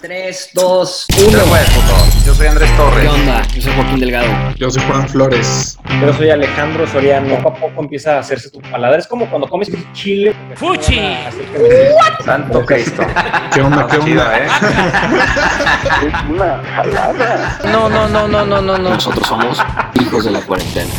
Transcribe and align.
3, 0.00 0.50
2, 0.54 1.06
1. 1.26 1.38
Yo 2.24 2.32
soy 2.34 2.46
Andrés 2.46 2.70
Torres. 2.76 3.02
¿Qué 3.02 3.08
onda? 3.08 3.42
Yo 3.48 3.62
soy 3.62 3.72
Joaquín 3.74 3.98
Delgado. 3.98 4.28
Yo 4.56 4.70
soy 4.70 4.82
Juan 4.84 5.08
Flores. 5.08 5.76
Yo 6.00 6.12
soy 6.12 6.30
Alejandro 6.30 6.86
Soriano. 6.86 7.34
Poco 7.36 7.48
a 7.48 7.54
poco 7.60 7.82
empieza 7.82 8.16
a 8.16 8.20
hacerse 8.20 8.48
tu 8.50 8.60
paladar. 8.60 9.00
Es 9.00 9.08
como 9.08 9.28
cuando 9.28 9.48
comes 9.48 9.70
chile. 9.92 10.34
¡Fuchi! 10.54 11.16
Santo 12.24 12.64
Cristo. 12.64 13.02
¿Qué 13.54 13.60
onda? 13.60 13.86
¿Qué 13.88 13.96
onda? 13.98 14.38
¿eh? 14.38 14.46
No, 17.72 17.88
no, 17.88 18.08
no, 18.08 18.28
no, 18.28 18.44
no, 18.44 18.62
no, 18.62 18.78
no. 18.78 18.90
Nosotros 18.90 19.26
somos 19.26 19.58
hijos 20.00 20.24
de 20.24 20.30
la 20.30 20.40
cuarentena. 20.42 20.90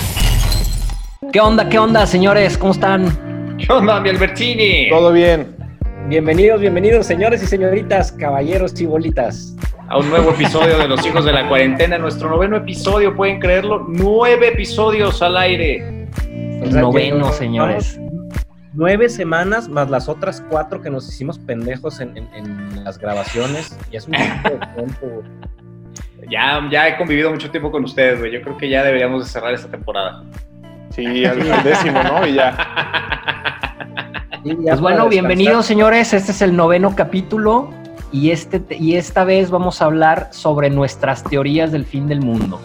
¿Qué 1.31 1.39
onda? 1.39 1.69
¿Qué 1.69 1.79
onda, 1.79 2.05
señores? 2.05 2.57
¿Cómo 2.57 2.73
están? 2.73 3.55
¿Qué 3.57 3.71
onda, 3.71 3.99
mi 4.01 4.09
Albertini? 4.09 4.89
Todo 4.89 5.11
bien. 5.11 5.55
Bienvenidos, 6.07 6.59
bienvenidos, 6.59 7.05
señores 7.05 7.43
y 7.43 7.45
señoritas, 7.45 8.11
caballeros 8.11 8.79
y 8.81 8.85
bolitas. 8.85 9.55
A 9.87 9.97
un 9.97 10.09
nuevo 10.09 10.31
episodio 10.31 10.77
de 10.79 10.87
Los 10.87 11.05
Hijos 11.05 11.25
de 11.25 11.31
la 11.33 11.47
Cuarentena. 11.47 11.97
Nuestro 11.97 12.29
noveno 12.29 12.57
episodio, 12.57 13.15
¿pueden 13.15 13.39
creerlo? 13.39 13.85
Nueve 13.87 14.49
episodios 14.49 15.21
al 15.21 15.37
aire. 15.37 16.07
O 16.63 16.71
sea, 16.71 16.81
Noveno, 16.81 17.31
señores. 17.31 17.99
Nueve 18.73 19.09
semanas 19.09 19.67
más 19.67 19.89
las 19.89 20.07
otras 20.09 20.43
cuatro 20.49 20.81
que 20.81 20.89
nos 20.89 21.07
hicimos 21.09 21.37
pendejos 21.39 21.99
en, 21.99 22.15
en- 22.17 22.29
en 22.33 22.83
las 22.83 22.97
grabaciones. 22.97 23.77
Y 23.91 23.97
es 23.97 24.07
un 24.07 24.13
tiempo. 24.75 25.23
Ya, 26.29 26.67
ya 26.71 26.87
he 26.87 26.97
convivido 26.97 27.31
mucho 27.31 27.49
tiempo 27.51 27.71
con 27.71 27.83
ustedes, 27.83 28.19
güey. 28.19 28.31
Yo 28.31 28.41
creo 28.41 28.57
que 28.57 28.69
ya 28.69 28.83
deberíamos 28.83 29.23
de 29.25 29.29
cerrar 29.29 29.53
esta 29.53 29.69
temporada. 29.69 30.23
Sí, 30.91 31.23
al, 31.25 31.51
al 31.51 31.63
décimo, 31.63 32.01
¿no? 32.03 32.25
Y 32.27 32.33
ya. 32.33 32.55
Pues 34.43 34.79
bueno, 34.79 35.09
bienvenidos, 35.09 35.65
señores. 35.65 36.13
Este 36.13 36.31
es 36.31 36.41
el 36.41 36.55
noveno 36.55 36.95
capítulo. 36.95 37.71
Y, 38.11 38.31
este, 38.31 38.63
y 38.69 38.95
esta 38.95 39.23
vez 39.23 39.51
vamos 39.51 39.81
a 39.81 39.85
hablar 39.85 40.29
sobre 40.31 40.69
nuestras 40.69 41.23
teorías 41.23 41.71
del 41.71 41.85
fin 41.85 42.07
del 42.07 42.21
mundo. 42.21 42.59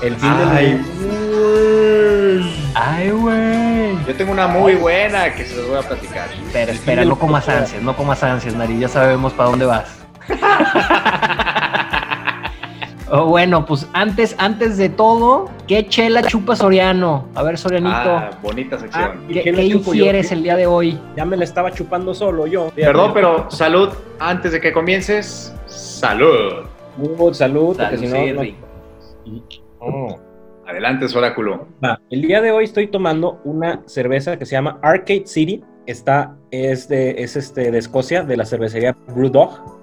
El 0.00 0.14
fin 0.16 0.30
Ay. 0.32 0.64
del 0.64 0.78
mundo. 0.78 2.48
¡Ay, 2.74 3.10
güey! 3.10 4.04
Yo 4.06 4.14
tengo 4.16 4.32
una 4.32 4.46
muy 4.46 4.76
buena 4.76 5.34
que 5.34 5.44
se 5.44 5.56
los 5.56 5.68
voy 5.68 5.78
a 5.78 5.82
platicar. 5.82 6.28
Espera, 6.32 6.72
espera, 6.72 7.04
no 7.04 7.18
comas 7.18 7.48
ansias, 7.48 7.82
no 7.82 7.96
comas 7.96 8.22
ansias, 8.22 8.54
Nari. 8.54 8.78
Ya 8.78 8.88
sabemos 8.88 9.32
para 9.32 9.50
dónde 9.50 9.66
vas. 9.66 9.88
Oh, 13.10 13.26
bueno, 13.26 13.64
pues 13.66 13.86
antes, 13.92 14.34
antes 14.38 14.76
de 14.78 14.88
todo, 14.88 15.48
¿qué 15.68 15.86
chela 15.86 16.22
chupa 16.24 16.56
Soriano? 16.56 17.28
A 17.36 17.42
ver, 17.44 17.56
Sorianito, 17.56 17.92
Ah, 17.94 18.30
bonita 18.42 18.76
Ah, 18.76 18.78
sección. 18.80 19.24
¿y 19.28 19.34
¿qué, 19.34 19.42
qué 19.42 19.52
qué 19.52 19.52
le 19.52 19.68
chupo 19.70 19.92
yo? 19.94 19.98
infieres 19.98 20.32
el 20.32 20.42
día 20.42 20.56
de 20.56 20.66
hoy? 20.66 20.98
Ya 21.16 21.24
me 21.24 21.36
la 21.36 21.44
estaba 21.44 21.70
chupando 21.70 22.14
solo 22.14 22.46
yo. 22.48 22.70
Perdón, 22.74 23.12
pero 23.14 23.48
salud. 23.50 23.90
Antes 24.18 24.50
de 24.52 24.60
que 24.60 24.72
comiences, 24.72 25.54
salud. 25.66 26.66
Salud, 26.96 27.32
salud, 27.34 27.76
porque 27.76 27.98
si 27.98 28.06
no, 28.06 28.16
sí, 28.16 28.32
no- 28.32 28.42
rico. 28.42 28.56
Oh. 29.78 30.18
Adelante, 30.66 31.06
Soráculo. 31.08 31.68
Va, 31.84 32.00
El 32.10 32.22
día 32.22 32.40
de 32.40 32.50
hoy 32.50 32.64
estoy 32.64 32.88
tomando 32.88 33.40
una 33.44 33.82
cerveza 33.86 34.36
que 34.36 34.46
se 34.46 34.52
llama 34.52 34.80
Arcade 34.82 35.26
City. 35.26 35.62
Esta 35.86 36.34
es 36.50 36.88
de, 36.88 37.22
es 37.22 37.36
este, 37.36 37.70
de 37.70 37.78
Escocia, 37.78 38.24
de 38.24 38.36
la 38.36 38.44
cervecería 38.44 38.96
Brewdog. 39.14 39.75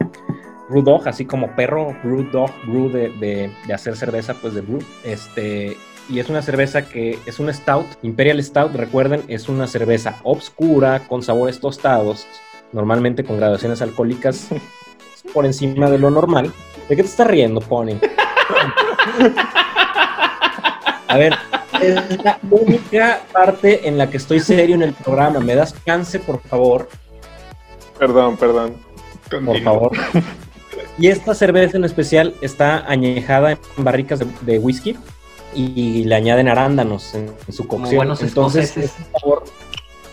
Brewdog, 0.74 1.08
así 1.08 1.26
como 1.26 1.56
perro, 1.56 1.96
brew 2.04 2.90
de, 2.92 3.10
de- 3.20 3.52
de 3.68 3.74
hacer 3.74 3.96
cerveza, 3.96 4.34
pues 4.34 4.54
de 4.56 4.62
brew. 4.62 4.80
Este, 5.04 5.78
y 6.10 6.20
es 6.20 6.30
una 6.30 6.42
cerveza 6.42 6.88
que 6.90 7.20
es 7.26 7.40
un 7.40 7.54
stout, 7.54 7.86
Imperial 8.02 8.44
Stout, 8.44 8.74
recuerden, 8.76 9.22
es 9.28 9.48
una 9.50 9.68
cerveza 9.68 10.16
obscura 10.24 11.02
con 11.08 11.22
sabores 11.22 11.60
tostados, 11.60 12.28
normalmente 12.72 13.24
con 13.24 13.38
graduaciones 13.38 13.82
alcohólicas 13.84 14.48
por 15.34 15.46
encima 15.46 15.90
de 15.92 16.00
lo 16.00 16.10
normal. 16.10 16.52
¿De 16.90 16.96
qué 16.96 17.04
te 17.04 17.10
estás 17.10 17.28
riendo, 17.28 17.62
Pony? 17.62 18.00
A 21.08 21.18
ver, 21.18 21.36
es 21.82 22.24
la 22.24 22.40
única 22.50 23.22
parte 23.32 23.88
en 23.88 23.98
la 23.98 24.10
que 24.10 24.18
estoy 24.18 24.40
serio 24.40 24.76
en 24.76 24.82
el 24.82 24.94
programa. 24.94 25.40
¿Me 25.40 25.54
das 25.56 25.76
chance, 25.86 26.20
por 26.20 26.42
favor? 26.42 26.90
Perdón, 28.00 28.36
perdón. 28.38 28.74
Por 29.46 29.60
favor. 29.62 29.92
Y 30.98 31.08
esta 31.08 31.34
cerveza 31.34 31.78
en 31.78 31.86
especial 31.86 32.36
está 32.42 32.86
añejada 32.90 33.52
en 33.54 33.84
barricas 33.84 34.20
de, 34.20 34.28
de 34.42 34.60
whisky 34.60 34.96
y, 35.56 36.04
le 36.06 36.16
añaden 36.16 36.48
arándanos 36.48 37.14
en, 37.16 37.32
en 37.48 37.54
su 37.54 37.68
Como 37.68 37.84
cocción. 37.84 37.98
buenos 37.98 38.22
Entonces, 38.22 38.76
es 38.78 38.92
un 39.00 39.20
sabor- 39.22 39.44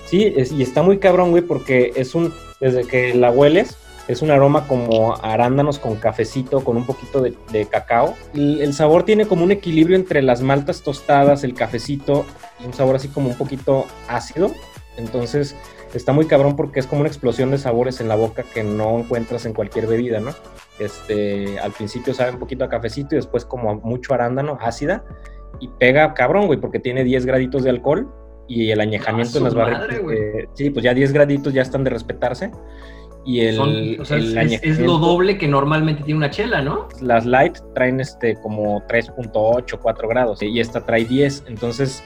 sí, 0.07 0.33
es- 0.37 0.53
y 0.53 0.63
está 0.63 0.83
muy 0.83 0.99
cabrón, 0.99 1.31
güey, 1.31 1.43
porque 1.43 1.93
es 1.97 2.15
un, 2.15 2.33
desde 2.61 2.85
que 2.87 3.15
la 3.15 3.31
hueles, 3.31 3.77
es 4.09 4.23
un 4.23 4.31
aroma 4.31 4.67
como 4.67 5.15
arándanos 5.23 5.79
con 5.79 5.97
cafecito, 5.97 6.65
con 6.65 6.77
un 6.77 6.85
poquito 6.85 7.21
de, 7.21 7.35
de 7.53 7.67
cacao. 7.67 8.15
Y 8.35 8.61
el 8.61 8.75
sabor 8.75 9.05
tiene 9.05 9.27
como 9.27 9.45
un 9.45 9.53
equilibrio 9.53 9.97
entre 9.97 10.21
las 10.23 10.41
maltas 10.43 10.83
tostadas, 10.83 11.45
el 11.45 11.55
cafecito, 11.55 12.25
y 12.59 12.65
un 12.67 12.75
sabor 12.75 12.97
así 12.97 13.09
como 13.09 13.29
un 13.29 13.37
poquito 13.37 13.87
ácido. 14.09 14.51
Entonces, 14.97 15.55
está 15.95 16.13
muy 16.13 16.27
cabrón 16.27 16.57
porque 16.57 16.81
es 16.81 16.87
como 16.87 17.01
una 17.03 17.09
explosión 17.09 17.51
de 17.51 17.59
sabores 17.59 18.01
en 18.01 18.09
la 18.09 18.17
boca 18.17 18.43
que 18.43 18.63
no 18.65 18.99
encuentras 18.99 19.47
en 19.47 19.53
cualquier 19.53 19.87
bebida, 19.87 20.21
¿no? 20.21 20.35
Este, 20.81 21.59
al 21.61 21.73
principio 21.73 22.15
sabe 22.15 22.33
un 22.33 22.39
poquito 22.39 22.65
a 22.65 22.69
cafecito 22.69 23.15
y 23.15 23.17
después 23.17 23.45
como 23.45 23.75
mucho 23.77 24.15
arándano, 24.15 24.59
ácida, 24.61 25.05
y 25.61 25.69
pega 25.79 26.15
cabrón, 26.15 26.47
güey, 26.47 26.59
porque 26.61 26.79
tiene 26.79 27.05
10 27.05 27.27
graditos 27.27 27.63
de 27.65 27.71
alcohol 27.71 28.09
y 28.49 28.71
el 28.71 28.81
añejamiento 28.81 29.33
Ah, 29.35 29.39
en 29.39 29.45
las 29.45 29.55
barricas. 29.55 29.89
eh, 30.13 30.49
sí, 30.55 30.71
pues 30.71 30.83
ya 30.85 30.95
10 30.95 31.13
graditos 31.13 31.53
ya 31.53 31.63
están 31.63 31.85
de 31.85 31.91
respetarse. 31.91 32.51
Y 33.25 33.41
el, 33.41 33.57
Son- 33.57 34.01
o 34.01 34.05
sea, 34.07 34.17
el 34.17 34.37
es- 34.39 34.63
es, 34.63 34.79
lo 34.81 34.97
doble 34.97 35.37
que 35.37 35.47
normalmente 35.47 36.03
tiene 36.03 36.17
una 36.17 36.31
chela, 36.31 36.63
¿no? 36.63 36.89
las 37.03 37.27
light 37.27 37.59
traen 37.75 38.01
este 38.01 38.37
como 38.37 38.81
3.8, 38.87 39.79
4 39.79 40.09
grados 40.09 40.43
y 40.43 40.59
esta 40.59 40.87
trae 40.87 41.05
10, 41.05 41.45
entonces 41.47 42.03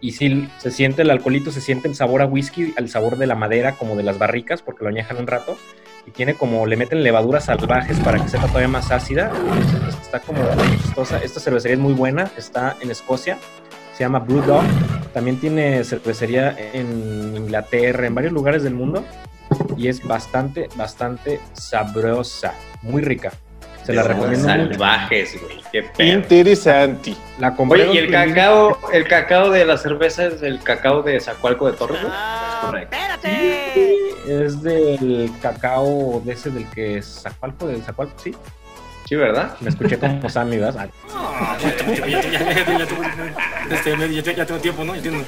y 0.00 0.10
sí 0.12 0.48
se 0.58 0.70
siente 0.72 1.02
el 1.02 1.10
alcoholito, 1.10 1.52
se 1.52 1.60
siente 1.60 1.86
el 1.86 1.94
sabor 1.94 2.20
a 2.22 2.26
whisky, 2.26 2.74
el 2.76 2.88
sabor 2.88 3.16
de 3.16 3.26
la 3.28 3.36
madera 3.36 3.76
como 3.76 3.94
de 3.94 4.02
las 4.02 4.18
barricas 4.18 4.60
porque 4.60 4.82
lo 4.82 4.88
añejan 4.90 5.18
un 5.18 5.28
rato 5.28 5.56
y 6.10 6.12
tiene 6.12 6.34
como 6.34 6.66
le 6.66 6.76
meten 6.76 7.04
levaduras 7.04 7.44
salvajes 7.44 7.98
para 8.00 8.20
que 8.20 8.28
sepa 8.28 8.48
todavía 8.48 8.66
más 8.66 8.90
ácida, 8.90 9.30
está 10.02 10.18
como 10.18 10.42
chistosa. 10.82 11.18
Esta 11.22 11.38
cervecería 11.38 11.76
es 11.76 11.80
muy 11.80 11.94
buena, 11.94 12.30
está 12.36 12.76
en 12.80 12.90
Escocia. 12.90 13.38
Se 13.96 14.04
llama 14.04 14.18
Brewdog. 14.18 14.64
También 15.12 15.38
tiene 15.38 15.84
cervecería 15.84 16.56
en 16.72 17.36
Inglaterra, 17.36 18.06
en 18.06 18.14
varios 18.14 18.32
lugares 18.32 18.64
del 18.64 18.74
mundo. 18.74 19.04
Y 19.76 19.88
es 19.88 20.04
bastante, 20.04 20.68
bastante 20.76 21.38
sabrosa. 21.52 22.54
Muy 22.82 23.02
rica. 23.02 23.30
Se 23.84 23.92
la 23.94 24.02
recomiendo 24.02 24.46
mucho. 24.48 24.68
Salvajes, 24.70 25.40
güey. 25.42 25.60
Qué 25.72 25.82
pedo. 25.82 26.12
Interesante. 26.18 27.14
La 27.38 27.54
compré. 27.54 27.88
Oye, 27.88 27.94
¿y 27.94 27.98
el 28.04 28.10
cacao, 28.10 28.78
el 28.92 29.08
cacao 29.08 29.50
de 29.50 29.64
la 29.64 29.76
cerveza 29.78 30.26
es 30.26 30.42
el 30.42 30.60
cacao 30.62 31.02
de 31.02 31.18
Zacualco 31.20 31.70
de 31.70 31.76
Torres? 31.76 32.00
güey? 32.02 32.12
Correcto. 32.60 32.96
Es 34.28 34.62
del 34.62 35.30
cacao 35.40 36.20
de 36.24 36.32
ese 36.32 36.50
del 36.50 36.68
que 36.70 36.98
es 36.98 37.20
Zacualco, 37.22 37.66
del 37.66 37.82
Zacualco, 37.82 38.14
sí. 38.22 38.34
Sí, 39.06 39.16
¿verdad? 39.16 39.56
Me 39.60 39.70
escuché 39.70 39.98
como 39.98 40.28
Sammy, 40.28 40.58
¿verdad? 40.58 40.88
Ah, 41.12 41.56
Este, 43.70 43.90
ya, 43.90 44.22
ya, 44.22 44.32
ya 44.32 44.46
tengo 44.46 44.60
tiempo, 44.60 44.84
¿no? 44.84 44.94
Ya 44.94 45.02
tengo- 45.02 45.24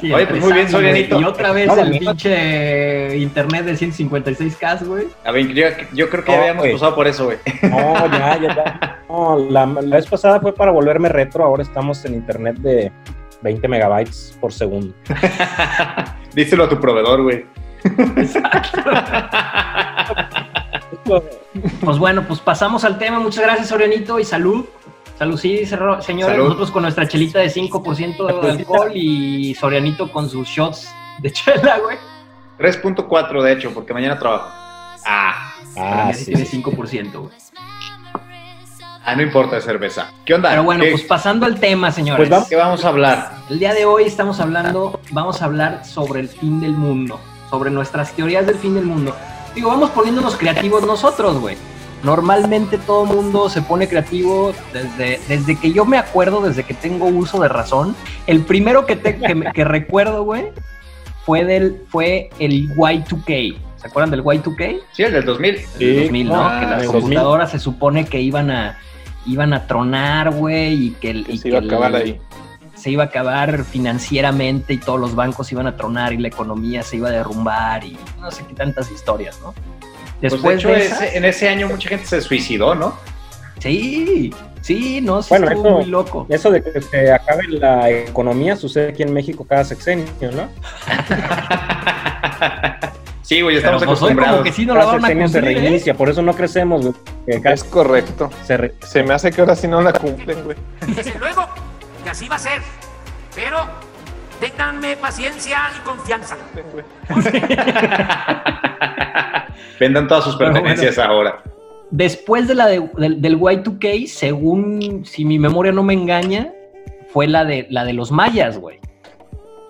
Sí, 0.00 0.12
Oye, 0.12 0.26
pues 0.26 0.42
muy 0.42 0.52
bien. 0.52 0.68
Sorianito. 0.68 1.20
Y 1.20 1.24
otra 1.24 1.52
vez 1.52 1.68
No, 1.68 1.76
el 1.78 1.90
no. 1.92 1.98
pinche 1.98 3.16
internet 3.18 3.64
de 3.64 3.72
156K, 3.74 4.84
güey. 4.84 5.06
A 5.24 5.30
ver, 5.32 5.46
yo, 5.54 5.66
yo 5.94 6.10
creo 6.10 6.24
que 6.24 6.32
ya 6.32 6.38
habíamos 6.38 6.62
güey. 6.62 6.72
pasado 6.72 6.94
por 6.94 7.06
eso, 7.06 7.24
güey. 7.26 7.38
No, 7.62 7.94
ya, 8.10 8.38
ya, 8.40 8.54
ya. 8.56 8.98
No, 9.08 9.38
la, 9.50 9.64
la 9.66 9.96
vez 9.96 10.06
pasada 10.06 10.40
fue 10.40 10.52
para 10.54 10.72
volverme 10.72 11.08
retro. 11.08 11.44
Ahora 11.44 11.62
estamos 11.62 12.04
en 12.04 12.14
internet 12.14 12.56
de 12.58 12.90
20 13.42 13.68
megabytes 13.68 14.36
por 14.40 14.52
segundo. 14.52 14.92
Díselo 16.34 16.64
a 16.64 16.68
tu 16.68 16.78
proveedor, 16.80 17.22
güey. 17.22 17.46
Pues 21.80 21.98
bueno, 21.98 22.24
pues 22.26 22.40
pasamos 22.40 22.84
al 22.84 22.98
tema. 22.98 23.18
Muchas 23.20 23.44
gracias, 23.44 23.68
Sorianito, 23.68 24.18
y 24.18 24.24
salud. 24.24 24.64
Salud, 25.18 25.38
sí, 25.38 25.64
señores. 25.64 26.04
Salud. 26.04 26.44
Nosotros 26.44 26.70
con 26.70 26.82
nuestra 26.82 27.08
chelita 27.08 27.38
de 27.38 27.48
5% 27.50 28.42
de 28.42 28.50
alcohol 28.50 28.90
y 28.94 29.54
Sorianito 29.54 30.10
con 30.12 30.28
sus 30.28 30.46
shots 30.46 30.88
de 31.20 31.32
chela, 31.32 31.78
güey. 31.78 31.96
3.4, 32.58 33.42
de 33.42 33.52
hecho, 33.52 33.70
porque 33.72 33.92
mañana 33.94 34.18
trabajo. 34.18 34.48
Ah, 35.06 35.52
Ah, 35.78 36.10
sí, 36.14 36.20
sí. 36.24 36.30
tiene 36.32 36.44
sí. 36.46 36.62
5%, 36.62 37.12
güey. 37.20 37.32
ah, 39.04 39.14
no 39.14 39.22
importa 39.22 39.60
cerveza. 39.60 40.10
¿Qué 40.24 40.32
onda? 40.34 40.50
Pero 40.50 40.64
bueno, 40.64 40.84
¿Qué, 40.84 40.90
pues 40.92 41.02
pasando 41.02 41.44
al 41.46 41.60
tema, 41.60 41.92
señores. 41.92 42.16
Pues 42.18 42.30
vamos. 42.30 42.48
¿Qué 42.48 42.56
vamos 42.56 42.84
a 42.84 42.88
hablar? 42.88 43.32
El 43.50 43.58
día 43.58 43.74
de 43.74 43.84
hoy 43.84 44.04
estamos 44.04 44.40
hablando, 44.40 45.00
vamos 45.12 45.42
a 45.42 45.44
hablar 45.46 45.84
sobre 45.84 46.20
el 46.20 46.28
fin 46.28 46.60
del 46.60 46.72
mundo, 46.72 47.20
sobre 47.50 47.70
nuestras 47.70 48.12
teorías 48.12 48.46
del 48.46 48.56
fin 48.56 48.74
del 48.74 48.84
mundo. 48.84 49.14
Digo, 49.54 49.68
vamos 49.68 49.90
poniéndonos 49.90 50.36
creativos 50.36 50.84
nosotros, 50.86 51.38
güey. 51.38 51.56
Normalmente 52.06 52.78
todo 52.78 53.04
mundo 53.04 53.48
se 53.50 53.62
pone 53.62 53.88
creativo 53.88 54.52
desde, 54.72 55.20
desde 55.26 55.56
que 55.58 55.72
yo 55.72 55.84
me 55.84 55.98
acuerdo, 55.98 56.40
desde 56.40 56.62
que 56.62 56.72
tengo 56.72 57.06
uso 57.06 57.40
de 57.40 57.48
razón. 57.48 57.96
El 58.28 58.42
primero 58.42 58.86
que, 58.86 58.94
te- 58.94 59.18
que, 59.18 59.64
recuerdo, 59.64 60.22
güey, 60.22 60.46
fue, 61.24 61.44
del, 61.44 61.82
fue 61.88 62.30
el 62.38 62.68
Y2K. 62.76 63.56
¿Se 63.76 63.80
¿Se 63.82 63.88
acuerdan 63.88 64.12
del 64.12 64.22
Y2K? 64.22 64.78
Sí, 64.92 65.02
el 65.02 65.12
del 65.14 65.24
2000. 65.24 65.56
El 65.80 66.02
2000, 66.04 66.28
¿no? 66.28 66.34
Ah, 66.46 66.60
que 66.60 66.66
las 66.66 66.80
el 66.82 66.86
2000. 66.86 67.00
computadoras 67.02 67.50
se 67.50 67.58
supone 67.58 68.04
que 68.06 68.20
iban 68.20 68.50
a 68.52 68.78
iban 69.26 69.52
a 69.52 69.66
tronar, 69.66 70.30
güey, 70.30 70.86
y 70.86 70.90
que, 70.92 71.10
el- 71.10 71.26
y 71.28 71.38
Se 71.38 71.48
iba 71.48 71.58
a 71.58 71.60
el- 71.60 71.66
acabar 71.66 71.96
ahí. 71.96 72.20
se 72.76 72.90
iba 72.92 73.02
a 73.02 73.06
acabar 73.06 73.64
financieramente 73.64 74.74
y 74.74 74.78
todos 74.78 75.00
los 75.00 75.16
bancos 75.16 75.50
iban 75.50 75.66
a 75.66 75.76
tronar 75.76 76.12
y 76.12 76.18
la 76.18 76.28
economía 76.28 76.84
se 76.84 76.98
iba 76.98 77.08
a 77.08 77.10
derrumbar 77.10 77.82
y 77.82 77.98
no 78.20 78.30
sé 78.30 78.44
qué 78.46 78.54
tantas 78.54 78.92
historias, 78.92 79.40
¿no? 79.42 79.52
Pues 80.20 80.32
Después 80.32 80.42
de 80.42 80.54
hecho, 80.60 80.68
de 80.68 80.86
esas- 80.86 81.02
ese- 81.02 81.16
en 81.18 81.24
ese 81.24 81.48
año 81.48 81.68
mucha 81.68 81.88
gente 81.88 82.06
se 82.06 82.20
suicidó, 82.20 82.74
¿no? 82.74 82.96
sí, 83.58 84.32
sí, 84.60 85.00
no, 85.02 85.22
sí 85.22 85.28
Bueno, 85.30 85.46
estuvo 85.48 85.66
eso- 85.68 85.76
muy 85.78 85.86
loco. 85.86 86.26
Eso 86.28 86.50
de 86.50 86.62
que 86.62 86.80
se 86.80 87.12
acabe 87.12 87.44
la 87.48 87.90
economía 87.90 88.56
sucede 88.56 88.90
aquí 88.90 89.02
en 89.02 89.12
México 89.12 89.44
cada 89.48 89.64
sexenio, 89.64 90.06
¿no? 90.32 90.48
sí, 93.22 93.40
güey, 93.40 93.56
Pero 93.60 93.76
estamos 93.76 93.84
pues 93.84 94.02
hoy 94.02 94.14
como 94.14 94.20
acostumbrados. 94.22 94.44
que 94.44 94.52
sí 94.52 94.66
no 94.66 94.74
la 94.74 94.80
cada 94.80 94.92
van 94.92 95.04
a 95.04 95.08
sexenio 95.08 95.28
se 95.28 95.38
cumplir, 95.40 95.56
¿eh? 95.56 95.60
reinicia, 95.60 95.94
por 95.94 96.08
eso 96.10 96.22
no 96.22 96.34
crecemos, 96.34 96.82
güey. 96.82 96.94
Cada- 97.42 97.54
Es 97.54 97.64
correcto. 97.64 98.30
se 98.44 98.56
re- 98.56 98.74
Se 98.86 99.02
me 99.02 99.14
hace 99.14 99.30
que 99.32 99.40
ahora 99.40 99.56
sí 99.56 99.66
no 99.68 99.80
la 99.82 99.92
cumplen, 99.92 100.44
güey. 100.44 100.56
Desde 100.86 101.18
luego 101.18 101.46
que 102.04 102.10
así 102.10 102.28
va 102.28 102.36
a 102.36 102.38
ser. 102.38 102.62
Pero 103.34 103.58
ténganme 104.40 104.96
paciencia 104.96 105.58
y 105.76 105.80
confianza. 105.84 106.36
Vendan 109.78 110.08
todas 110.08 110.24
sus 110.24 110.36
pertenencias 110.36 110.98
ahora. 110.98 111.42
Después 111.90 112.48
de 112.48 112.54
la 112.54 112.66
de- 112.66 112.88
del, 112.96 113.20
del 113.22 113.38
Y2K, 113.38 114.06
según 114.08 115.04
si 115.04 115.24
mi 115.24 115.38
memoria 115.38 115.72
no 115.72 115.82
me 115.82 115.94
engaña, 115.94 116.52
fue 117.12 117.26
la 117.26 117.44
de 117.44 117.66
la 117.70 117.84
de 117.84 117.92
los 117.92 118.10
mayas, 118.10 118.58
güey. 118.58 118.78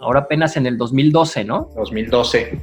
Ahora 0.00 0.20
apenas 0.20 0.56
en 0.56 0.67
el 0.67 0.79
2012, 0.79 1.44
¿no? 1.44 1.70
2012. 1.76 2.58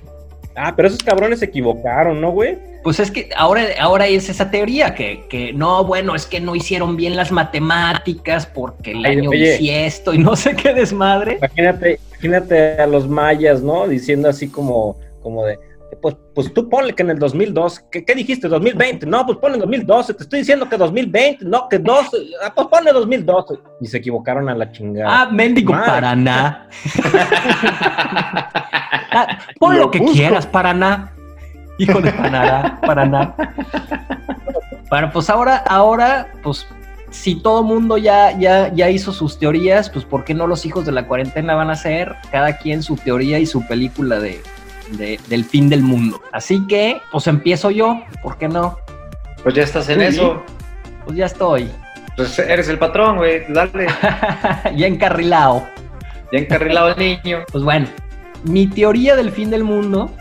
Ah, 0.55 0.73
pero 0.75 0.87
esos 0.87 1.03
cabrones 1.03 1.39
se 1.39 1.45
equivocaron, 1.45 2.21
¿no, 2.21 2.31
güey? 2.31 2.57
Pues 2.83 2.99
es 2.99 3.09
que 3.09 3.29
ahora, 3.35 3.63
ahora 3.79 4.07
es 4.07 4.29
esa 4.29 4.51
teoría 4.51 4.93
que, 4.93 5.25
que 5.29 5.51
no, 5.53 5.83
bueno, 5.85 6.15
es 6.15 6.25
que 6.27 6.39
no 6.39 6.53
hicieron 6.55 6.95
bien 6.95 7.15
las 7.15 7.31
matemáticas 7.31 8.45
porque 8.45 8.91
el 8.91 9.05
Ay, 9.05 9.17
año 9.17 9.29
oye. 9.31 9.51
bisiesto 9.57 10.13
y 10.13 10.17
no 10.19 10.35
sé 10.35 10.55
qué 10.55 10.73
desmadre. 10.73 11.37
Imagínate, 11.37 11.99
imagínate 12.11 12.73
a 12.81 12.85
los 12.87 13.07
mayas, 13.07 13.61
¿no? 13.63 13.87
Diciendo 13.87 14.29
así 14.29 14.47
como, 14.49 14.97
como 15.21 15.45
de, 15.45 15.57
pues, 16.03 16.17
pues 16.35 16.53
tú 16.53 16.67
ponle 16.67 16.93
que 16.93 17.01
en 17.01 17.11
el 17.11 17.17
2002, 17.17 17.85
¿qué, 17.89 18.03
qué 18.03 18.13
dijiste? 18.13 18.49
2020, 18.49 19.05
no, 19.05 19.25
pues 19.25 19.37
ponle 19.37 19.57
2012, 19.57 20.13
te 20.13 20.23
estoy 20.23 20.39
diciendo 20.39 20.67
que 20.67 20.75
2020, 20.75 21.45
no, 21.45 21.69
que 21.69 21.79
12, 21.79 22.17
ah, 22.43 22.51
pues 22.53 22.67
ponle 22.67 22.91
2012. 22.91 23.53
Y 23.79 23.87
se 23.87 23.99
equivocaron 23.99 24.49
a 24.49 24.53
la 24.53 24.69
chingada. 24.69 25.21
Ah, 25.21 25.29
mendigo 25.31 25.71
Madre. 25.71 25.89
Paraná. 25.89 26.67
Ah, 29.15 29.37
pon 29.59 29.75
lo, 29.75 29.81
Lo 29.81 29.91
que 29.91 29.99
busco. 29.99 30.15
quieras, 30.15 30.47
Paraná. 30.47 31.13
Hijo 31.77 32.01
de 32.01 32.11
Paraná, 32.13 32.79
Paraná. 32.81 33.35
Bueno, 34.89 35.11
pues 35.13 35.29
ahora, 35.29 35.57
ahora, 35.57 36.29
pues 36.41 36.65
si 37.11 37.35
todo 37.35 37.61
mundo 37.61 37.99
ya, 37.99 38.35
ya, 38.39 38.73
ya 38.73 38.89
hizo 38.89 39.13
sus 39.13 39.37
teorías, 39.37 39.91
pues 39.91 40.03
¿por 40.03 40.23
qué 40.23 40.33
no 40.33 40.47
los 40.47 40.65
hijos 40.65 40.83
de 40.87 40.93
la 40.93 41.07
cuarentena 41.07 41.53
van 41.53 41.69
a 41.69 41.73
hacer 41.73 42.15
cada 42.31 42.57
quien 42.57 42.81
su 42.81 42.95
teoría 42.95 43.37
y 43.37 43.45
su 43.45 43.67
película 43.67 44.19
de, 44.19 44.41
de- 44.97 45.19
del 45.27 45.45
fin 45.45 45.69
del 45.69 45.81
mundo? 45.81 46.21
Así 46.31 46.65
que, 46.67 47.01
pues 47.11 47.27
empiezo 47.27 47.71
yo, 47.71 48.01
¿por 48.21 48.37
qué 48.37 48.47
no? 48.47 48.77
Pues 49.43 49.55
ya 49.55 49.63
estás 49.63 49.89
en 49.89 49.99
Sí. 49.99 50.05
eso. 50.07 50.41
Pues 51.05 51.17
ya 51.17 51.25
estoy, 51.25 51.69
Pues 52.15 52.37
eres 52.39 52.69
el 52.69 52.77
patrón, 52.77 53.17
güey. 53.17 53.41
Dale. 53.49 53.87
ya 54.75 54.87
encarrilado. 54.87 55.63
Ya 56.31 56.39
encarrilado 56.39 56.89
el 56.89 56.97
niño. 57.23 57.39
Pues 57.51 57.63
bueno, 57.63 57.87
mi 58.43 58.67
teoría 58.67 59.15
del 59.15 59.31
fin 59.31 59.49
del 59.49 59.63
mundo 59.63 60.11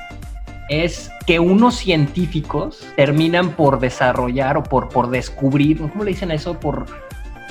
es 0.68 1.10
que 1.26 1.38
unos 1.38 1.76
científicos 1.76 2.86
terminan 2.96 3.50
por 3.50 3.78
desarrollar 3.78 4.56
o 4.56 4.62
por, 4.62 4.88
por 4.88 5.10
descubrir, 5.10 5.78
¿cómo 5.78 6.02
le 6.04 6.10
dicen 6.12 6.30
eso? 6.30 6.58
Por, 6.58 6.86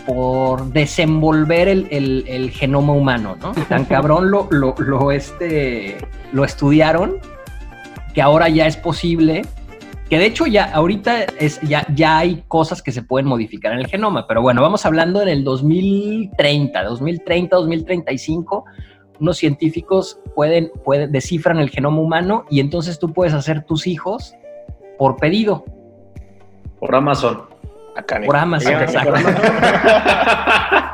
por 0.05 0.71
desenvolver 0.73 1.67
el, 1.67 1.87
el- 1.91 2.25
el 2.27 2.49
genoma 2.51 2.93
humano, 2.93 3.35
¿no? 3.41 3.51
Tan 3.69 3.85
cabrón 3.85 4.31
lo, 4.31 4.47
lo, 4.51 4.75
lo, 4.79 5.11
este, 5.11 5.97
lo 6.31 6.43
estudiaron 6.43 7.17
que 8.13 8.21
ahora 8.21 8.49
ya 8.49 8.67
es 8.67 8.77
posible. 8.77 9.43
Que 10.09 10.19
de 10.19 10.25
hecho 10.25 10.45
ya 10.45 10.65
ahorita 10.73 11.23
es, 11.39 11.61
ya, 11.61 11.87
ya 11.95 12.17
hay 12.17 12.43
cosas 12.49 12.81
que 12.81 12.91
se 12.91 13.01
pueden 13.01 13.27
modificar 13.29 13.71
en 13.71 13.79
el 13.79 13.87
genoma, 13.87 14.27
pero 14.27 14.41
bueno, 14.41 14.61
vamos 14.61 14.85
hablando 14.85 15.21
en 15.21 15.29
el 15.29 15.45
2030, 15.45 16.83
2030, 16.83 17.55
2035, 17.55 18.65
unos 19.21 19.37
científicos 19.37 20.19
pueden, 20.35 20.69
pueden 20.83 21.13
descifran 21.13 21.59
el 21.59 21.69
genoma 21.69 22.01
humano 22.01 22.43
y 22.49 22.59
entonces 22.59 22.99
tú 22.99 23.13
puedes 23.13 23.33
hacer 23.33 23.63
tus 23.63 23.87
hijos 23.87 24.33
por 24.97 25.15
pedido, 25.15 25.63
Por 26.77 26.93
Amazon. 26.93 27.43
Por 28.25 28.35
Amazon. 28.35 28.73
Exacto. 28.73 29.13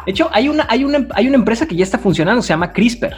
De 0.06 0.12
hecho, 0.12 0.30
hay 0.32 0.50
una, 0.50 0.66
hay, 0.70 0.84
una, 0.84 1.08
hay 1.14 1.28
una 1.28 1.36
empresa 1.36 1.66
que 1.68 1.76
ya 1.76 1.84
está 1.84 1.98
funcionando, 1.98 2.42
se 2.42 2.50
llama 2.50 2.72
CRISPR. 2.74 3.16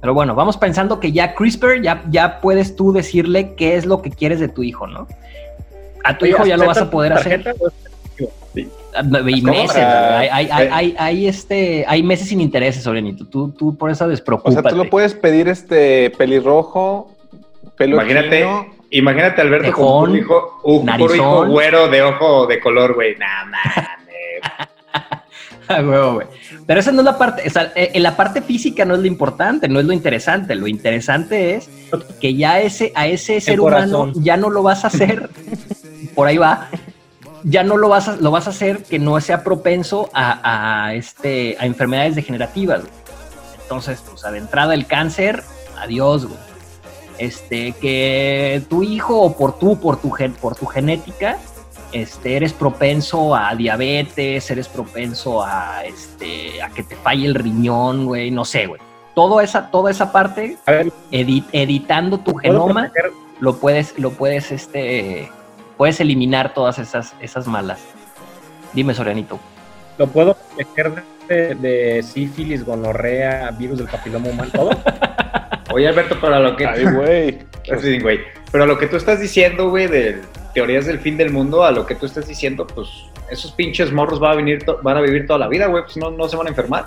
Pero 0.00 0.14
bueno, 0.14 0.34
vamos 0.34 0.56
pensando 0.56 1.00
que 1.00 1.10
ya 1.12 1.34
CRISPR, 1.34 1.82
ya, 1.82 2.02
ya 2.10 2.40
puedes 2.40 2.76
tú 2.76 2.92
decirle 2.92 3.54
qué 3.54 3.76
es 3.76 3.86
lo 3.86 4.00
que 4.02 4.10
quieres 4.10 4.38
de 4.40 4.48
tu 4.48 4.62
hijo, 4.62 4.86
¿no? 4.86 5.06
A 6.04 6.16
tu 6.16 6.26
hijo 6.26 6.44
ya 6.46 6.56
lo 6.56 6.66
vas 6.66 6.78
a 6.78 6.90
poder 6.90 7.12
hacer. 7.14 7.42
¿Tarjeta 7.42 7.64
o 7.64 7.68
es- 7.68 7.74
Y 9.28 9.42
meses, 9.42 9.76
Ah, 9.76 10.18
hay, 10.18 10.28
hay, 10.28 10.48
hay, 10.50 10.68
hay, 10.72 10.94
hay, 10.98 11.26
este, 11.28 11.84
hay 11.86 12.02
meses 12.02 12.28
sin 12.28 12.40
intereses, 12.40 12.82
Sorenito. 12.82 13.26
Tú, 13.26 13.50
tú 13.52 13.76
por 13.76 13.90
eso 13.90 14.04
O 14.04 14.08
despreocúpate. 14.08 14.60
sea, 14.62 14.70
tú 14.70 14.76
lo 14.76 14.90
puedes 14.90 15.14
pedir 15.14 15.46
este 15.48 16.10
pelirrojo, 16.10 17.12
pelo 17.76 17.94
Imagínate, 17.96 18.38
chino. 18.40 18.66
Imagínate 18.90 19.40
Alberto 19.40 19.66
Tejón, 19.66 20.00
con 20.00 20.10
un 20.10 20.18
hijo, 20.18 20.60
un 20.64 20.88
hijo 20.88 21.46
güero 21.46 21.88
de 21.88 22.02
ojo 22.02 22.46
de 22.46 22.60
color, 22.60 22.94
güey. 22.94 23.16
Nah, 23.16 23.44
mames. 23.44 23.88
Huevo, 25.88 26.14
güey. 26.14 26.26
Pero 26.66 26.80
esa 26.80 26.92
no 26.92 27.00
es 27.00 27.04
la 27.04 27.18
parte, 27.18 27.42
o 27.46 27.50
sea, 27.50 27.72
eh, 27.74 27.98
la 28.00 28.16
parte 28.16 28.42
física 28.42 28.84
no 28.84 28.94
es 28.94 29.00
lo 29.00 29.06
importante, 29.06 29.68
no 29.68 29.80
es 29.80 29.86
lo 29.86 29.92
interesante. 29.92 30.54
Lo 30.54 30.66
interesante 30.66 31.54
es 31.54 31.68
que 32.20 32.34
ya 32.34 32.60
ese, 32.60 32.92
a 32.94 33.06
ese 33.06 33.40
ser 33.40 33.60
humano 33.60 34.12
ya 34.14 34.36
no 34.36 34.50
lo 34.50 34.62
vas 34.62 34.84
a 34.84 34.88
hacer, 34.88 35.30
por 36.14 36.26
ahí 36.26 36.38
va, 36.38 36.68
ya 37.44 37.62
no 37.62 37.76
lo 37.76 37.88
vas 37.88 38.08
a, 38.08 38.16
lo 38.16 38.30
vas 38.30 38.46
a 38.46 38.50
hacer 38.50 38.82
que 38.82 38.98
no 38.98 39.20
sea 39.20 39.44
propenso 39.44 40.10
a, 40.12 40.86
a, 40.86 40.94
este, 40.94 41.56
a 41.60 41.66
enfermedades 41.66 42.16
degenerativas. 42.16 42.80
güey. 42.80 42.92
Entonces, 43.62 44.02
pues, 44.08 44.22
de 44.22 44.38
entrada 44.38 44.72
el 44.72 44.86
cáncer, 44.86 45.42
adiós, 45.78 46.26
güey. 46.26 46.47
Este, 47.18 47.72
que 47.72 48.62
tu 48.68 48.82
hijo 48.82 49.20
o 49.20 49.36
por 49.36 49.58
tú, 49.58 49.78
por 49.80 50.00
tu, 50.00 50.10
gen- 50.10 50.34
por 50.34 50.54
tu 50.54 50.66
genética, 50.66 51.36
este, 51.92 52.36
eres 52.36 52.52
propenso 52.52 53.34
a 53.34 53.54
diabetes, 53.54 54.50
eres 54.50 54.68
propenso 54.68 55.42
a, 55.42 55.84
este, 55.84 56.62
a 56.62 56.68
que 56.70 56.82
te 56.84 56.94
falle 56.96 57.26
el 57.26 57.34
riñón, 57.34 58.06
güey, 58.06 58.30
no 58.30 58.44
sé, 58.44 58.66
güey. 58.66 58.80
Toda 59.14 59.42
esa, 59.42 59.70
toda 59.70 59.90
esa 59.90 60.12
parte, 60.12 60.56
A 60.66 60.70
ver, 60.72 60.92
edi- 61.10 61.44
editando 61.52 62.18
tu 62.18 62.32
¿puedo 62.34 62.40
genoma, 62.66 62.88
proteger- 62.92 63.12
lo 63.40 63.56
puedes, 63.56 63.98
lo 63.98 64.10
puedes, 64.12 64.52
este, 64.52 65.28
puedes 65.76 65.98
eliminar 66.00 66.54
todas 66.54 66.78
esas, 66.78 67.14
esas 67.20 67.46
malas. 67.48 67.80
Dime, 68.74 68.94
Sorianito. 68.94 69.40
¿Lo 69.96 70.06
puedo 70.06 70.34
proteger 70.34 71.02
de, 71.26 71.54
de 71.56 72.02
sífilis, 72.04 72.64
gonorrea, 72.64 73.50
virus 73.52 73.78
del 73.78 73.88
papiloma 73.88 74.28
humano, 74.28 74.50
todo? 74.52 74.70
Oye, 75.72 75.88
Alberto, 75.88 76.18
para 76.20 76.38
lo 76.40 76.56
que. 76.56 76.66
Ay, 76.66 76.84
güey. 76.84 77.38
Sí, 77.82 77.98
güey. 77.98 78.20
Pero 78.50 78.64
a 78.64 78.66
lo 78.66 78.78
que 78.78 78.86
tú 78.86 78.96
estás 78.96 79.20
diciendo, 79.20 79.68
güey, 79.68 79.88
de 79.88 80.22
teorías 80.54 80.86
del 80.86 80.98
fin 81.00 81.18
del 81.18 81.30
mundo, 81.30 81.64
a 81.64 81.70
lo 81.70 81.84
que 81.84 81.94
tú 81.94 82.06
estás 82.06 82.26
diciendo, 82.26 82.66
pues 82.66 82.88
esos 83.30 83.52
pinches 83.52 83.92
morros 83.92 84.18
van 84.20 84.32
a, 84.32 84.34
venir 84.36 84.64
to- 84.64 84.78
van 84.82 84.96
a 84.96 85.02
vivir 85.02 85.26
toda 85.26 85.38
la 85.38 85.48
vida, 85.48 85.66
güey, 85.66 85.82
pues 85.84 85.98
no, 85.98 86.10
no 86.10 86.26
se 86.30 86.36
van 86.38 86.46
a 86.46 86.50
enfermar. 86.50 86.86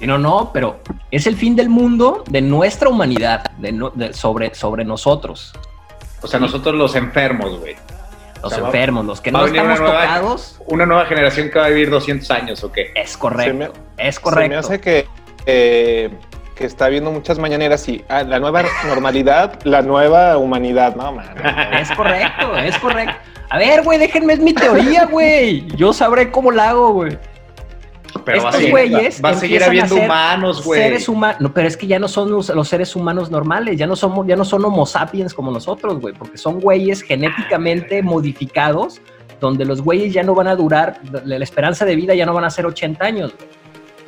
Y 0.00 0.08
no, 0.08 0.18
no, 0.18 0.50
pero 0.52 0.80
es 1.12 1.28
el 1.28 1.36
fin 1.36 1.54
del 1.54 1.68
mundo 1.68 2.24
de 2.28 2.40
nuestra 2.40 2.88
humanidad, 2.88 3.44
de 3.58 3.70
no- 3.70 3.90
de- 3.90 4.12
sobre, 4.12 4.52
sobre 4.56 4.84
nosotros, 4.84 5.52
O 6.20 6.26
sea, 6.26 6.40
nosotros 6.40 6.74
los 6.74 6.96
enfermos, 6.96 7.60
güey. 7.60 7.76
los 8.42 8.44
O 8.44 8.50
sea, 8.50 8.58
va- 8.60 8.66
enfermos, 8.70 9.04
los 9.06 9.20
que 9.20 9.30
no 9.30 9.46
estamos 9.46 9.78
una 9.78 9.86
nueva- 9.88 10.02
tocados. 10.02 10.60
Una 10.66 10.84
nueva 10.84 11.06
generación 11.06 11.48
que 11.50 11.60
va 11.60 11.66
a 11.66 11.68
vivir 11.68 11.90
200 11.90 12.28
años, 12.32 12.64
¿o 12.64 12.72
qué? 12.72 12.90
Es 12.96 13.16
correcto, 13.16 13.54
me- 13.56 13.64
es 14.08 14.16
Se 14.16 14.20
me 14.20 14.24
correcto. 14.24 14.58
hace 14.58 14.80
que, 14.80 15.06
eh, 15.46 16.10
que 16.58 16.66
está 16.66 16.88
viendo 16.88 17.12
muchas 17.12 17.38
mañaneras 17.38 17.88
y 17.88 18.04
ah, 18.08 18.24
la 18.24 18.40
nueva 18.40 18.64
normalidad, 18.84 19.60
la 19.62 19.80
nueva 19.80 20.36
humanidad, 20.38 20.96
no, 20.96 21.12
man. 21.12 21.36
Es 21.80 21.90
correcto, 21.92 22.56
es 22.56 22.76
correcto. 22.78 23.14
A 23.48 23.58
ver, 23.58 23.84
güey, 23.84 23.98
déjenme, 23.98 24.32
es 24.32 24.40
mi 24.40 24.52
teoría, 24.52 25.06
güey. 25.06 25.68
Yo 25.76 25.92
sabré 25.92 26.32
cómo 26.32 26.50
la 26.50 26.70
hago, 26.70 26.92
güey. 26.94 27.16
Pero 28.24 28.42
va 28.42 28.48
a 28.48 28.50
Estos 28.50 28.54
seguir, 28.56 28.70
güeyes 28.70 29.24
va 29.24 29.28
a 29.30 29.34
seguir 29.34 29.62
a 29.62 29.66
habiendo 29.66 29.94
ser 29.94 30.04
humanos, 30.04 30.64
güey. 30.64 30.82
Seres 30.82 31.08
humanos, 31.08 31.40
no, 31.40 31.54
pero 31.54 31.68
es 31.68 31.76
que 31.76 31.86
ya 31.86 32.00
no 32.00 32.08
son 32.08 32.32
los, 32.32 32.48
los 32.48 32.68
seres 32.68 32.96
humanos 32.96 33.30
normales, 33.30 33.78
ya 33.78 33.86
no 33.86 33.94
somos, 33.94 34.26
ya 34.26 34.34
no 34.34 34.44
son 34.44 34.64
homo 34.64 34.84
sapiens 34.84 35.32
como 35.32 35.52
nosotros, 35.52 36.00
güey, 36.00 36.14
porque 36.14 36.38
son 36.38 36.58
güeyes 36.58 37.02
genéticamente 37.02 38.02
modificados, 38.02 39.00
donde 39.40 39.64
los 39.64 39.80
güeyes 39.80 40.12
ya 40.12 40.24
no 40.24 40.34
van 40.34 40.48
a 40.48 40.56
durar, 40.56 41.00
la, 41.12 41.38
la 41.38 41.44
esperanza 41.44 41.84
de 41.84 41.94
vida 41.94 42.14
ya 42.14 42.26
no 42.26 42.34
van 42.34 42.44
a 42.44 42.50
ser 42.50 42.66
80 42.66 43.04
años, 43.04 43.34
güey. 43.36 43.48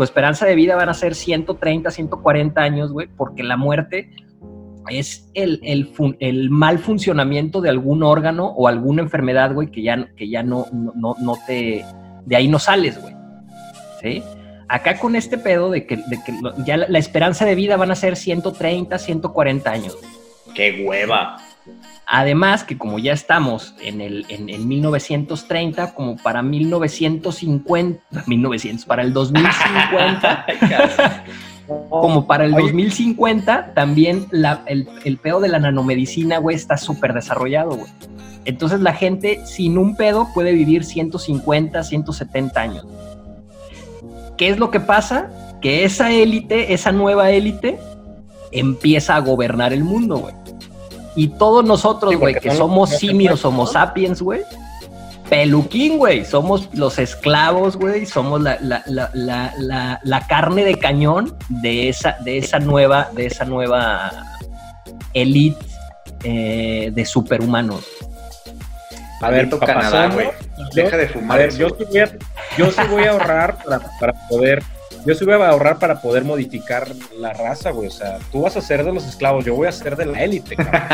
Tu 0.00 0.04
esperanza 0.04 0.46
de 0.46 0.54
vida 0.54 0.76
van 0.76 0.88
a 0.88 0.94
ser 0.94 1.14
130, 1.14 1.90
140 1.90 2.58
años, 2.58 2.90
güey, 2.90 3.06
porque 3.18 3.42
la 3.42 3.58
muerte 3.58 4.08
es 4.88 5.30
el, 5.34 5.60
el, 5.62 6.48
mal 6.48 6.78
funcionamiento 6.78 7.60
de 7.60 7.68
algún 7.68 8.02
órgano 8.02 8.46
o 8.46 8.66
alguna 8.66 9.02
enfermedad, 9.02 9.52
güey, 9.52 9.70
que 9.70 9.82
ya, 9.82 10.08
que 10.16 10.30
ya 10.30 10.42
no, 10.42 10.64
no, 10.72 11.16
no- 11.20 11.36
te... 11.46 11.84
De 12.24 12.34
ahí 12.34 12.48
no 12.48 12.58
sales, 12.58 12.98
güey. 12.98 13.14
¿Sí? 14.00 14.22
Acá 14.68 14.98
con 14.98 15.16
este 15.16 15.36
pedo 15.36 15.70
de 15.70 15.84
que, 15.84 15.98
de 15.98 16.18
que 16.24 16.32
ya 16.64 16.78
la, 16.78 16.88
la 16.88 16.98
esperanza 16.98 17.44
de 17.44 17.54
vida 17.54 17.76
van 17.76 17.90
a 17.90 17.94
ser 17.94 18.16
130, 18.16 18.96
140 18.96 19.70
años. 19.70 19.98
¡Qué 20.54 20.82
hueva! 20.82 21.36
Además 22.12 22.64
que 22.64 22.76
como 22.76 22.98
ya 22.98 23.12
estamos 23.12 23.72
en, 23.80 24.00
el, 24.00 24.26
en, 24.30 24.48
en 24.48 24.66
1930, 24.66 25.94
como 25.94 26.16
para 26.16 26.42
1950, 26.42 28.24
1900, 28.26 28.84
para 28.84 29.02
el 29.02 29.12
2050, 29.12 30.46
como 31.88 32.26
para 32.26 32.46
el 32.46 32.54
Oye. 32.54 32.64
2050, 32.64 33.74
también 33.74 34.26
la- 34.32 34.64
el, 34.66 34.88
el 35.04 35.18
pedo 35.18 35.38
de 35.38 35.50
la 35.50 35.60
nanomedicina, 35.60 36.38
güey, 36.38 36.56
está 36.56 36.76
súper 36.76 37.12
desarrollado, 37.12 37.76
güey. 37.76 37.92
Entonces 38.44 38.80
la 38.80 38.92
gente 38.92 39.46
sin 39.46 39.78
un 39.78 39.94
pedo 39.94 40.26
puede 40.34 40.52
vivir 40.52 40.82
150, 40.82 41.84
170 41.84 42.60
años. 42.60 42.86
¿Qué 44.36 44.48
es 44.48 44.58
lo 44.58 44.72
que 44.72 44.80
pasa? 44.80 45.30
Que 45.60 45.84
esa 45.84 46.10
élite, 46.10 46.72
esa 46.72 46.90
nueva 46.90 47.30
élite, 47.30 47.78
empieza 48.50 49.14
a 49.14 49.20
gobernar 49.20 49.72
el 49.72 49.84
mundo, 49.84 50.18
güey. 50.18 50.34
Y 51.16 51.28
todos 51.28 51.64
nosotros, 51.64 52.14
güey, 52.16 52.34
que 52.34 52.50
somos 52.58 52.90
simios, 52.90 53.40
¿no? 53.44 53.72
sapiens, 53.72 54.22
güey, 54.22 54.42
peluquín, 55.28 55.98
güey. 55.98 56.24
Somos 56.24 56.68
los 56.74 56.98
esclavos, 56.98 57.76
güey. 57.76 58.06
Somos 58.06 58.40
la, 58.40 58.58
la, 58.60 58.82
la, 58.86 59.10
la, 59.14 59.52
la- 59.58 60.00
la 60.02 60.26
carne 60.26 60.64
de 60.64 60.76
cañón 60.78 61.36
de 61.48 61.88
esa, 61.88 62.16
de 62.20 62.38
esa 62.38 62.58
nueva, 62.58 63.08
de 63.12 63.26
esa 63.26 63.44
nueva 63.44 64.10
elite 65.14 65.64
eh, 66.24 66.90
de 66.92 67.04
superhumanos. 67.04 67.84
A 69.22 69.30
ver, 69.30 69.50
papazón, 69.50 69.74
Canadá, 69.74 70.08
güey. 70.14 70.28
Deja 70.74 70.96
de 70.96 71.04
A 71.06 71.08
fumar 71.08 71.38
ver, 71.38 71.48
eso, 71.48 71.58
yo 71.58 71.68
sí 71.76 71.84
voy 71.84 71.98
a, 72.00 72.10
yo 72.56 72.70
sí 72.70 72.80
voy 72.90 73.04
a 73.04 73.10
ahorrar 73.10 73.58
para, 73.64 73.80
para 73.98 74.12
poder. 74.28 74.62
Yo 75.06 75.14
sí 75.14 75.24
voy 75.24 75.34
a 75.34 75.48
ahorrar 75.48 75.78
para 75.78 76.00
poder 76.02 76.24
modificar 76.24 76.88
la 77.18 77.32
raza, 77.32 77.70
güey. 77.70 77.88
O 77.88 77.90
sea, 77.90 78.18
tú 78.30 78.42
vas 78.42 78.56
a 78.56 78.60
ser 78.60 78.84
de 78.84 78.92
los 78.92 79.04
esclavos, 79.06 79.44
yo 79.44 79.54
voy 79.54 79.66
a 79.68 79.72
ser 79.72 79.96
de 79.96 80.06
la 80.06 80.22
élite, 80.22 80.56
cabrón. 80.56 80.82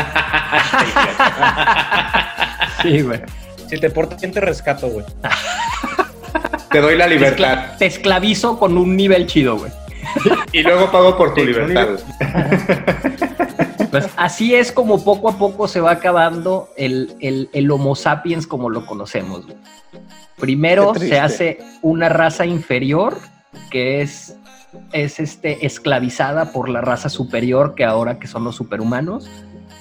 Sí, 2.81 3.01
güey. 3.01 3.19
Si 3.69 3.77
te 3.79 3.89
portas 3.89 4.21
bien, 4.21 4.31
te 4.31 4.39
rescato, 4.39 4.87
güey. 4.89 5.05
Te 6.71 6.79
doy 6.79 6.95
la 6.95 7.07
libertad. 7.07 7.71
te 7.77 7.85
esclavizo 7.87 8.57
con 8.59 8.77
un 8.77 8.95
nivel 8.95 9.25
chido, 9.27 9.57
güey. 9.57 9.71
Y 10.51 10.61
luego 10.63 10.91
pago 10.91 11.17
por 11.17 11.33
tu 11.33 11.41
Sí, 11.41 11.47
libertad. 11.47 11.87
Pues 13.91 14.07
así 14.15 14.53
es 14.55 14.71
como 14.71 15.03
poco 15.03 15.29
a 15.29 15.37
poco 15.37 15.67
se 15.67 15.79
va 15.81 15.91
acabando 15.91 16.69
el, 16.77 17.15
el- 17.19 17.49
el 17.53 17.71
Homo 17.71 17.95
sapiens 17.95 18.45
como 18.45 18.69
lo 18.69 18.85
conocemos. 18.85 19.45
güey. 19.45 19.57
Primero 20.37 20.93
se 20.95 21.19
hace 21.19 21.59
una 21.81 22.09
raza 22.09 22.45
inferior 22.45 23.17
que 23.71 24.01
es, 24.01 24.37
es 24.93 25.19
este, 25.19 25.65
esclavizada 25.65 26.51
por 26.51 26.69
la 26.69 26.81
raza 26.81 27.09
superior 27.09 27.75
que 27.75 27.83
ahora 27.83 28.19
que 28.19 28.27
son 28.27 28.43
los 28.43 28.55
superhumanos, 28.55 29.29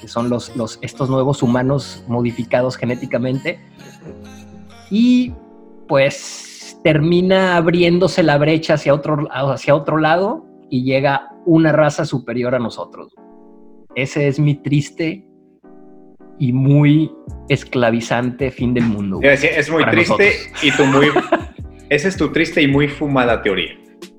que 0.01 0.09
son 0.09 0.29
los, 0.29 0.55
los, 0.57 0.79
estos 0.83 1.11
nuevos 1.11 1.43
humanos 1.43 2.05
modificados 2.09 2.77
genéticamente. 2.77 3.61
Y 4.91 5.33
pues 5.89 6.79
termina 6.83 7.57
abriéndose 7.57 8.23
la 8.23 8.39
brecha 8.39 8.75
hacia 8.75 8.95
otro, 8.95 9.29
hacia 9.31 9.75
otro 9.75 9.99
lado 9.99 10.47
y 10.71 10.85
llega 10.85 11.31
una 11.45 11.73
raza 11.73 12.05
superior 12.05 12.55
a 12.55 12.59
nosotros. 12.59 13.15
Ese 13.95 14.29
es 14.29 14.39
mi 14.39 14.55
triste 14.57 15.27
y 16.39 16.53
muy 16.53 17.11
esclavizante 17.49 18.51
fin 18.51 18.75
del 18.75 18.85
mundo. 18.85 19.17
Güey. 19.17 19.31
es 19.31 19.71
muy 19.71 19.85
triste 19.87 20.13
nosotros. 20.13 20.63
y 20.63 20.71
tu 20.73 20.85
muy. 20.85 21.09
Esa 21.89 22.09
es 22.09 22.17
tu 22.17 22.33
triste 22.33 22.63
y 22.63 22.69
muy 22.69 22.89
fumada 22.89 23.43
teoría. 23.43 23.73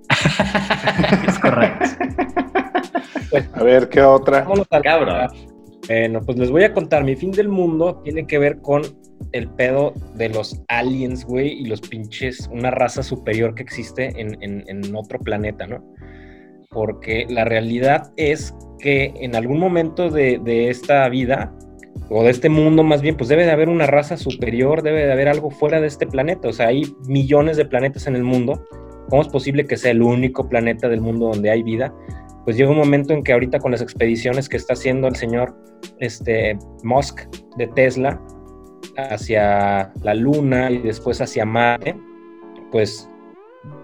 Es 1.28 1.38
correcto. 1.40 1.86
A 3.54 3.64
ver, 3.64 3.90
¿qué 3.90 4.02
otra? 4.02 4.42
Vámonos 4.42 4.68
al- 4.72 4.82
Cabrón. 4.82 5.28
Bueno, 5.88 6.22
pues 6.22 6.38
les 6.38 6.50
voy 6.50 6.64
a 6.64 6.74
contar. 6.74 7.04
Mi 7.04 7.16
fin 7.16 7.32
del 7.32 7.50
mundo 7.50 8.02
tiene 8.04 8.26
que 8.26 8.40
ver 8.40 8.60
con 8.62 8.82
el 9.32 9.50
pedo 9.50 9.94
de 10.16 10.30
los 10.30 10.62
aliens, 10.68 11.24
güey, 11.26 11.50
y 11.62 11.66
los 11.66 11.82
pinches, 11.82 12.50
una 12.52 12.72
raza 12.72 13.04
superior 13.04 13.54
que 13.56 13.64
existe 13.64 14.12
en, 14.20 14.38
en- 14.42 14.64
en 14.68 14.96
otro 14.96 15.20
planeta, 15.20 15.68
¿no? 15.68 15.84
Porque 16.70 17.26
la 17.30 17.46
realidad 17.46 18.12
es 18.18 18.54
que 18.80 19.14
en 19.22 19.36
algún 19.36 19.60
momento 19.60 20.10
de, 20.10 20.40
de 20.44 20.70
esta 20.70 21.08
vida, 21.10 21.54
o 22.10 22.24
de 22.24 22.30
este 22.30 22.50
mundo 22.50 22.84
más 22.84 23.02
bien, 23.02 23.16
pues 23.18 23.30
debe 23.30 23.46
de 23.46 23.52
haber 23.52 23.70
una 23.70 23.86
raza 23.86 24.18
superior, 24.18 24.82
debe 24.82 25.06
de 25.06 25.12
haber 25.12 25.28
algo 25.28 25.50
fuera 25.50 25.82
de 25.82 25.88
este 25.88 26.08
planeta. 26.08 26.48
O 26.48 26.54
sea, 26.54 26.68
hay 26.68 26.84
millones 27.08 27.58
de 27.58 27.66
planetas 27.66 28.08
en 28.08 28.16
el 28.16 28.24
mundo. 28.24 28.64
¿Cómo 29.10 29.22
es 29.22 29.28
posible 29.28 29.66
que 29.66 29.78
sea 29.78 29.92
el 29.92 30.02
único 30.02 30.48
planeta 30.48 30.90
del 30.90 31.02
mundo 31.02 31.28
donde 31.28 31.50
hay 31.50 31.64
vida? 31.64 31.94
Pues 32.46 32.56
llega 32.56 32.72
un 32.72 32.78
momento 32.78 33.14
en 33.14 33.24
que 33.24 33.34
ahorita 33.34 33.60
con 33.60 33.72
las 33.72 33.82
expediciones 33.82 34.48
que 34.48 34.58
está 34.58 34.74
haciendo 34.74 35.08
el 35.08 35.16
señor 35.16 35.56
este, 36.00 36.58
Musk 36.84 37.22
de 37.58 37.68
Tesla 37.68 38.22
hacia 38.98 39.92
la 40.02 40.14
Luna 40.14 40.72
y 40.72 40.80
después 40.80 41.22
hacia 41.22 41.46
Marte, 41.46 41.96
pues 42.72 43.10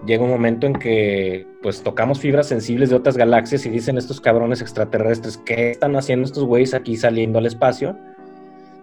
llega 0.06 0.24
un 0.24 0.30
momento 0.30 0.66
en 0.66 0.74
que 0.74 1.46
pues 1.62 1.82
tocamos 1.82 2.20
fibras 2.20 2.48
sensibles 2.48 2.90
de 2.90 2.96
otras 2.96 3.16
galaxias 3.16 3.64
y 3.66 3.70
dicen 3.70 3.98
estos 3.98 4.20
cabrones 4.20 4.60
extraterrestres, 4.60 5.38
¿qué 5.38 5.70
están 5.70 5.96
haciendo 5.96 6.26
estos 6.26 6.44
güeyes 6.44 6.74
aquí 6.74 6.96
saliendo 6.96 7.38
al 7.38 7.46
espacio? 7.46 7.96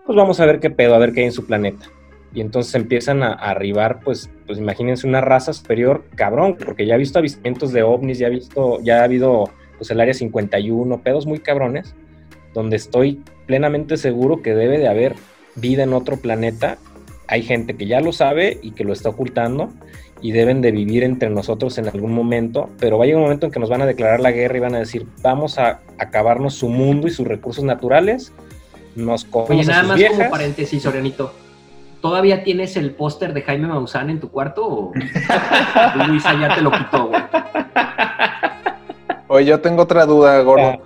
Pues 0.05 0.15
vamos 0.15 0.39
a 0.39 0.45
ver 0.45 0.59
qué 0.59 0.69
pedo, 0.69 0.95
a 0.95 0.99
ver 0.99 1.13
qué 1.13 1.21
hay 1.21 1.27
en 1.27 1.31
su 1.31 1.45
planeta. 1.45 1.85
Y 2.33 2.41
entonces 2.41 2.73
empiezan 2.75 3.23
a, 3.23 3.33
arribar, 3.33 3.99
pues, 4.03 4.29
pues 4.47 4.57
imagínense 4.57 5.05
una 5.05 5.21
raza 5.21 5.53
superior, 5.53 6.05
cabrón, 6.15 6.55
porque 6.63 6.85
ya 6.85 6.95
ha 6.95 6.97
visto 6.97 7.19
avistamientos 7.19 7.73
de 7.73 7.83
ovnis, 7.83 8.19
ya 8.19 8.27
ha 8.27 8.29
visto, 8.29 8.79
ya 8.81 9.01
ha 9.01 9.03
habido 9.03 9.49
pues 9.77 9.91
el 9.91 9.99
área 9.99 10.13
51, 10.13 11.01
pedos 11.01 11.25
muy 11.25 11.39
cabrones, 11.39 11.93
donde 12.53 12.77
estoy 12.77 13.21
plenamente 13.47 13.97
seguro 13.97 14.41
que 14.41 14.53
debe 14.53 14.77
de 14.77 14.87
haber 14.87 15.15
vida 15.55 15.83
en 15.83 15.93
otro 15.93 16.17
planeta. 16.17 16.77
Hay 17.31 17.43
gente 17.43 17.77
que 17.77 17.87
ya 17.87 18.01
lo 18.01 18.11
sabe 18.11 18.59
y 18.61 18.71
que 18.71 18.83
lo 18.83 18.91
está 18.91 19.07
ocultando 19.07 19.69
y 20.21 20.33
deben 20.33 20.59
de 20.59 20.71
vivir 20.71 21.01
entre 21.01 21.29
nosotros 21.29 21.77
en 21.77 21.87
algún 21.87 22.13
momento, 22.13 22.69
pero 22.77 22.97
va 22.97 23.05
a 23.05 23.07
llegar 23.07 23.19
un 23.19 23.23
momento 23.23 23.45
en 23.45 23.53
que 23.53 23.59
nos 23.59 23.69
van 23.69 23.81
a 23.81 23.85
declarar 23.85 24.19
la 24.19 24.31
guerra 24.31 24.57
y 24.57 24.59
van 24.59 24.75
a 24.75 24.79
decir, 24.79 25.07
vamos 25.21 25.57
a 25.57 25.79
acabarnos 25.97 26.55
su 26.55 26.67
mundo 26.67 27.07
y 27.07 27.11
sus 27.11 27.25
recursos 27.25 27.63
naturales, 27.63 28.33
nos 28.97 29.25
Oye, 29.31 29.61
a 29.61 29.63
nada 29.63 29.79
sus 29.79 29.87
más 29.87 29.97
viejas. 29.97 30.17
como 30.17 30.29
paréntesis, 30.29 30.85
Orianito. 30.85 31.33
¿Todavía 32.01 32.43
tienes 32.43 32.75
el 32.75 32.91
póster 32.91 33.33
de 33.33 33.43
Jaime 33.43 33.69
Maussan 33.69 34.09
en 34.09 34.19
tu 34.19 34.29
cuarto 34.29 34.67
o 34.67 34.91
Luisa 36.07 36.37
ya 36.37 36.53
te 36.53 36.61
lo 36.61 36.71
quitó, 36.71 37.07
güey? 37.07 37.21
Oye, 39.29 39.45
yo 39.45 39.61
tengo 39.61 39.83
otra 39.83 40.05
duda. 40.05 40.41
Gordo. 40.41 40.81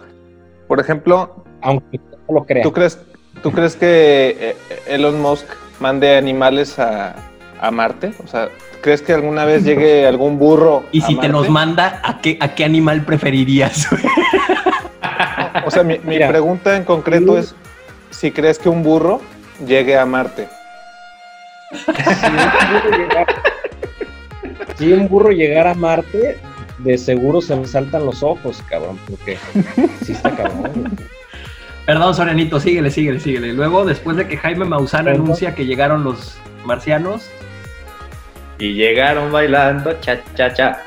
Por 0.68 0.80
ejemplo, 0.80 1.44
aunque 1.62 1.98
no 1.98 2.36
lo 2.36 2.46
crean. 2.46 2.62
¿tú 2.62 2.72
crees, 2.72 3.00
¿tú 3.42 3.52
crees 3.52 3.76
que 3.76 4.38
eh, 4.40 4.56
Elon 4.88 5.20
Musk 5.20 5.48
mande 5.80 6.18
animales 6.18 6.78
a, 6.80 7.16
a 7.62 7.72
Marte? 7.72 8.14
O 8.24 8.28
sea, 8.28 8.50
¿crees 8.82 9.02
que 9.02 9.14
alguna 9.14 9.46
vez 9.46 9.64
llegue 9.64 10.06
algún 10.08 10.38
burro 10.38 10.84
Y 10.92 11.02
a 11.02 11.08
si 11.08 11.16
te 11.16 11.28
los 11.28 11.50
manda, 11.50 12.00
¿a 12.04 12.20
qué, 12.22 12.38
a 12.40 12.56
qué 12.56 12.66
animal 12.66 13.04
preferirías? 13.04 13.88
O 15.66 15.72
sea, 15.72 15.84
mi, 15.84 15.98
mi 16.00 16.18
pregunta 16.20 16.76
en 16.76 16.84
concreto 16.84 17.38
es 17.38 17.56
si 18.12 18.32
crees 18.32 18.60
que 18.60 18.70
un 18.70 18.84
burro 18.84 19.22
llegue 19.66 19.98
a 19.98 20.06
Marte. 20.06 20.48
si 21.72 21.92
un 22.28 22.38
burro 22.72 22.98
llegara- 22.98 23.26
si 24.78 24.94
un 24.94 25.08
burro 25.08 25.30
llegara 25.32 25.72
a 25.72 25.76
Marte, 25.76 26.38
de 26.80 26.98
seguro 26.98 27.42
se 27.42 27.56
me 27.56 27.66
saltan 27.68 28.06
los 28.06 28.22
ojos, 28.22 28.62
cabrón, 28.70 29.00
porque 29.10 29.38
sí 30.04 30.12
está 30.12 30.32
cabrón. 30.32 30.96
Perdón, 31.86 32.16
Sorianito, 32.16 32.60
síguele, 32.60 32.90
síguele, 32.90 33.20
síguele. 33.20 33.54
Luego, 33.54 33.86
después 33.86 34.18
de 34.18 34.28
que 34.28 34.38
Jaime 34.38 34.66
Maussan 34.66 35.08
anuncia 35.08 35.54
que 35.54 35.66
llegaron 35.66 36.04
los 36.04 36.36
marcianos, 36.66 37.30
Y 38.58 38.74
llegaron 38.74 39.32
bailando 39.32 39.94
cha 40.00 40.20
cha 40.34 40.52
cha. 40.54 40.82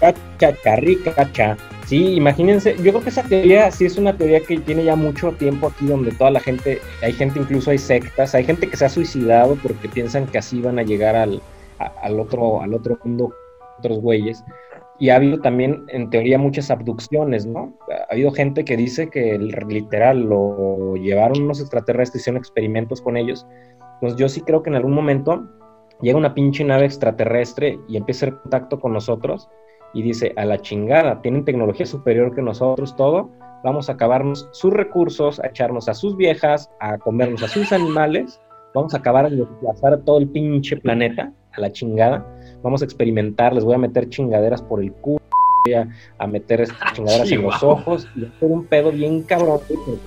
Cacha, 0.00 0.56
charrica, 0.62 1.12
cacha. 1.12 1.56
Sí, 1.86 2.14
imagínense, 2.14 2.76
yo 2.76 2.92
creo 2.92 3.02
que 3.02 3.10
esa 3.10 3.22
teoría 3.24 3.70
sí 3.70 3.84
es 3.84 3.98
una 3.98 4.16
teoría 4.16 4.40
que 4.40 4.58
tiene 4.58 4.84
ya 4.84 4.96
mucho 4.96 5.32
tiempo 5.32 5.66
aquí 5.68 5.86
donde 5.86 6.12
toda 6.12 6.30
la 6.30 6.40
gente, 6.40 6.80
hay 7.02 7.12
gente 7.12 7.38
incluso 7.40 7.70
hay 7.70 7.78
sectas, 7.78 8.34
hay 8.34 8.44
gente 8.44 8.68
que 8.68 8.76
se 8.76 8.86
ha 8.86 8.88
suicidado 8.88 9.56
porque 9.56 9.88
piensan 9.88 10.26
que 10.26 10.38
así 10.38 10.60
van 10.62 10.78
a 10.78 10.82
llegar 10.82 11.14
al, 11.16 11.42
a- 11.78 11.92
al 12.02 12.18
otro, 12.20 12.62
al 12.62 12.72
otro 12.72 12.98
mundo, 13.04 13.34
otros 13.78 13.98
güeyes. 13.98 14.42
Y 14.98 15.10
ha 15.10 15.16
habido 15.16 15.40
también, 15.40 15.84
en 15.88 16.08
teoría, 16.10 16.38
muchas 16.38 16.70
abducciones, 16.70 17.46
¿no? 17.46 17.76
Ha 17.90 18.12
habido 18.12 18.30
gente 18.30 18.64
que 18.64 18.76
dice 18.76 19.10
que 19.10 19.38
literal 19.38 20.20
lo 20.20 20.94
llevaron 20.96 21.42
unos 21.42 21.60
extraterrestres, 21.60 22.22
hicieron 22.22 22.38
experimentos 22.38 23.00
con 23.02 23.16
ellos. 23.16 23.46
Entonces 23.94 24.18
yo 24.18 24.28
sí 24.28 24.40
creo 24.42 24.62
que 24.62 24.70
en 24.70 24.76
algún 24.76 24.92
momento 24.92 25.44
llega 26.00 26.18
una 26.18 26.34
pinche 26.34 26.64
nave 26.64 26.86
extraterrestre 26.86 27.78
y 27.88 27.96
empieza 27.96 28.26
hacer 28.26 28.40
contacto 28.40 28.78
con 28.78 28.92
nosotros 28.92 29.48
y 29.94 30.02
dice, 30.02 30.32
a 30.36 30.44
la 30.44 30.58
chingada, 30.58 31.22
tienen 31.22 31.44
tecnología 31.44 31.86
superior 31.86 32.34
que 32.34 32.42
nosotros, 32.42 32.96
todo, 32.96 33.30
vamos 33.62 33.88
a 33.88 33.92
acabarnos 33.92 34.48
sus 34.52 34.72
recursos, 34.72 35.40
a 35.40 35.46
echarnos 35.46 35.88
a 35.88 35.94
sus 35.94 36.16
viejas, 36.16 36.70
a 36.80 36.98
comernos 36.98 37.42
a 37.42 37.48
sus 37.48 37.72
animales, 37.72 38.40
vamos 38.74 38.92
a 38.92 38.98
acabar 38.98 39.30
de 39.30 39.36
desplazar 39.36 40.02
todo 40.04 40.18
el 40.18 40.28
pinche 40.28 40.76
planeta 40.76 41.32
a 41.52 41.60
la 41.60 41.70
chingada, 41.70 42.26
vamos 42.64 42.82
a 42.82 42.84
experimentar, 42.86 43.52
les 43.52 43.62
voy 43.62 43.74
a 43.74 43.78
meter 43.78 44.08
chingaderas 44.08 44.60
por 44.62 44.82
el 44.82 44.90
culo, 44.92 45.20
voy 45.66 45.74
a, 45.74 45.88
a 46.18 46.26
meter 46.26 46.60
estas 46.62 46.94
chingaderas 46.94 47.30
en 47.30 47.42
los 47.42 47.62
ojos 47.62 48.08
y 48.16 48.24
hacer 48.24 48.50
un 48.50 48.64
pedo 48.64 48.90
bien 48.90 49.22
cabrón, 49.22 49.60
porque, 49.68 49.98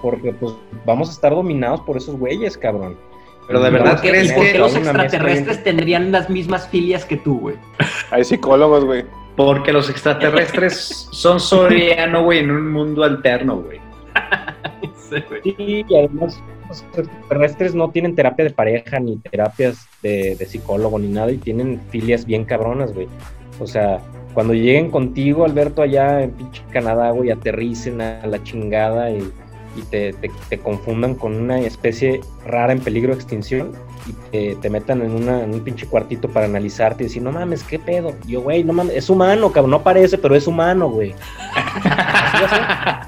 porque 0.00 0.32
pues 0.34 0.52
vamos 0.84 1.08
a 1.08 1.12
estar 1.12 1.32
dominados 1.34 1.80
por 1.80 1.96
esos 1.96 2.16
güeyes, 2.16 2.56
cabrón. 2.56 2.96
Pero 3.48 3.60
de 3.60 3.70
verdad 3.70 3.84
vamos 3.94 4.00
a 4.00 4.02
¿Por 4.02 4.10
qué, 4.12 4.18
crees 4.18 4.32
que- 4.32 4.52
qué 4.52 4.58
los 4.58 4.76
extraterrestres 4.76 5.64
tendrían 5.64 6.12
las 6.12 6.28
mismas 6.28 6.68
filias 6.68 7.04
que 7.04 7.16
tú, 7.16 7.38
güey? 7.40 7.56
Hay 8.10 8.24
psicólogos, 8.24 8.84
güey. 8.84 9.04
Porque 9.36 9.72
los 9.72 9.88
extraterrestres 9.90 11.08
son 11.12 11.38
Soriano, 11.40 12.24
güey, 12.24 12.40
en 12.40 12.50
un 12.50 12.72
mundo 12.72 13.04
alterno, 13.04 13.58
güey. 13.62 13.78
Sí, 15.42 15.54
y 15.88 15.94
además 15.94 16.42
los 16.68 16.82
extraterrestres 16.82 17.74
no 17.74 17.90
tienen 17.90 18.14
terapia 18.14 18.44
de 18.44 18.50
pareja, 18.50 18.98
ni 18.98 19.16
terapias 19.18 19.86
de, 20.02 20.36
de 20.36 20.46
psicólogo, 20.46 20.98
ni 20.98 21.08
nada, 21.08 21.30
y 21.30 21.38
tienen 21.38 21.80
filias 21.90 22.24
bien 22.26 22.44
cabronas, 22.44 22.92
güey. 22.92 23.06
O 23.60 23.66
sea, 23.66 24.00
cuando 24.34 24.52
lleguen 24.52 24.90
contigo, 24.90 25.44
Alberto, 25.44 25.82
allá 25.82 26.22
en 26.22 26.30
pinche 26.32 26.62
Canadá, 26.70 27.10
güey, 27.10 27.30
aterricen 27.30 28.00
a 28.00 28.26
la 28.26 28.42
chingada 28.42 29.10
y, 29.10 29.22
te, 29.90 30.14
te- 30.48 30.58
confundan 30.58 31.14
con 31.14 31.34
una 31.34 31.60
especie 31.60 32.20
rara 32.46 32.72
en 32.72 32.80
peligro 32.80 33.14
de 33.14 33.20
extinción 33.20 33.72
y 34.06 34.12
te, 34.30 34.54
te 34.56 34.70
metan 34.70 35.02
en, 35.02 35.28
un 35.28 35.60
pinche 35.60 35.86
cuartito 35.86 36.28
para 36.28 36.46
analizarte 36.46 37.04
y 37.04 37.06
decir, 37.06 37.22
no 37.22 37.30
mames, 37.32 37.62
¿qué 37.62 37.78
pedo? 37.78 38.14
Yo, 38.26 38.40
güey, 38.42 38.64
no 38.64 38.72
mames, 38.72 38.96
es 38.96 39.10
humano, 39.10 39.52
cabrón, 39.52 39.70
no 39.70 39.82
parece, 39.82 40.18
pero 40.18 40.34
es 40.34 40.46
humano, 40.46 40.90
güey. 40.90 41.14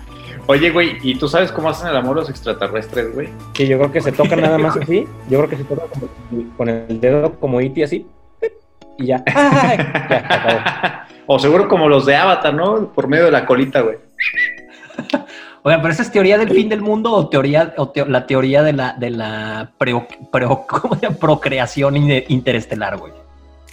Oye, 0.50 0.70
güey, 0.70 0.96
¿y 1.02 1.14
tú 1.14 1.28
sabes 1.28 1.52
cómo 1.52 1.68
hacen 1.68 1.88
el 1.88 1.96
amor 1.96 2.16
los 2.16 2.30
extraterrestres, 2.30 3.12
güey? 3.14 3.28
Sí, 3.54 3.66
yo 3.68 3.76
creo 3.78 3.92
que 3.92 4.00
se 4.00 4.12
toca 4.12 4.34
nada 4.34 4.56
más 4.56 4.76
así. 4.78 5.06
Yo 5.28 5.38
creo 5.40 5.50
que 5.50 5.56
se 5.58 5.64
toca 5.64 5.82
como- 5.92 6.08
con 6.56 6.68
el 6.70 6.98
dedo 7.00 7.38
como 7.38 7.60
Iti 7.60 7.82
así. 7.82 8.06
Y 8.98 9.06
ya. 9.06 9.22
O 11.30 11.38
seguro 11.38 11.68
como 11.68 11.90
los 11.90 12.06
de 12.06 12.16
Avatar, 12.16 12.54
¿no? 12.54 12.90
Por 12.94 13.06
medio 13.06 13.26
de 13.26 13.30
la 13.30 13.44
colita, 13.44 13.82
güey. 13.82 13.98
Oigan, 15.62 15.82
pero 15.82 15.92
esa 15.92 16.00
es 16.02 16.10
teoría 16.10 16.38
del 16.38 16.48
fin 16.48 16.70
del 16.70 16.80
mundo 16.80 17.12
o 17.12 17.28
teoría 17.28 17.74
o 17.76 17.90
teo- 17.90 18.06
la 18.06 18.26
teoría 18.26 18.62
de 18.62 18.72
la 18.72 18.94
de 18.94 19.10
la 19.10 19.70
preo- 19.78 20.06
preo- 20.32 20.64
¿cómo 20.66 20.94
se 20.94 21.02
llama? 21.02 21.16
procreación 21.18 21.98
in- 21.98 22.24
interestelar, 22.28 22.96
güey. 22.96 23.12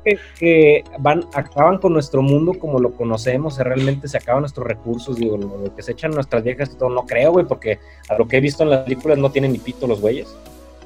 Que, 0.05 0.19
que 0.39 0.85
van, 0.99 1.25
acaban 1.33 1.79
con 1.79 1.93
nuestro 1.93 2.23
mundo 2.23 2.55
como 2.59 2.81
lo 2.81 2.93
conocemos, 2.93 3.59
realmente 3.59 4.09
se 4.09 4.17
acaban 4.19 4.43
nuestros 4.43 4.67
recursos, 4.67 5.17
digo, 5.17 5.37
lo, 5.37 5.75
que 5.77 5.83
se 5.83 5.93
echan 5.93 6.11
nuestras 6.11 6.43
viejas 6.43 6.71
y 6.73 6.77
todo, 6.77 6.89
no 6.91 7.07
creo, 7.07 7.31
güey, 7.33 7.47
porque 7.47 7.79
a 8.09 8.19
lo 8.19 8.27
que 8.27 8.39
he 8.39 8.41
visto 8.41 8.65
en 8.65 8.71
las 8.71 8.81
películas 8.81 9.19
no 9.19 9.31
tienen 9.31 9.53
ni 9.53 9.59
pito 9.59 9.87
los 9.87 10.01
güeyes. 10.01 10.35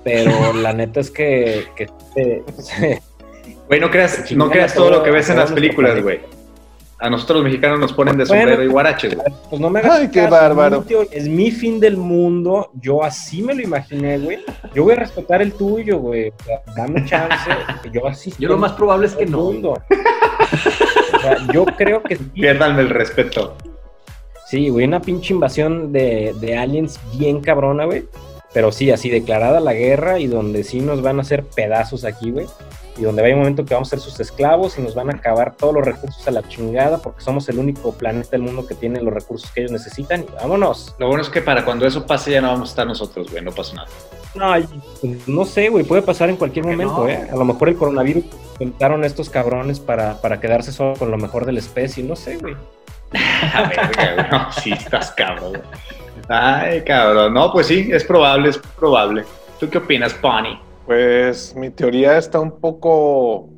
Pero 0.05 0.53
la 0.53 0.73
neta 0.73 1.01
es 1.01 1.11
que, 1.11 1.65
que 1.75 1.87
Güey, 3.69 3.81
no 3.81 3.91
creas, 3.91 4.31
no 4.33 4.51
creas 4.51 4.75
todo 4.75 4.89
todo- 4.89 4.99
lo 4.99 5.05
que 5.05 5.11
ves 5.11 5.29
en 5.31 5.37
las 5.39 5.51
películas, 5.53 6.03
güey. 6.03 6.21
A 6.99 7.11
nosotros 7.11 7.37
los 7.37 7.45
mexicanos 7.45 7.79
nos 7.79 7.93
ponen 7.93 8.17
de 8.17 8.25
Bueno. 8.25 8.43
sombrero 8.43 8.63
y 8.65 8.69
guaraches, 8.69 9.15
güey. 9.15 9.27
Pues 9.51 9.61
no 9.61 9.69
me 9.69 9.81
hagas 9.81 9.99
Ay, 10.01 10.09
qué 10.09 10.21
caso, 10.21 10.31
bárbaro. 10.31 10.85
Es 11.11 11.29
mi 11.29 11.51
fin 11.51 11.79
del 11.79 11.97
mundo. 11.99 12.71
Yo 12.81 13.05
así 13.05 13.43
me 13.43 13.55
lo 13.55 13.61
imaginé, 13.63 14.19
güey. 14.19 14.39
Yo 14.75 14.85
voy 14.85 14.95
a 14.95 14.97
respetar 14.97 15.43
el 15.43 15.53
tuyo, 15.53 15.99
güey. 15.99 16.31
O 16.31 16.45
sea, 16.45 16.63
dame 16.75 17.05
chance. 17.05 17.51
Yo 17.93 18.07
así. 18.07 18.33
Yo 18.39 18.49
lo 18.49 18.57
más 18.57 18.73
probable 18.73 19.09
es 19.09 19.15
que 19.15 19.27
no. 19.27 19.39
mundo. 19.39 19.73
O 19.73 21.19
sea, 21.21 21.39
yo 21.53 21.65
creo 21.67 22.03
que 22.03 22.17
sí, 22.17 22.25
Piérdanme 22.35 22.83
el 22.83 22.89
respeto. 22.91 23.57
sí, 24.47 24.69
güey. 24.71 24.87
Una 24.87 25.01
pinche 25.01 25.35
invasión 25.35 25.93
de, 25.93 26.35
de 26.41 26.57
aliens 26.57 26.99
bien 27.19 27.41
cabrona, 27.41 27.85
güey. 27.85 28.05
Pero 28.55 28.73
sí, 28.73 28.91
así 28.91 29.11
declarada 29.11 29.61
la 29.61 29.75
guerra 29.75 30.19
y 30.19 30.29
donde 30.29 30.65
sí 30.65 30.81
nos 30.81 31.03
van 31.03 31.19
a 31.19 31.23
hacer 31.23 31.45
pedazos 31.45 32.05
aquí, 32.05 32.31
güey. 32.31 32.47
Y 32.99 33.03
donde 33.03 33.23
va 33.23 33.29
a 33.29 33.33
un 33.33 33.39
momento 33.39 33.65
que 33.65 33.75
vamos 33.75 33.89
a 33.89 33.91
ser 33.91 34.01
sus 34.01 34.19
esclavos 34.21 34.79
y 34.79 34.83
nos 34.83 34.95
van 34.95 35.11
a 35.11 35.15
acabar 35.15 35.55
todos 35.57 35.75
los 35.75 35.85
recursos 35.85 36.27
a 36.27 36.31
la 36.31 36.43
chingada 36.49 36.99
porque 36.99 37.21
somos 37.21 37.49
el 37.49 37.59
único 37.59 37.93
planeta 37.93 38.31
del 38.31 38.43
mundo 38.43 38.67
que 38.67 38.75
tiene 38.75 39.01
los 39.03 39.13
recursos 39.13 39.51
que 39.51 39.61
ellos 39.61 39.73
necesitan. 39.73 40.23
Y 40.23 40.35
vámonos. 40.35 40.95
Lo 40.99 41.09
bueno 41.09 41.23
es 41.23 41.29
que 41.29 41.43
para 41.43 41.65
cuando 41.65 41.87
eso 41.87 42.07
pase 42.07 42.31
ya 42.31 42.41
no 42.41 42.49
vamos 42.49 42.71
a 42.71 42.73
estar 42.73 42.87
nosotros, 42.87 43.31
güey. 43.31 43.45
No 43.45 43.53
pasa 43.53 43.75
nada. 43.75 43.89
No, 44.35 44.53
pues, 45.01 45.29
no 45.29 45.45
sé, 45.45 45.69
güey, 45.69 45.85
puede 45.85 46.03
pasar 46.03 46.29
en 46.29 46.37
cualquier 46.37 46.65
¿Por 46.65 46.73
qué 46.73 46.77
momento, 46.85 47.05
no? 47.05 47.09
¿eh? 47.09 47.29
A 47.31 47.37
lo 47.37 47.45
mejor 47.45 47.69
el 47.69 47.77
coronavirus 47.77 48.25
inventaron 48.61 49.05
estos 49.05 49.31
cabrones 49.31 49.81
para, 49.81 50.21
para 50.21 50.41
quedarse 50.41 50.73
solo 50.73 50.95
con 50.95 51.11
lo 51.11 51.17
mejor 51.17 51.47
de 51.47 51.53
la 51.53 51.59
especie, 51.59 52.03
no 52.05 52.17
sé, 52.17 52.37
güey. 52.37 52.55
A 53.55 53.63
ver, 53.63 53.79
güey, 53.95 54.31
no, 54.31 54.53
sí, 54.63 54.73
estás 54.73 55.11
cabrón. 55.13 55.51
güey. 55.51 55.63
Ay, 56.29 56.83
cabrón. 56.83 57.35
No, 57.35 57.53
pues 57.53 57.67
sí, 57.69 57.89
es 57.93 58.05
probable, 58.05 58.51
es 58.51 58.59
probable. 58.59 59.25
¿Tú 59.61 59.71
qué 59.71 59.79
opinas, 59.79 60.13
Pony? 60.15 60.59
Pues 60.87 61.55
mi 61.57 61.71
teoría 61.71 62.17
está 62.17 62.39
un 62.41 62.61
poco 62.61 63.49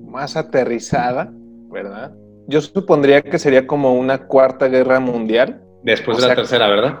más 0.00 0.36
aterrizada, 0.36 1.28
¿verdad? 1.70 2.12
Yo 2.46 2.60
supondría 2.60 3.20
que 3.22 3.38
sería 3.38 3.66
como 3.66 3.94
una 3.94 4.18
cuarta 4.26 4.68
guerra 4.68 5.00
mundial. 5.00 5.60
Después 5.82 6.18
O 6.18 6.20
de 6.22 6.28
la 6.28 6.34
tercera, 6.36 6.68
¿verdad? 6.68 7.00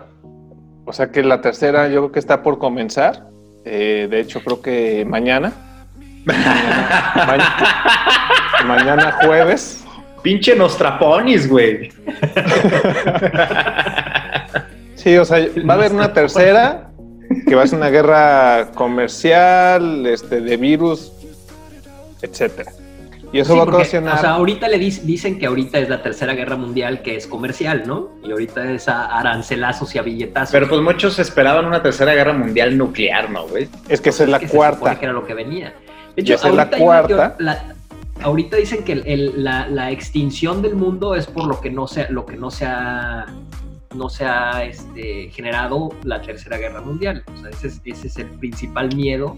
O 0.84 0.92
sea 0.92 1.10
que 1.10 1.22
la 1.22 1.40
tercera 1.40 1.86
yo 1.88 2.00
creo 2.00 2.12
que 2.12 2.18
está 2.18 2.42
por 2.42 2.58
comenzar. 2.58 3.28
Eh, 3.64 4.08
de 4.10 4.20
hecho, 4.20 4.40
creo 4.42 4.60
que 4.60 5.04
mañana. 5.04 5.52
Ma- 6.24 7.38
mañana 8.66 9.12
jueves. 9.22 9.84
Pinche 10.22 10.56
Nostraponis, 10.56 11.48
güey. 11.48 11.90
Sí, 14.96 15.16
o 15.16 15.24
sea, 15.24 15.38
va 15.68 15.74
a 15.74 15.76
haber 15.76 15.92
una 15.92 16.12
tercera 16.12 16.87
que 17.48 17.54
va 17.54 17.62
a 17.62 17.66
ser 17.66 17.78
una 17.78 17.88
guerra 17.90 18.70
comercial, 18.74 20.06
este, 20.06 20.40
de 20.40 20.56
virus, 20.56 21.12
etcétera. 22.22 22.72
Y 23.30 23.40
eso 23.40 23.52
Sí, 23.52 23.58
va 23.58 23.64
a 23.64 23.66
ocasionar. 23.68 24.14
O 24.16 24.20
sea, 24.20 24.30
ahorita 24.32 24.68
le 24.68 24.78
dis- 24.80 25.02
dicen 25.02 25.38
que 25.38 25.44
ahorita 25.46 25.78
es 25.78 25.88
la 25.90 26.02
tercera 26.02 26.32
guerra 26.34 26.56
mundial 26.56 27.02
que 27.02 27.14
es 27.16 27.26
comercial, 27.26 27.82
¿no? 27.86 28.08
Y 28.24 28.30
ahorita 28.30 28.72
es 28.72 28.88
a 28.88 29.04
arancelazos 29.18 29.94
y 29.94 29.98
a 29.98 30.02
billetazos. 30.02 30.52
Pero 30.52 30.66
pues 30.68 30.80
muchos 30.80 31.18
esperaban 31.18 31.66
una 31.66 31.82
tercera 31.82 32.14
guerra 32.14 32.32
mundial 32.32 32.78
nuclear, 32.78 33.28
¿no, 33.30 33.46
güey? 33.46 33.68
es 33.88 34.00
que 34.00 34.08
esa 34.10 34.24
es 34.24 34.30
la 34.30 34.38
que 34.38 34.48
se 34.48 34.56
cuarta. 34.56 34.98
que 34.98 35.04
era 35.04 35.12
lo 35.12 35.26
que 35.26 35.34
venía. 35.34 35.74
De 36.16 36.22
hecho, 36.22 36.34
esa 36.34 36.48
es 36.48 36.54
la 36.54 36.70
cuarta. 36.70 37.36
la- 37.38 37.74
ahorita 38.22 38.56
dicen 38.56 38.82
que 38.82 38.92
el- 38.92 39.06
el- 39.06 39.44
la, 39.44 39.68
la 39.68 39.90
extinción 39.90 40.62
del 40.62 40.74
mundo 40.74 41.14
es 41.14 41.26
por 41.26 41.46
lo 41.46 41.60
que 41.60 41.70
no 41.70 41.86
se, 41.86 42.08
lo 42.10 42.24
que 42.24 42.36
no 42.38 42.50
se 42.50 42.64
ha, 42.64 43.26
no 43.94 44.08
se 44.08 44.24
ha 44.24 44.64
este, 44.64 45.30
generado 45.30 45.90
la 46.04 46.20
tercera 46.22 46.58
guerra 46.58 46.80
mundial. 46.80 47.24
O 47.34 47.40
sea, 47.40 47.50
ese 47.50 47.68
es, 47.68 47.80
ese 47.84 48.06
es 48.08 48.16
el 48.18 48.26
principal 48.26 48.94
miedo. 48.94 49.36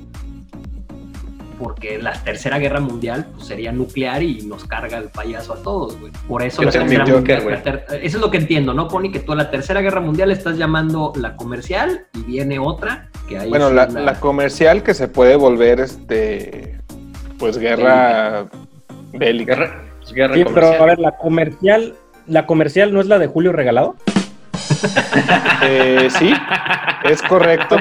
Porque 1.59 1.99
la 1.99 2.13
tercera 2.23 2.59
guerra 2.59 2.81
mundial 2.81 3.27
pues, 3.35 3.47
sería 3.49 3.71
nuclear 3.71 4.23
y 4.23 4.43
nos 4.47 4.65
carga 4.65 4.97
el 4.97 5.11
payaso 5.11 5.53
a 5.53 5.63
todos, 5.63 6.01
güey. 6.01 6.11
Por 6.27 6.43
eso 6.43 6.63
Yo 6.63 6.67
la 6.67 6.73
tengo 6.73 6.87
tercera 6.87 7.05
mi 7.05 7.11
Joker, 7.11 7.39
mundial- 7.43 7.63
la 7.65 7.87
ter- 7.87 8.01
Eso 8.03 8.17
es 8.17 8.21
lo 8.23 8.31
que 8.31 8.39
entiendo, 8.39 8.73
¿no, 8.73 8.89
Pony? 8.89 9.11
Que 9.13 9.19
tú 9.21 9.33
a 9.33 9.37
la 9.37 9.51
tercera 9.51 9.83
guerra 9.83 10.01
mundial 10.01 10.31
estás 10.31 10.57
llamando 10.57 11.13
la 11.17 11.37
comercial 11.37 12.07
y 12.15 12.23
viene 12.23 12.59
otra 12.59 13.11
que 13.29 13.37
ahí 13.39 13.51
Bueno, 13.51 13.71
la, 13.71 14.19
comercial 14.21 14.83
que 14.83 14.95
se 14.95 15.07
puede 15.09 15.37
volver, 15.37 15.81
este, 15.81 16.79
pues 17.39 17.59
guerra 17.59 18.47
bélica. 19.13 19.55
Guerra, 19.55 19.85
pues, 20.01 20.13
guerra 20.15 20.35
Sí, 20.37 20.45
pero 20.55 20.67
a 20.83 20.87
ver, 20.87 20.99
la 20.99 21.19
comercial, 21.19 21.95
la 22.27 22.47
comercial 22.47 22.95
no 22.95 23.03
es 23.03 23.07
la 23.07 23.19
de 23.19 23.27
Julio 23.27 23.53
Regalado. 23.53 23.97
Eh, 25.63 26.09
sí, 26.11 26.33
es 27.05 27.21
correcto. 27.23 27.77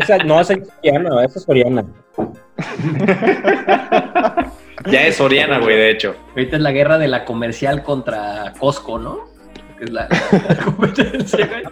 O 0.00 0.04
sea, 0.04 0.16
no, 0.18 0.40
esa 0.40 0.54
es 0.54 0.66
Soriana, 0.68 1.24
esa 1.24 1.38
es 1.38 1.44
Soriana. 1.44 1.84
Ya 4.86 5.06
es 5.06 5.16
Soriana, 5.16 5.58
güey, 5.58 5.76
de 5.76 5.90
hecho. 5.90 6.16
Ahorita 6.30 6.56
es 6.56 6.62
la 6.62 6.72
guerra 6.72 6.98
de 6.98 7.08
la 7.08 7.24
comercial 7.24 7.82
contra 7.82 8.52
Costco, 8.58 8.98
¿no? 8.98 9.20
Que 9.78 9.84
es 9.84 9.90
la, 9.90 10.08
la 10.48 10.56
competencia, 10.64 11.46
güey. 11.46 11.62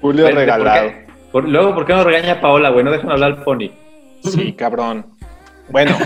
Julio 0.00 0.24
Vente, 0.26 0.34
¿por 0.46 0.56
regalado. 0.58 0.88
qué? 0.88 1.06
Por- 1.32 1.48
luego, 1.48 1.74
¿por 1.74 1.86
qué 1.86 1.94
no 1.94 2.04
regaña 2.04 2.34
a 2.34 2.40
Paola, 2.40 2.68
güey? 2.70 2.84
No 2.84 2.90
dejan 2.92 3.10
hablar 3.10 3.32
al 3.32 3.42
Pony. 3.42 3.70
Sí, 4.22 4.52
cabrón. 4.52 5.06
Bueno, 5.70 5.96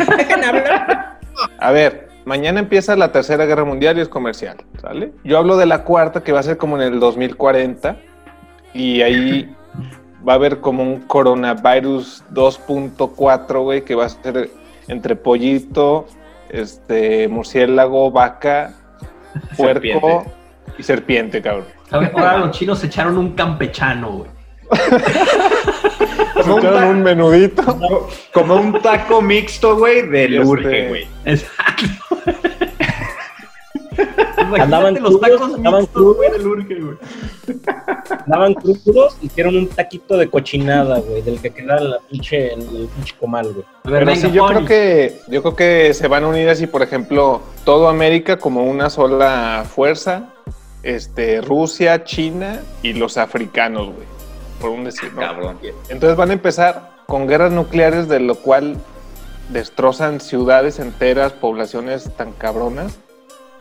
a 1.59 1.71
ver, 1.71 2.09
mañana 2.25 2.61
empieza 2.61 2.97
la 2.97 3.13
tercera 3.13 3.47
guerra 3.47 3.65
mundial 3.65 3.99
y 3.99 4.01
es 4.01 4.09
comercial, 4.09 4.57
¿sale? 4.81 5.13
Yo 5.25 5.39
hablo 5.39 5.57
de 5.57 5.67
la 5.67 5.85
cuarta 5.85 6.23
que 6.23 6.33
va 6.33 6.41
a 6.41 6.43
ser 6.43 6.57
como 6.57 6.77
en 6.81 6.93
el 6.93 7.01
2040 7.01 7.97
y 8.75 9.03
ahí 9.03 9.55
va 10.27 10.33
a 10.33 10.37
haber 10.37 10.61
como 10.61 10.83
un 10.83 11.01
coronavirus 11.01 12.25
2.4, 12.33 13.63
güey, 13.63 13.83
que 13.83 13.95
va 13.95 14.07
a 14.07 14.09
ser 14.09 14.51
entre 14.89 15.17
pollito, 15.17 16.07
este, 16.49 17.29
murciélago, 17.29 18.11
vaca, 18.11 18.75
puerco 19.57 19.81
Serpiente. 19.81 20.31
y 20.79 20.83
serpiente, 20.83 21.43
cabrón. 21.43 21.67
¿Sabes? 21.89 22.11
Ahora 22.15 22.39
los 22.47 22.51
chinos 22.51 22.79
se 22.79 22.87
echaron 22.87 23.17
un 23.19 23.33
campechano, 23.33 24.11
güey. 24.13 24.31
Como 26.43 26.55
un, 26.57 26.61
Echaron 26.61 26.81
ta- 26.81 26.89
un 26.91 27.03
menudito. 27.03 27.79
como 28.33 28.55
un 28.57 28.81
taco 28.83 29.23
mixto, 29.23 29.77
güey, 29.77 30.03
de 30.09 30.25
Este- 30.25 30.37
lurje, 30.37 30.89
güey. 30.89 31.07
Exacto. 31.25 31.85
Andaban 34.59 34.95
los 34.95 35.19
crudos, 35.19 35.21
tacos 35.21 35.55
andaban 35.55 35.81
mixtos, 35.83 36.17
güey, 36.17 36.31
del 36.31 36.47
Urge, 36.47 36.75
güey. 36.81 36.97
Crudos, 38.85 39.17
hicieron 39.23 39.57
un 39.57 39.67
taquito 39.69 40.17
de 40.17 40.29
cochinada, 40.29 40.99
güey, 41.01 41.23
del 41.23 41.41
que 41.41 41.51
queda 41.51 41.81
la 41.81 41.99
pinche, 42.11 42.53
el, 42.55 42.61
el 42.61 42.89
pinche 42.89 43.15
comal, 43.19 43.53
güey. 43.53 43.65
A 43.85 43.91
ver, 43.91 44.01
Pero 44.01 44.07
venga, 44.07 44.21
sí, 44.29 44.33
yo 44.33 44.47
creo 44.47 44.65
que 44.65 45.21
yo 45.29 45.43
creo 45.43 45.57
que 45.57 45.95
se 45.95 46.09
van 46.09 46.25
a 46.25 46.29
unir 46.29 46.49
así, 46.49 46.67
por 46.67 46.83
ejemplo, 46.83 47.41
todo 47.65 47.89
América 47.89 48.39
como 48.39 48.65
una 48.65 48.91
sola 48.91 49.65
fuerza, 49.69 50.31
este, 50.83 51.41
Rusia, 51.41 52.05
China 52.05 52.61
y 52.83 52.93
los 52.95 53.17
africanos, 53.19 53.87
güey, 53.95 54.07
por 54.63 54.71
un 54.71 54.85
decir, 54.85 55.13
¿no? 55.13 55.21
Cabrón. 55.21 55.59
Entonces 55.89 56.17
van 56.17 56.31
a 56.31 56.35
empezar 56.35 56.93
con 57.07 57.27
guerras 57.27 57.53
nucleares, 57.53 58.09
de 58.09 58.21
lo 58.21 58.37
cual 58.37 58.77
destrozan 59.51 60.21
ciudades 60.21 60.79
enteras, 60.79 61.33
poblaciones 61.33 62.11
tan 62.17 62.33
cabronas, 62.33 62.99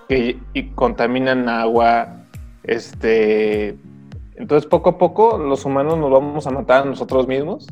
que 0.08 0.40
y 0.54 0.70
contaminan 0.70 1.50
agua, 1.50 2.24
este... 2.64 3.78
Entonces 4.36 4.70
poco 4.70 4.92
a 4.92 4.98
poco 4.98 5.38
los 5.38 5.66
humanos 5.66 5.98
nos 5.98 6.12
vamos 6.12 6.48
a 6.48 6.52
matar 6.52 6.84
a 6.84 6.86
nosotros 6.86 7.28
mismos 7.28 7.68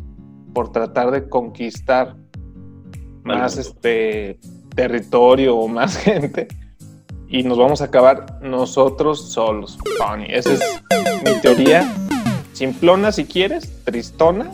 por 0.54 0.72
tratar 0.72 1.12
de 1.12 1.30
conquistar 1.30 2.16
más 3.24 3.58
este 3.58 4.40
territorio 4.76 5.56
o 5.56 5.68
más 5.68 5.98
gente 6.04 6.48
y 7.28 7.44
nos 7.44 7.58
vamos 7.58 7.82
a 7.82 7.86
acabar 7.86 8.40
nosotros 8.42 9.32
solos. 9.32 9.78
Pony. 9.98 10.26
Esa 10.30 10.54
es 10.54 10.62
mi 11.24 11.40
teoría. 11.42 11.92
Simplona 12.54 13.12
si 13.12 13.26
quieres, 13.26 13.72
tristona, 13.86 14.52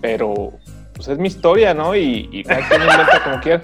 pero 0.00 0.52
pues 0.94 1.08
es 1.08 1.18
mi 1.18 1.28
historia, 1.28 1.74
¿no? 1.74 1.94
Y, 1.96 2.28
y 2.32 2.42
cada 2.44 2.66
quien 2.68 2.80
inventa 2.82 3.22
como 3.24 3.40
quiera. 3.40 3.62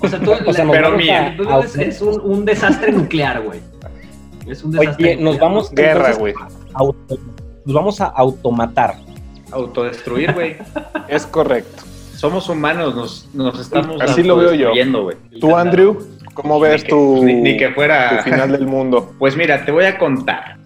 O 0.00 0.08
sea, 0.08 0.18
tú, 0.20 0.32
O 0.46 0.52
sea, 0.52 0.64
la- 0.64 0.72
nos 0.72 0.76
pero 0.76 0.88
vamos 0.90 0.98
mira, 1.02 1.36
a- 1.50 1.56
a- 1.56 1.60
es, 1.64 1.76
es 1.76 2.00
un, 2.02 2.20
un 2.20 2.44
desastre 2.44 2.92
nuclear, 2.92 3.42
güey. 3.42 3.60
Es 4.46 4.62
un 4.64 4.72
desastre 4.72 5.04
Oye, 5.06 5.16
nos 5.16 5.34
nuclear. 5.34 5.40
vamos 5.40 5.70
Guerra, 5.72 6.12
güey. 6.14 6.34
auto- 6.74 7.18
nos 7.64 7.74
vamos 7.74 8.00
a 8.00 8.06
automatar. 8.06 8.94
Autodestruir, 9.50 10.32
güey. 10.34 10.56
Es 11.08 11.26
correcto. 11.26 11.84
Somos 12.16 12.48
humanos, 12.48 12.94
nos, 12.96 13.28
nos 13.34 13.60
estamos 13.60 14.00
Así 14.02 14.22
lo 14.22 14.36
veo 14.36 14.52
yo. 14.54 14.70
güey. 15.04 15.16
Tú, 15.40 15.56
Andrew, 15.56 15.98
¿cómo 16.34 16.58
ves 16.60 16.82
Ni 16.82 16.82
que- 16.82 16.88
tu, 16.90 17.24
ni- 17.24 17.34
ni 17.34 17.56
que 17.56 17.70
fuera- 17.70 18.18
tu 18.18 18.24
final 18.30 18.52
del 18.52 18.66
mundo? 18.66 19.14
Pues 19.18 19.36
mira, 19.36 19.64
te 19.64 19.70
voy 19.72 19.84
a 19.84 19.96
contar. 19.98 20.57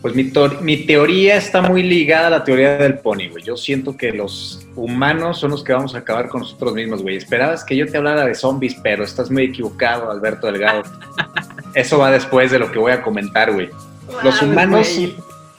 Pues 0.00 0.14
mi, 0.14 0.30
mi 0.62 0.76
teoría 0.86 1.36
está 1.36 1.60
muy 1.60 1.82
ligada 1.82 2.28
a 2.28 2.30
la 2.30 2.44
teoría 2.44 2.76
del 2.78 2.98
pony, 2.98 3.28
güey. 3.30 3.42
Yo 3.42 3.56
siento 3.56 3.96
que 3.96 4.12
los 4.12 4.64
humanos 4.76 5.38
son 5.40 5.50
los 5.50 5.64
que 5.64 5.72
vamos 5.72 5.94
a 5.96 5.98
acabar 5.98 6.28
con 6.28 6.42
nosotros 6.42 6.72
mismos, 6.74 7.02
güey. 7.02 7.16
Esperabas 7.16 7.64
que 7.64 7.76
yo 7.76 7.84
te 7.86 7.96
hablara 7.96 8.24
de 8.24 8.34
zombies, 8.36 8.76
pero 8.80 9.02
estás 9.02 9.28
muy 9.30 9.44
equivocado, 9.44 10.10
Alberto 10.10 10.46
Delgado. 10.46 10.84
Eso 11.74 11.98
va 11.98 12.12
después 12.12 12.50
de 12.52 12.60
lo 12.60 12.70
que 12.70 12.78
voy 12.78 12.92
a 12.92 13.02
comentar, 13.02 13.52
güey. 13.52 13.70
Los 14.22 14.40
humanos, 14.40 14.88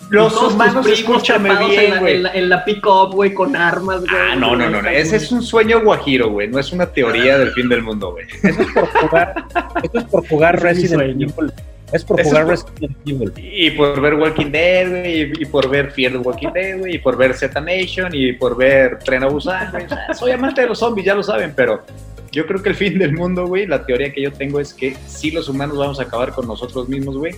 los 0.10 0.34
todos 0.34 0.54
humanos, 0.54 0.88
escúchame 0.88 1.50
bien, 1.68 1.92
la- 1.92 2.00
güey. 2.00 2.16
En 2.16 2.24
la, 2.24 2.34
en 2.34 2.50
la 2.50 2.66
pick-up, 2.66 3.14
güey, 3.14 3.34
con 3.34 3.56
armas, 3.56 4.00
güey. 4.02 4.12
Ah, 4.32 4.36
no, 4.36 4.56
no, 4.56 4.70
no, 4.70 4.82
no. 4.82 4.90
Ese 4.90 5.18
es 5.18 5.32
un 5.32 5.44
sueño 5.44 5.82
guajiro, 5.84 6.30
güey. 6.30 6.48
No 6.48 6.60
es 6.60 6.72
una 6.72 6.86
teoría 6.88 7.38
del 7.38 7.52
fin 7.52 7.68
del 7.70 7.84
mundo, 7.84 8.14
güey. 8.14 8.26
Eso 8.42 8.62
es 8.62 8.68
por 8.74 8.88
jugar, 8.88 9.36
eso 9.84 9.98
es 10.00 10.04
por 10.06 10.28
jugar 10.28 10.62
Resident. 10.62 11.02
Evil. 11.04 11.54
Es 11.92 12.04
por 12.04 12.20
Eso 12.20 12.30
jugar 12.30 12.52
es 12.54 12.66
Resident 12.66 12.98
Evil. 13.08 13.34
Y 13.38 13.72
por 13.72 14.00
ver 14.00 14.14
Walking 14.16 14.52
Dead, 14.52 14.90
güey, 14.90 15.22
y, 15.22 15.32
y 15.42 15.46
por 15.46 15.70
ver 15.70 15.92
Fear 15.92 16.12
the 16.14 16.18
Walking 16.20 16.50
Dead, 16.54 16.80
güey, 16.80 16.96
y 16.96 16.98
por 17.00 17.18
ver 17.18 17.34
Z 17.34 17.60
Nation, 17.60 18.10
y 18.14 18.34
por 18.34 18.56
ver 18.56 19.00
Tren 19.00 19.24
a 19.24 19.28
Busan, 19.28 19.72
güey. 19.72 19.86
Soy 20.14 20.32
amante 20.32 20.62
de 20.62 20.68
los 20.68 20.80
zombies, 20.80 21.06
ya 21.06 21.16
lo 21.16 21.24
saben, 21.24 21.54
pero 21.56 21.84
yo 22.32 22.46
creo 22.46 22.62
que 22.62 22.70
el 22.70 22.76
fin 22.76 23.00
del 23.00 23.14
mundo, 23.14 23.48
güey, 23.48 23.66
la 23.66 23.86
teoría 23.86 24.12
que 24.14 24.22
yo 24.22 24.32
tengo 24.32 24.60
es 24.60 24.74
que 24.74 24.96
sí 25.08 25.32
los 25.32 25.50
humanos 25.50 25.78
vamos 25.78 26.00
a 26.00 26.04
acabar 26.04 26.32
con 26.32 26.48
nosotros 26.48 26.88
mismos, 26.88 27.18
güey. 27.18 27.36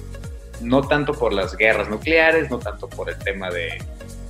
No 0.62 0.82
tanto 0.82 1.14
por 1.14 1.34
las 1.34 1.56
guerras 1.58 1.90
nucleares, 1.90 2.50
no 2.50 2.60
tanto 2.60 2.88
por 2.88 3.10
el 3.10 3.18
tema 3.18 3.50
de, 3.50 3.82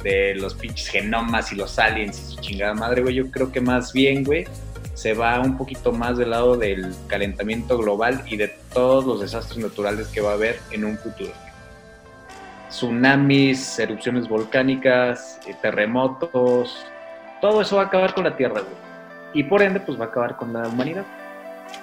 de 0.03 0.35
los 0.35 0.53
pinches 0.53 0.87
genomas 0.87 1.51
y 1.51 1.55
los 1.55 1.77
aliens 1.77 2.19
y 2.19 2.35
su 2.35 2.41
chingada 2.41 2.73
madre, 2.73 3.01
güey. 3.01 3.15
Yo 3.15 3.29
creo 3.31 3.51
que 3.51 3.59
más 3.59 3.91
bien, 3.91 4.23
güey, 4.23 4.45
se 5.01 5.15
va 5.15 5.39
un 5.39 5.57
poquito 5.57 5.91
más 5.91 6.15
del 6.19 6.29
lado 6.29 6.57
del 6.57 6.93
calentamiento 7.07 7.75
global 7.75 8.21
y 8.27 8.37
de 8.37 8.49
todos 8.71 9.03
los 9.03 9.19
desastres 9.19 9.57
naturales 9.57 10.07
que 10.09 10.21
va 10.21 10.29
a 10.29 10.33
haber 10.33 10.59
en 10.69 10.85
un 10.85 10.95
futuro. 10.95 11.31
Tsunamis, 12.69 13.79
erupciones 13.79 14.29
volcánicas, 14.29 15.39
eh, 15.47 15.55
terremotos, 15.59 16.85
todo 17.41 17.61
eso 17.63 17.77
va 17.77 17.81
a 17.81 17.85
acabar 17.87 18.13
con 18.13 18.25
la 18.25 18.37
Tierra, 18.37 18.61
güey. 18.61 18.75
Y 19.33 19.43
por 19.43 19.63
ende, 19.63 19.79
pues 19.79 19.99
va 19.99 20.05
a 20.05 20.07
acabar 20.09 20.37
con 20.37 20.53
la 20.53 20.67
humanidad. 20.67 21.05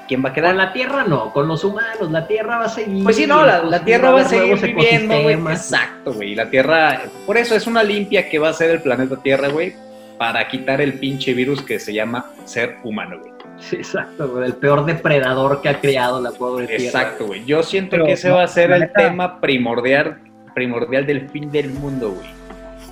¿Quién 0.07 0.25
va 0.25 0.29
a 0.29 0.33
quedar? 0.33 0.51
Con 0.51 0.59
la 0.59 0.73
Tierra 0.73 1.03
no, 1.03 1.33
con 1.33 1.49
los 1.49 1.65
humanos. 1.65 2.13
La 2.13 2.25
Tierra 2.25 2.59
va 2.59 2.65
a 2.67 2.69
seguir. 2.69 3.03
Pues 3.03 3.17
sí, 3.17 3.27
no, 3.27 3.45
la, 3.45 3.65
la 3.65 3.85
Tierra 3.85 4.13
va 4.13 4.21
a 4.21 4.29
seguir 4.29 4.61
viviendo, 4.61 5.21
güey. 5.23 5.35
Exacto, 5.35 6.13
güey. 6.13 6.33
Y 6.33 6.35
la 6.37 6.49
Tierra, 6.49 7.03
por 7.27 7.37
eso 7.37 7.57
es 7.57 7.67
una 7.67 7.83
limpia 7.83 8.29
que 8.29 8.39
va 8.39 8.51
a 8.51 8.53
ser 8.53 8.71
el 8.71 8.81
planeta 8.81 9.17
Tierra, 9.17 9.49
güey, 9.49 9.75
para 10.19 10.47
quitar 10.49 10.81
el 10.81 10.95
pinche 10.95 11.33
virus 11.35 11.63
que 11.63 11.79
se 11.79 11.93
llama 11.95 12.27
ser 12.45 12.77
humano, 12.85 13.19
güey. 13.21 13.33
Sí, 13.61 13.77
exacto, 13.77 14.29
güey. 14.29 14.45
El 14.47 14.55
peor 14.55 14.85
depredador 14.85 15.61
que 15.63 15.69
ha 15.69 15.81
creado 15.81 16.21
la 16.21 16.31
pobre 16.33 16.67
Tierra. 16.67 16.85
Exacto, 16.85 17.27
güey. 17.27 17.45
Yo 17.45 17.63
siento 17.63 17.93
Pero, 17.93 18.07
que 18.07 18.13
ese 18.13 18.29
no, 18.29 18.37
va 18.37 18.45
a 18.45 18.49
ser 18.49 18.71
el 18.71 18.81
neta- 18.83 18.93
tema 19.09 19.41
primordial, 19.41 20.21
primordial 20.55 21.07
del 21.07 21.29
fin 21.31 21.51
del 21.51 21.71
mundo, 21.71 22.13
güey. 22.13 22.29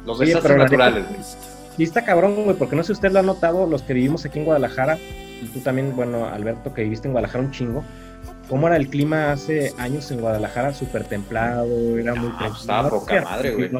Los 0.04 0.18
Oye, 0.20 0.28
desastres 0.28 0.56
naturales, 0.56 1.04
güey. 1.08 1.20
Y 1.78 1.82
está 1.84 2.04
cabrón, 2.04 2.34
güey, 2.44 2.56
porque 2.56 2.74
no 2.74 2.82
sé 2.82 2.88
si 2.88 2.92
usted 2.94 3.12
lo 3.12 3.18
ha 3.18 3.22
notado, 3.22 3.66
los 3.66 3.82
que 3.82 3.92
vivimos 3.92 4.24
aquí 4.24 4.38
en 4.38 4.44
Guadalajara, 4.46 4.98
y 5.42 5.46
tú 5.52 5.60
también, 5.60 5.94
bueno, 5.94 6.26
Alberto, 6.26 6.72
que 6.72 6.82
viviste 6.84 7.06
en 7.06 7.12
Guadalajara 7.12 7.44
un 7.44 7.50
chingo, 7.50 7.84
cómo 8.48 8.66
era 8.66 8.76
el 8.76 8.88
clima 8.88 9.32
hace 9.32 9.72
años 9.78 10.10
en 10.10 10.20
Guadalajara, 10.20 10.72
súper 10.72 11.04
templado, 11.04 11.98
era 11.98 12.14
muy 12.14 12.30
pues, 12.30 12.38
tranquilo. 12.38 12.60
estaba 12.60 12.82
No 12.84 12.88
poca 12.90 13.20
madre, 13.22 13.50
güey. 13.54 13.70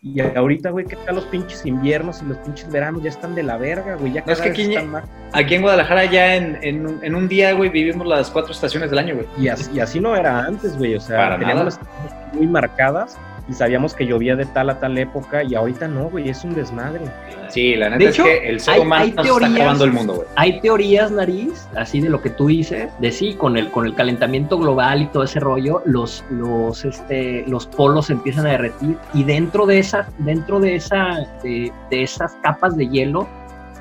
Y 0.00 0.20
ahorita, 0.20 0.70
güey, 0.70 0.86
¿qué 0.86 0.94
tal 0.94 1.16
los 1.16 1.24
pinches 1.24 1.66
inviernos 1.66 2.22
y 2.22 2.26
los 2.26 2.38
pinches 2.38 2.70
veranos? 2.70 3.02
Ya 3.02 3.08
están 3.10 3.34
de 3.34 3.42
la 3.42 3.56
verga, 3.56 3.96
güey, 3.96 4.12
ya 4.12 4.22
No, 4.24 4.32
es 4.32 4.38
cada 4.38 4.52
que 4.52 4.58
vez 4.58 4.66
aquí- 4.68 4.74
están 4.76 4.90
más. 4.92 5.04
Aquí 5.32 5.54
en 5.56 5.62
Guadalajara 5.62 6.04
ya 6.04 6.36
en, 6.36 6.56
en 6.62 6.86
un- 6.86 7.04
en 7.04 7.14
un 7.16 7.26
día, 7.26 7.52
güey, 7.54 7.68
vivimos 7.68 8.06
las 8.06 8.30
cuatro 8.30 8.52
estaciones 8.52 8.90
del 8.90 9.00
año, 9.00 9.16
güey. 9.16 9.26
Y 9.38 9.48
así, 9.48 9.68
y 9.74 9.80
así 9.80 9.98
no 9.98 10.14
era 10.14 10.44
antes, 10.44 10.78
güey, 10.78 10.94
o 10.94 11.00
sea, 11.00 11.16
Para 11.16 11.38
teníamos 11.40 11.78
nada. 11.80 11.90
las 12.28 12.34
muy 12.34 12.46
marcadas 12.46 13.18
y 13.48 13.54
sabíamos 13.54 13.94
que 13.94 14.06
llovía 14.06 14.36
de 14.36 14.44
tal 14.44 14.68
a 14.70 14.78
tal 14.78 14.98
época 14.98 15.42
y 15.42 15.54
ahorita 15.54 15.88
no, 15.88 16.10
güey, 16.10 16.28
es 16.28 16.44
un 16.44 16.54
desmadre. 16.54 17.00
Sí, 17.48 17.74
la 17.76 17.88
neta 17.88 17.98
De 17.98 18.04
es 18.10 18.14
hecho, 18.14 18.24
que 18.24 18.48
el 18.48 18.60
ser 18.60 18.80
humano 18.80 19.04
hay 19.04 19.12
nos 19.12 19.26
teorías- 19.26 19.50
está 19.50 19.62
acabando 19.62 19.84
el 19.84 19.92
mundo, 19.92 20.14
güey. 20.16 20.28
Hay 20.36 20.60
teorías, 20.60 21.10
nariz, 21.10 21.66
así 21.74 22.00
de 22.00 22.10
lo 22.10 22.20
que 22.20 22.28
tú 22.30 22.48
dices, 22.48 22.90
de 22.98 23.10
sí, 23.10 23.34
con 23.34 23.56
el, 23.56 23.70
con 23.70 23.86
el 23.86 23.94
calentamiento 23.94 24.58
global 24.58 25.00
y 25.02 25.06
todo 25.06 25.22
ese 25.22 25.40
rollo, 25.40 25.82
los, 25.86 26.22
los, 26.30 26.84
este, 26.84 27.44
los 27.48 27.66
polos 27.66 28.06
se 28.06 28.12
empiezan 28.12 28.46
a 28.46 28.50
derretir 28.50 28.96
y 29.14 29.24
dentro 29.24 29.64
de 29.64 29.78
esas, 29.78 30.06
dentro 30.18 30.60
de 30.60 30.74
esa, 30.74 31.26
de, 31.42 31.72
de 31.90 32.02
esas 32.02 32.32
capas 32.42 32.76
de 32.76 32.86
hielo, 32.88 33.26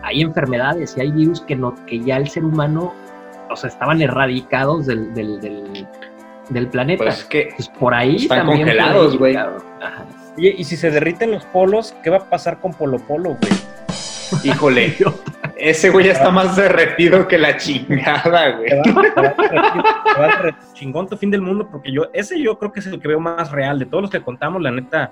hay 0.03 0.21
enfermedades 0.21 0.95
y 0.95 1.01
hay 1.01 1.12
virus 1.12 1.41
que 1.41 1.56
no, 1.58 1.75
que 1.86 1.99
ya 1.99 2.15
el 2.15 2.30
ser 2.30 2.45
humano, 2.45 2.93
o 3.49 3.56
sea, 3.58 3.69
estaban 3.69 4.01
erradicados 4.01 4.86
del, 4.86 5.13
del, 5.13 5.41
del, 5.41 5.86
del 6.49 6.67
planeta. 6.67 7.03
Pues 7.03 7.19
es 7.19 7.25
que 7.25 7.49
Pues 7.55 7.69
por 7.69 7.93
ahí 7.93 8.17
Están 8.17 8.39
también 8.39 8.60
congelados, 8.60 9.17
güey. 9.17 9.36
Oye, 10.38 10.55
y 10.57 10.63
si 10.63 10.77
se 10.77 10.91
derriten 10.91 11.31
los 11.31 11.45
polos, 11.45 11.95
¿qué 12.03 12.10
va 12.10 12.17
a 12.17 12.29
pasar 12.29 12.60
con 12.60 12.73
Polo 12.73 12.99
Polo, 12.99 13.38
güey? 13.41 13.51
Híjole, 14.43 14.95
ese 15.57 15.89
güey 15.89 16.05
ya 16.07 16.12
está 16.12 16.29
más 16.29 16.55
derretido 16.55 17.27
que 17.27 17.38
la 17.38 17.57
chingada, 17.57 18.57
güey. 18.57 18.69
Te 18.83 18.91
va, 18.91 19.01
te 19.01 19.21
va 19.21 19.27
a 19.27 19.33
derretir, 19.33 19.81
te 20.13 20.19
va 20.19 20.25
a 20.25 20.38
derretir 20.38 20.73
chingón 20.73 21.07
tu 21.07 21.17
fin 21.17 21.31
del 21.31 21.41
mundo, 21.41 21.67
porque 21.71 21.91
yo, 21.91 22.03
ese 22.13 22.39
yo 22.39 22.60
creo 22.60 22.71
que 22.71 22.81
es 22.81 22.88
el 22.88 22.99
que 22.99 23.07
veo 23.07 23.19
más 23.19 23.51
real. 23.51 23.79
De 23.79 23.86
todos 23.86 24.03
los 24.03 24.12
que 24.12 24.21
contamos, 24.21 24.62
la 24.62 24.71
neta, 24.71 25.12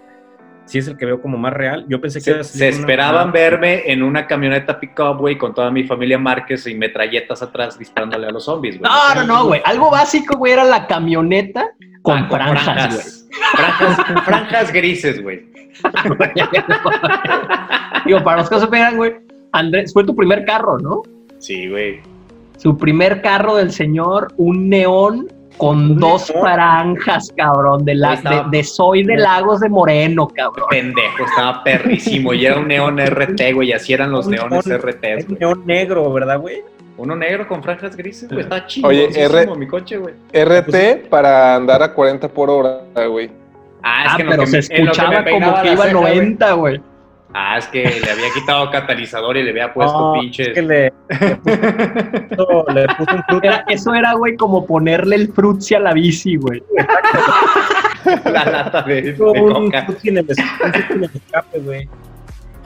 sí 0.66 0.80
es 0.80 0.88
el 0.88 0.98
que 0.98 1.06
veo 1.06 1.22
como 1.22 1.38
más 1.38 1.54
real. 1.54 1.86
Yo 1.88 2.02
pensé 2.02 2.20
que 2.20 2.44
Se, 2.44 2.44
se 2.44 2.70
una- 2.70 2.78
esperaban 2.78 3.32
verme 3.32 3.84
en 3.92 4.04
una 4.04 4.26
camioneta 4.28 4.80
pick-up, 4.80 5.18
güey, 5.20 5.38
con 5.38 5.54
toda 5.54 5.70
mi 5.72 5.84
familia 5.84 6.18
Márquez 6.18 6.66
y 6.68 6.76
metralletas 6.76 7.42
atrás 7.42 7.78
disparándole 7.80 8.28
a 8.28 8.32
los 8.32 8.46
zombies, 8.46 8.80
güey. 8.80 8.92
No, 8.92 9.16
no, 9.16 9.24
no, 9.28 9.46
güey. 9.48 9.62
Algo 9.66 9.90
básico, 9.92 10.38
güey, 10.38 10.54
era 10.54 10.64
la 10.64 10.88
camioneta 10.88 11.70
con, 12.02 12.18
Ah, 12.20 12.28
franjas, 12.30 12.94
güey. 12.96 13.42
Franjas, 13.56 14.24
franjas 14.26 14.72
grises, 14.74 15.22
güey. 15.22 15.46
Digo, 18.06 18.24
para 18.24 18.38
los 18.38 18.50
que 18.50 18.56
no 18.56 18.62
se 18.62 18.68
pegan, 18.68 18.98
güey, 18.98 19.16
Andrés, 19.52 19.92
fue 19.94 20.04
tu 20.04 20.16
primer 20.16 20.46
carro, 20.46 20.78
¿no? 20.80 21.02
Sí, 21.40 21.70
güey. 21.70 22.00
Su 22.58 22.78
primer 22.78 23.22
carro 23.22 23.56
del 23.56 23.72
señor, 23.72 24.34
un 24.38 24.70
neón 24.70 25.28
con 25.58 25.78
Un 25.92 26.00
dos 26.00 26.32
franjas, 26.32 27.32
cabrón, 27.36 27.86
de, 27.86 27.96
la, 27.96 28.16
de, 28.18 28.58
de 28.58 28.64
Soy 28.64 29.04
de 29.04 29.18
Lagos 29.18 29.60
de 29.62 29.70
Moreno, 29.70 30.28
cabrón. 30.28 30.68
Pendejo, 30.70 31.26
estaba 31.26 31.64
perrísimo. 31.64 32.34
Y 32.34 32.46
era 32.46 32.58
un 32.58 32.68
neón 32.68 32.98
RT, 33.00 33.54
güey. 33.54 33.70
Y 33.70 33.74
así 33.74 33.94
eran 33.94 34.12
los 34.12 34.26
Un 34.26 34.34
neones 34.34 34.66
neón- 34.68 34.82
RT, 34.82 35.26
güey. 35.28 35.40
neón 35.40 35.64
negro, 35.66 36.12
¿verdad, 36.12 36.40
güey? 36.40 36.64
Uno 36.98 37.16
negro 37.16 37.48
con 37.48 37.62
franjas 37.62 37.96
grises, 37.96 38.30
güey. 38.30 38.42
Está 38.42 38.66
chido. 38.68 38.88
Oye, 38.88 39.10
R- 39.14 39.48
mi 39.58 39.68
coche, 39.68 39.98
güey. 39.98 40.14
RT 40.34 41.10
para 41.10 41.56
andar 41.56 41.84
a 41.84 41.94
40 41.94 42.28
por 42.30 42.50
hora, 42.50 42.82
güey. 43.10 43.30
Ah, 43.84 44.04
es 44.06 44.12
Ah, 44.14 44.18
que 44.18 44.24
pero 44.26 44.40
que 44.44 44.48
se 44.48 44.74
me- 44.74 44.82
escuchaba 44.82 45.24
como 45.24 45.26
que 45.26 45.38
iba 45.38 45.60
a 45.60 45.62
ceja, 45.64 45.76
güey. 45.76 45.94
90, 45.94 46.52
güey. 46.54 46.82
Ah, 47.38 47.58
es 47.58 47.68
que 47.68 47.84
le 47.84 48.10
había 48.12 48.30
quitado 48.34 48.72
catalizador 48.72 49.36
y 49.36 49.44
le 49.44 49.50
había 49.50 49.74
puesto 49.74 50.00
No, 50.00 50.14
pinches. 50.22 50.48
es 50.48 50.54
que 50.54 50.62
le, 50.62 50.94
le 51.20 51.36
puso, 51.36 52.66
le 52.74 52.86
puso 52.88 53.12
un 53.16 53.24
fruto. 53.28 53.44
Era- 53.44 53.66
eso 53.68 53.94
era, 53.94 54.14
güey, 54.14 54.38
como 54.38 54.66
ponerle 54.66 55.18
el 55.18 55.34
frutzi 55.34 55.76
a 55.76 55.80
la 55.82 55.92
bici, 55.92 56.38
güey. 56.38 56.64
la 58.26 58.46
lata 58.46 58.82
de, 58.84 59.02
de 59.14 59.22
un 59.22 59.66
coca. 59.70 59.86
en 60.04 60.18
el 60.20 60.26
en 60.90 61.04
el 61.04 61.10
escape, 61.14 61.60
güey. 61.60 61.90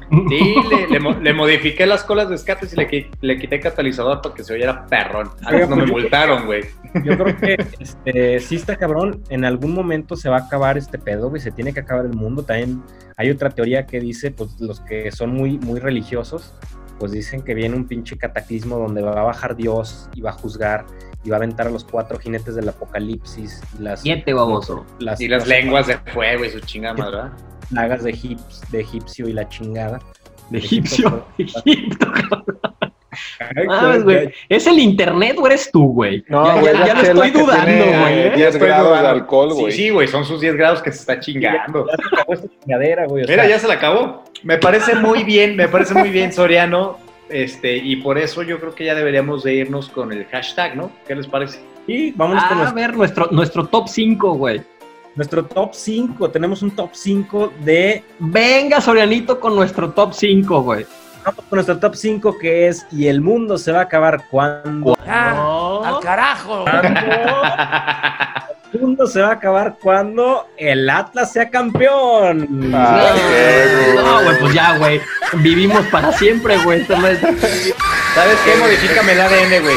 Sí, 0.10 0.56
le, 0.70 0.88
le 0.88 1.00
mo- 1.00 1.20
le 1.20 1.34
modifiqué 1.36 1.86
las 1.86 2.04
colas 2.04 2.30
de 2.30 2.36
escapes 2.36 2.74
y 2.74 2.76
le, 2.76 2.90
qui- 2.90 3.08
le 3.22 3.38
quité 3.38 3.60
catalizador 3.60 4.22
para 4.22 4.34
que 4.36 4.44
se 4.44 4.54
oyera 4.54 4.86
perrón. 4.88 5.30
A 5.46 5.52
Oiga, 5.52 5.68
no 5.68 5.76
me 5.76 5.86
multaron, 5.86 6.46
güey. 6.46 6.64
Yo 7.04 7.18
creo 7.18 7.38
que 7.38 7.54
este, 7.80 8.40
sí 8.40 8.56
está 8.56 8.76
cabrón. 8.76 9.24
En 9.30 9.46
algún 9.46 9.74
momento 9.74 10.16
se 10.16 10.30
va 10.30 10.38
a 10.38 10.42
acabar 10.42 10.78
este 10.78 10.98
pedo, 10.98 11.30
güey. 11.30 11.42
Se 11.42 11.52
tiene 11.52 11.74
que 11.74 11.82
acabar 11.82 12.06
el 12.06 12.14
mundo. 12.14 12.44
También 12.44 12.82
hay 13.18 13.30
otra 13.30 13.50
teoría 13.50 13.86
que 13.86 14.00
dice, 14.00 14.32
pues 14.32 14.60
los 14.60 14.80
que 14.82 15.12
son 15.12 15.32
muy, 15.32 15.60
muy 15.60 15.80
religiosos, 15.80 16.54
pues 16.98 17.12
dicen 17.12 17.42
que 17.44 17.54
viene 17.54 17.76
un 17.76 17.86
pinche 17.88 18.18
cataclismo 18.18 18.78
donde 18.78 19.02
va 19.02 19.12
a 19.20 19.24
bajar 19.24 19.56
Dios 19.56 20.10
y 20.16 20.22
va 20.22 20.32
a 20.32 20.34
juzgar 20.34 20.86
y 21.24 21.30
va 21.30 21.36
a 21.36 21.40
aventar 21.40 21.68
a 21.68 21.70
los 21.70 21.84
cuatro 21.84 22.18
jinetes 22.18 22.56
del 22.56 22.68
apocalipsis 22.70 23.62
y 23.78 23.84
las, 23.84 24.02
Siete, 24.02 24.34
baboso. 24.34 24.86
las, 25.00 25.20
Y 25.22 25.28
las 25.28 25.48
lenguas 25.48 25.88
de 25.88 25.98
fuego 25.98 26.46
y 26.46 26.50
su 26.50 26.60
chingada 26.62 26.94
madre, 26.96 27.12
¿verdad? 27.18 27.32
Plagas 27.70 28.04
de, 28.04 28.14
Egips- 28.14 28.68
de 28.70 28.82
egipcio 28.82 29.28
y 29.28 29.34
la 29.34 29.48
chingada. 29.50 30.00
De 30.50 30.58
egipcio. 30.60 31.26
Egipto, 31.38 32.08
Ay, 33.56 33.66
Mames, 33.68 34.04
güey. 34.04 34.32
¿Es 34.50 34.68
el 34.68 34.80
internet 34.80 35.36
o 35.40 35.48
eres 35.48 35.70
tú, 35.72 35.94
güey? 35.94 36.24
No, 36.30 36.46
ya, 36.46 36.54
güey, 36.62 36.74
ya- 36.74 36.80
la 36.80 36.86
ya 36.88 36.94
lo 36.94 37.02
chela 37.02 37.26
estoy 37.26 37.42
dudando, 37.42 37.86
güey. 37.86 38.14
eh, 38.14 38.28
¿eh? 38.28 38.34
10 38.36 38.54
Estoy 38.54 38.68
grados 38.68 39.02
de 39.02 39.08
alcohol, 39.08 39.52
Sí, 39.54 39.60
güey. 39.62 39.72
sí, 39.74 39.90
güey, 39.90 40.08
son 40.08 40.26
sus 40.26 40.40
10 40.42 40.56
grados 40.56 40.82
que 40.82 40.92
se 40.92 41.00
está 41.00 41.20
chingando. 41.20 41.88
Ya 41.88 41.96
se 41.98 42.16
acabó 42.16 42.34
esta 42.34 42.48
chingadera, 42.62 43.08
güey. 43.08 43.24
Mira, 43.28 43.44
sea, 43.44 43.50
ya 43.50 43.60
se 43.60 43.68
la 43.68 43.74
acabó. 43.76 44.24
Me 44.44 44.58
parece 44.58 44.96
muy 44.96 45.24
bien, 45.24 45.56
me 45.56 45.68
parece 45.68 45.94
muy 45.96 46.10
bien, 46.10 46.32
Soriano. 46.32 46.98
Este, 47.30 47.78
y 47.78 47.98
por 47.98 48.18
eso 48.18 48.42
yo 48.44 48.60
creo 48.60 48.74
que 48.74 48.86
ya 48.86 48.96
deberíamos 48.96 49.44
de 49.44 49.54
irnos 49.56 49.90
con 49.90 50.12
el 50.14 50.26
hashtag, 50.26 50.76
¿no? 50.76 50.92
¿Qué 51.08 51.16
les 51.16 51.28
parece? 51.28 51.60
Sí, 51.88 52.14
vámonos 52.16 52.44
con 52.46 52.58
Ah, 52.60 52.70
a 52.70 52.74
ver, 52.74 52.96
nuestro, 52.96 53.28
nuestro 53.32 53.66
top 53.68 53.88
5, 53.88 54.34
güey. 54.34 54.62
Nuestro 55.16 55.46
top 55.46 55.74
5. 55.74 56.30
Tenemos 56.32 56.62
un 56.62 56.72
top 56.72 56.92
5 56.94 57.54
de 57.64 58.04
Venga, 58.20 58.82
Sorianito, 58.82 59.40
con 59.40 59.56
nuestro 59.56 59.92
top 59.92 60.14
5, 60.14 60.62
güey. 60.62 60.86
Vamos 61.26 61.46
con 61.50 61.58
nuestro 61.58 61.78
top 61.80 61.96
5 61.96 62.38
que 62.40 62.70
es 62.70 62.88
Y 62.92 63.08
el 63.08 63.20
mundo 63.22 63.58
se 63.58 63.72
va 63.72 63.80
a 63.80 63.84
acabar 63.84 64.24
cuando. 64.30 64.98
¡Ah! 65.06 65.34
No. 65.36 65.84
¡Al 65.84 66.00
carajo! 66.00 66.66
El 68.72 68.82
mundo 68.82 69.08
se 69.08 69.20
va 69.20 69.30
a 69.30 69.34
acabar 69.34 69.78
cuando 69.82 70.48
el 70.56 70.88
Atlas 70.90 71.34
sea 71.34 71.50
campeón. 71.50 72.72
Ah, 72.74 73.16
No, 73.96 74.02
no, 74.04 74.24
güey, 74.26 74.40
pues 74.40 74.54
ya, 74.54 74.78
güey. 74.78 75.02
Vivimos 75.38 75.84
para 75.88 76.12
siempre, 76.12 76.56
güey. 76.60 76.86
¿Sabes 76.86 77.20
qué? 77.20 78.56
Modifícame 78.60 79.14
el 79.14 79.22
ADN, 79.22 79.64
güey. 79.64 79.76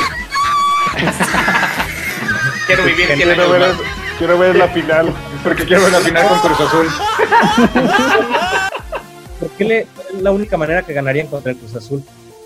quiero 2.66 2.84
vivir 2.84 3.06
100 3.06 3.16
Quiero 3.18 3.48
más, 3.58 3.76
quiero 4.18 4.38
ver 4.38 4.56
la 4.56 4.68
final. 4.68 5.12
porque 5.42 5.64
quiero 5.64 5.82
ver 5.82 5.92
la 5.92 6.00
final 6.00 6.28
con 6.28 6.38
Cruz 6.40 6.60
Azul. 6.60 6.86
¿Por 9.40 9.50
qué 9.50 9.64
le, 9.64 9.78
es 9.80 10.20
la 10.20 10.30
única 10.30 10.56
manera 10.56 10.82
que 10.82 10.92
ganarían 10.92 11.26
contra 11.26 11.52
el 11.52 11.58
Cruz 11.58 11.74
Azul? 11.74 12.02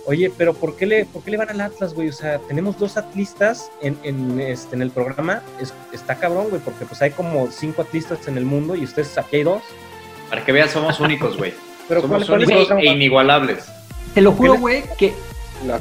Oye, 0.06 0.32
pero 0.36 0.54
¿por 0.54 0.76
qué 0.76 0.86
le, 0.86 1.04
por 1.04 1.22
qué 1.22 1.32
le 1.32 1.36
van 1.36 1.50
al 1.50 1.60
Atlas, 1.60 1.92
güey? 1.92 2.08
O 2.08 2.12
sea, 2.12 2.38
tenemos 2.38 2.78
dos 2.78 2.96
atlistas 2.96 3.70
en, 3.82 3.98
en, 4.04 4.40
este, 4.40 4.76
en 4.76 4.82
el 4.82 4.90
programa. 4.90 5.42
Es- 5.60 5.74
está 5.92 6.14
cabrón, 6.14 6.46
güey, 6.48 6.62
porque 6.62 6.84
pues 6.86 7.02
hay 7.02 7.10
como 7.10 7.48
cinco 7.50 7.82
atlistas 7.82 8.26
en 8.28 8.38
el 8.38 8.44
mundo 8.44 8.76
y 8.76 8.84
ustedes 8.84 9.18
aquí 9.18 9.36
hay 9.36 9.42
dos. 9.42 9.62
Para 10.30 10.44
que 10.44 10.52
veas, 10.52 10.70
somos 10.70 11.00
únicos, 11.00 11.36
güey. 11.36 11.54
Pero 11.88 12.00
Somos 12.02 12.24
¿cuál- 12.24 12.26
cuál 12.28 12.42
es 12.44 12.48
el 12.50 12.56
únicos 12.56 12.78
e 12.78 12.86
inigualables. 12.86 13.64
Te 14.14 14.20
lo 14.22 14.32
juro, 14.32 14.52
¿Qué 14.52 14.56
le- 14.56 14.60
güey, 14.60 14.84
que 14.96 15.14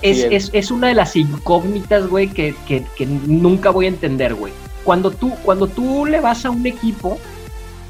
es, 0.02 0.18
es, 0.32 0.50
es 0.54 0.72
una 0.72 0.88
de 0.88 0.96
las 0.96 1.16
incógnitas, 1.16 2.08
güey, 2.08 2.28
que, 2.28 2.56
que, 2.68 2.84
que 2.98 3.06
nunca 3.06 3.70
voy 3.70 3.86
a 3.86 3.90
entender, 3.90 4.34
güey. 4.34 4.54
Cuando 4.86 5.12
tú, 5.12 5.36
cuando 5.44 5.68
tú 5.68 6.06
le 6.06 6.22
vas 6.22 6.46
a 6.46 6.52
un 6.52 6.66
equipo, 6.66 7.20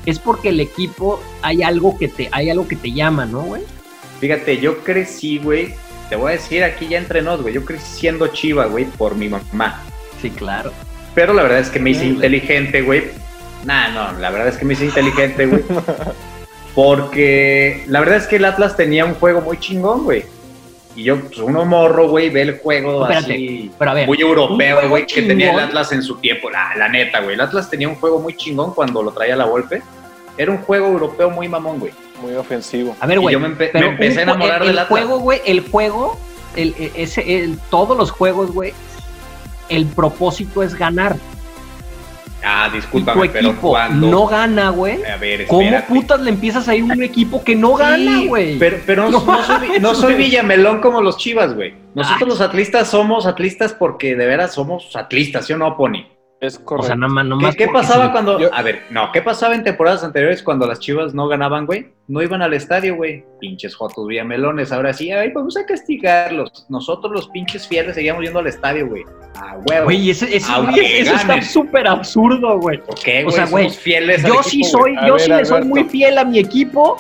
es 0.06 0.18
porque 0.18 0.50
el 0.50 0.60
equipo 0.62 1.22
hay 1.42 1.62
algo 1.62 1.98
que 1.98 2.08
te, 2.08 2.30
hay 2.32 2.50
algo 2.50 2.68
que 2.68 2.78
te 2.78 2.92
llama, 2.92 3.26
¿no, 3.26 3.42
güey? 3.42 3.64
Fíjate, 4.20 4.58
yo 4.60 4.80
crecí, 4.80 5.38
güey. 5.38 5.76
Te 6.10 6.16
voy 6.16 6.30
a 6.30 6.36
decir 6.36 6.64
aquí 6.64 6.88
ya 6.88 6.98
entre 6.98 7.22
nos, 7.22 7.42
güey. 7.42 7.54
Yo 7.54 7.66
crecí 7.66 8.00
siendo 8.00 8.28
chiva, 8.28 8.66
güey, 8.66 8.86
por 8.86 9.16
mi 9.16 9.28
mamá. 9.28 9.84
Sí, 10.22 10.30
claro. 10.30 10.72
Pero 11.14 11.34
la 11.34 11.44
verdad 11.44 11.60
es 11.60 11.70
que 11.70 11.80
me 11.80 11.92
hice 11.92 12.02
Sí, 12.02 12.08
inteligente, 12.08 12.82
güey. 12.82 13.04
Nah, 13.66 13.90
no, 13.90 14.20
la 14.20 14.30
verdad 14.30 14.48
es 14.48 14.58
que 14.58 14.66
me 14.66 14.74
hice 14.74 14.86
inteligente, 14.86 15.46
güey. 15.48 15.64
Porque 16.76 17.84
la 17.88 18.00
verdad 18.00 18.18
es 18.18 18.28
que 18.28 18.38
el 18.38 18.46
Atlas 18.46 18.78
tenía 18.78 19.06
un 19.06 19.16
juego 19.16 19.42
muy 19.42 19.60
chingón, 19.60 20.04
güey. 20.04 20.26
Y 20.96 21.04
yo, 21.04 21.20
pues 21.20 21.38
uno 21.40 21.66
morro, 21.66 22.08
güey, 22.08 22.30
ve 22.30 22.44
el 22.44 22.60
juego 22.60 23.04
Espérate, 23.04 23.34
así 23.34 23.72
Pero 23.78 23.92
a 23.92 23.94
ver, 23.94 24.08
muy 24.08 24.20
europeo, 24.22 24.76
juego 24.76 24.90
güey, 24.90 25.06
que 25.06 25.22
tenía 25.24 25.52
el. 25.54 25.60
Atlas 25.60 25.92
en 25.92 26.02
su 26.02 26.16
tiempo. 26.18 26.50
La, 26.50 26.74
la 26.78 26.88
neta, 26.88 27.20
güey. 27.20 27.36
El 27.36 27.42
Atlas 27.42 27.70
tenía 27.70 27.90
un 27.90 27.96
juego 27.96 28.20
muy 28.20 28.36
chingón 28.38 28.74
cuando 28.74 29.04
lo 29.04 29.12
traía 29.12 29.36
la 29.36 29.46
golpe. 29.46 29.82
Era 30.38 30.52
un 30.52 30.60
juego 30.60 30.88
europeo 30.88 31.30
muy 31.30 31.48
mamón, 31.50 31.80
güey. 31.80 31.92
Muy 32.22 32.34
ofensivo. 32.36 32.96
a 33.00 33.08
ver, 33.08 33.20
güey. 33.20 33.34
yo 33.34 33.40
me, 33.42 33.50
empe- 33.50 33.70
pero 33.74 33.88
me 33.88 33.94
empecé 33.94 34.20
a 34.20 34.24
enamorar 34.24 34.62
el, 34.62 34.68
del 34.68 34.70
el 34.70 34.80
Atlas. 34.80 34.88
juego, 34.88 35.20
güey, 35.20 35.42
el 35.46 35.70
juego, 35.70 36.18
el, 36.56 36.74
el- 36.80 36.92
ese, 36.96 37.40
el- 37.44 37.60
todos 37.70 37.98
los 37.98 38.10
juegos, 38.12 38.52
güey, 38.52 38.74
el 39.70 39.86
propósito 39.88 40.64
es 40.64 40.76
ganar. 40.76 41.18
Ah, 42.46 42.68
Y 42.68 42.72
tu 42.72 42.76
discúlpame, 42.78 43.30
pero 43.30 43.56
cuando... 43.56 44.08
no 44.08 44.28
gana, 44.28 44.70
güey. 44.70 45.04
A 45.04 45.18
ver, 45.18 45.48
¿Cómo 45.48 45.82
putas 45.88 46.22
le 46.22 46.30
empiezas 46.30 46.68
a 46.68 46.76
ir 46.76 46.84
a 46.84 46.94
un 46.94 47.04
equipo 47.04 47.44
que 47.44 47.56
no 47.56 47.74
gana, 47.74 48.20
Sí, 48.20 48.28
güey? 48.28 48.60
Pero, 48.60 48.78
pero 48.86 49.10
no, 49.10 49.20
no 49.26 49.44
soy, 49.44 49.80
no 49.82 49.96
soy 49.96 50.14
Villamelón 50.14 50.80
como 50.80 51.02
los 51.02 51.18
chivas, 51.18 51.56
güey. 51.56 51.74
Nosotros 51.96 52.24
Ay. 52.24 52.30
los 52.30 52.42
atlistas 52.42 52.90
somos 52.90 53.26
atlistas 53.26 53.74
porque 53.74 54.16
de 54.16 54.26
veras 54.28 54.54
somos 54.54 54.96
atlistas, 54.96 55.48
¿sí 55.48 55.54
o 55.54 55.58
no, 55.58 55.76
Pony? 55.76 56.06
Es 56.46 56.58
O 56.58 56.64
correcto. 56.66 56.88
sea, 56.88 56.96
nada 56.96 57.12
más, 57.14 57.24
¿Qué, 57.24 57.30
nomás 57.30 57.56
qué 57.56 57.66
porque 57.68 57.80
pasaba 57.82 58.06
sí. 58.06 58.12
cuando.? 58.12 58.40
Yo- 58.40 58.54
A 58.54 58.62
ver, 58.62 58.84
no, 58.90 59.12
¿qué 59.12 59.22
pasaba 59.22 59.56
en 59.56 59.64
temporadas 59.64 60.04
anteriores 60.04 60.44
cuando 60.44 60.68
las 60.68 60.80
chivas 60.80 61.14
no 61.14 61.28
ganaban, 61.28 61.66
güey? 61.66 61.88
No 62.08 62.22
iban 62.22 62.42
al 62.42 62.54
estadio, 62.54 62.96
güey. 62.96 63.24
Pinches 63.40 63.76
jotos 63.76 64.06
Villamelones. 64.08 64.72
Ahora 64.72 64.94
sí, 64.94 65.12
ay, 65.12 65.32
vamos 65.34 65.58
a 65.58 65.66
castigarlos. 65.66 66.66
Nosotros, 66.70 67.12
los 67.12 67.28
pinches 67.30 67.68
fieles, 67.68 67.96
seguíamos 67.96 68.24
yendo 68.24 68.40
al 68.40 68.48
estadio, 68.48 68.88
güey. 68.88 69.04
Ah, 69.36 69.58
huevo. 69.68 69.86
Güey, 69.86 70.10
ese, 70.12 70.36
ese- 70.36 70.52
Aunque 70.52 70.82
güey, 70.82 70.98
eso 71.00 71.16
está 71.16 71.42
súper 71.42 71.88
absurdo, 71.88 72.60
güey. 72.60 72.78
¿Por 72.82 72.96
qué, 72.96 73.26
o 73.26 73.32
sea, 73.32 73.46
güey, 73.48 73.66
Somos 73.66 73.78
fieles 73.80 74.22
Yo 74.22 74.28
equipo, 74.28 74.44
sí 74.44 74.64
soy, 74.64 74.96
yo 75.08 75.14
ver, 75.14 75.22
sí 75.22 75.30
le 75.30 75.46
soy 75.46 75.64
muy 75.64 75.84
fiel 75.86 76.18
a 76.18 76.26
mi 76.26 76.40
equipo 76.40 76.98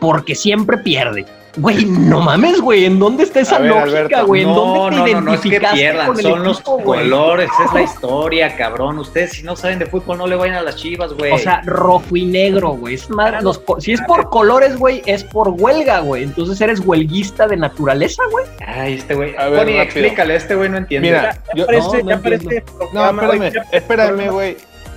porque 0.00 0.34
siempre 0.34 0.78
pierde. 0.78 1.26
Güey, 1.58 1.86
no 1.86 2.20
mames, 2.20 2.60
güey, 2.60 2.84
¿en 2.84 2.98
dónde 2.98 3.22
está 3.22 3.40
esa 3.40 3.58
ver, 3.58 3.70
lógica, 3.70 3.88
Alberto. 3.88 4.26
güey? 4.26 4.42
¿En 4.42 4.48
No, 4.48 4.54
dónde 4.54 4.96
te 5.02 5.12
no, 5.14 5.20
no, 5.20 5.26
no 5.26 5.34
es 5.34 5.40
que 5.40 5.48
identificaste 5.48 5.76
pierdan, 5.78 6.06
con 6.08 6.16
el 6.18 6.22
son 6.22 6.42
los 6.44 6.62
güey? 6.62 6.84
colores, 6.84 7.50
es 7.66 7.72
la 7.72 7.82
historia, 7.90 8.56
cabrón. 8.56 8.98
Ustedes 8.98 9.32
si 9.32 9.42
no 9.42 9.56
saben 9.56 9.78
de 9.78 9.86
fútbol 9.86 10.18
no 10.18 10.26
le 10.26 10.36
vayan 10.36 10.56
a 10.56 10.62
las 10.62 10.76
chivas, 10.76 11.14
güey. 11.14 11.32
O 11.32 11.38
sea, 11.38 11.62
rojo 11.64 12.14
y 12.14 12.26
negro, 12.26 12.70
güey. 12.72 12.94
Es 12.94 13.08
más, 13.08 13.42
los 13.42 13.62
si 13.78 13.92
es 13.92 14.02
por 14.02 14.28
colores, 14.28 14.76
güey, 14.76 15.02
es 15.06 15.24
por 15.24 15.48
huelga, 15.48 16.00
güey. 16.00 16.24
Entonces 16.24 16.60
eres 16.60 16.80
huelguista 16.80 17.46
de 17.46 17.56
naturaleza, 17.56 18.22
güey. 18.30 18.44
Ay, 18.66 18.94
este 18.94 19.14
güey. 19.14 19.34
A 19.36 19.48
ver, 19.48 19.64
Pony, 19.66 19.78
explícale, 19.80 20.36
este 20.36 20.54
güey 20.56 20.68
no 20.68 20.76
entiende. 20.76 21.08
Mira, 21.08 21.32
Ya 21.48 21.54
yo- 21.54 21.64
aparece, 21.64 22.02
no, 22.02 22.10
no 22.16 22.22
ya. 22.50 22.60
No, 22.92 23.16
programa, 23.16 23.22
espérame, 23.22 23.36
güey, 23.38 23.52
espérame, 23.72 24.30
güey. 24.30 24.56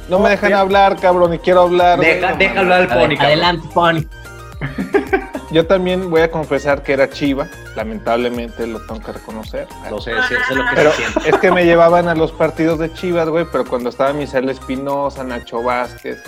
No 0.10 0.20
me 0.20 0.30
dejan 0.32 0.54
hablar, 0.54 0.98
cabrón, 1.00 1.34
y 1.36 1.38
quiero 1.40 1.62
hablar. 1.62 2.00
deja, 2.00 2.60
hablar 2.60 2.82
al 2.82 2.88
Pony, 2.90 3.16
adelante, 3.18 3.68
Pony. 3.74 4.02
Yo 5.52 5.66
también 5.66 6.10
voy 6.12 6.22
a 6.22 6.30
confesar 6.30 6.84
que 6.84 6.94
era 6.94 7.10
chiva, 7.10 7.48
lamentablemente 7.76 8.68
lo 8.68 8.80
tengo 8.86 9.02
que 9.02 9.12
reconocer. 9.14 9.68
Lo 9.90 10.00
sé, 10.00 10.12
sí, 10.28 10.36
sé 10.48 10.56
lo 10.56 10.64
que 10.64 10.76
Pero 10.76 10.92
se 10.92 11.30
es 11.30 11.38
que 11.40 11.52
me 11.52 11.66
llevaban 11.66 12.08
a 12.08 12.14
los 12.16 12.32
partidos 12.32 12.78
de 12.78 12.94
Chivas, 12.94 13.28
güey, 13.30 13.46
pero 13.52 13.66
cuando 13.66 13.90
estaba 13.90 14.14
Misael 14.14 14.50
Espinosa, 14.50 15.24
Nacho 15.24 15.64
Vázquez, 15.64 16.22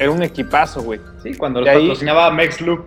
era 0.00 0.10
un 0.10 0.22
equipazo, 0.22 0.82
güey. 0.82 1.00
Sí, 1.22 1.34
cuando 1.36 1.60
de 1.60 1.66
lo 1.66 1.70
ahí- 1.70 1.78
patrocinaba 1.88 2.30
Mex 2.32 2.60
Loop. 2.60 2.86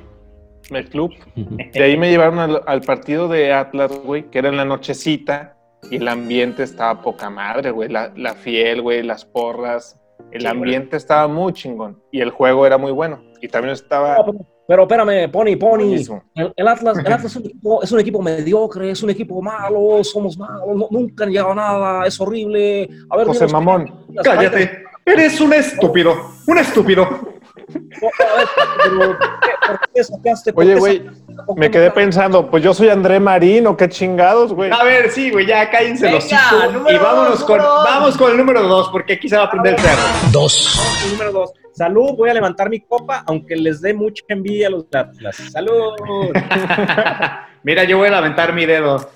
El 0.69 0.87
club. 0.87 1.11
De 1.35 1.83
ahí 1.83 1.97
me 1.97 2.11
llevaron 2.11 2.37
al, 2.37 2.61
al 2.67 2.81
partido 2.81 3.27
de 3.27 3.51
Atlas, 3.53 3.91
güey, 4.03 4.29
que 4.29 4.37
era 4.37 4.49
en 4.49 4.57
la 4.57 4.65
nochecita 4.65 5.55
y 5.89 5.95
el 5.95 6.07
ambiente 6.07 6.61
estaba 6.61 7.01
poca 7.01 7.31
madre, 7.31 7.71
güey. 7.71 7.89
La, 7.89 8.11
la 8.15 8.35
fiel, 8.35 8.81
güey, 8.83 9.01
las 9.01 9.25
porras. 9.25 9.99
El 10.31 10.41
Sí, 10.41 10.47
ambiente 10.47 10.95
estaba 10.95 11.27
muy 11.27 11.53
chingón 11.53 11.99
y 12.11 12.21
el 12.21 12.29
juego 12.29 12.67
era 12.67 12.77
muy 12.77 12.91
bueno. 12.91 13.23
Y 13.41 13.47
también 13.47 13.73
estaba 13.73 14.17
No, 14.17 14.45
pero- 14.69 14.83
espérame, 14.83 15.31
Pony, 15.31 15.57
Pony. 15.59 15.95
El, 16.35 16.53
el 16.55 16.67
Atlas, 16.67 16.97
el 16.99 17.11
Atlas 17.11 17.25
es, 17.25 17.35
un 17.35 17.45
equipo, 17.45 17.83
es 17.83 17.91
un 17.91 17.99
equipo 17.99 18.21
mediocre, 18.21 18.91
es 18.91 19.01
un 19.03 19.09
equipo 19.09 19.41
malo, 19.41 20.03
somos 20.03 20.37
malos, 20.37 20.75
no- 20.75 20.87
nunca 20.91 21.23
han 21.23 21.31
llegado 21.31 21.51
a 21.51 21.55
nada, 21.55 22.05
es 22.05 22.21
horrible. 22.21 22.87
A 23.09 23.17
ver, 23.17 23.25
José 23.27 23.47
Mamón. 23.47 24.05
Cállate. 24.23 24.83
Eres 25.05 25.41
un 25.41 25.51
estúpido. 25.53 26.13
Un 26.45 26.57
estúpido. 26.59 27.03
faltas. 27.05 27.29
A 28.31 28.37
ver, 28.37 28.47
pero, 28.83 29.17
¿por 29.67 29.79
qué 29.93 30.03
sacaste? 30.03 30.53
¿Por 30.53 30.63
Oye, 30.63 30.75
güey, 30.75 31.05
me 31.55 31.69
quedé 31.71 31.89
pensando, 31.91 32.49
pues 32.49 32.63
yo 32.63 32.73
soy 32.73 32.89
André 32.89 33.19
Marín 33.19 33.65
o 33.67 33.75
qué 33.77 33.89
chingados, 33.89 34.53
güey. 34.53 34.71
A 34.71 34.83
ver, 34.83 35.09
sí, 35.11 35.31
güey, 35.31 35.45
ya 35.47 35.69
cállense 35.69 36.11
los 36.11 36.25
Venga, 36.29 36.67
número 36.71 36.95
y 36.95 36.99
vámonos 36.99 37.39
dos, 37.39 37.43
con, 37.45 37.57
dos. 37.59 37.83
vamos 37.85 38.17
con 38.17 38.31
el 38.31 38.37
número 38.37 38.63
dos, 38.63 38.89
porque 38.89 39.13
aquí 39.13 39.27
se 39.29 39.35
va 39.35 39.43
a 39.43 39.45
aprender 39.45 39.75
el 39.75 39.81
perro. 39.81 40.01
El 41.05 41.11
número 41.11 41.31
dos. 41.31 41.53
Salud, 41.79 42.17
voy 42.17 42.29
a 42.29 42.33
levantar 42.33 42.69
mi 42.69 42.81
copa, 42.81 43.23
aunque 43.25 43.55
les 43.55 43.79
dé 43.79 43.93
mucha 43.93 44.21
envidia 44.27 44.67
a 44.67 44.71
los 44.71 44.85
Atlas. 44.93 45.37
Salud. 45.49 45.93
Mira, 47.63 47.85
yo 47.85 47.99
voy 47.99 48.09
a 48.09 48.17
aventar 48.17 48.53
mi 48.53 48.65
dedo. 48.65 49.09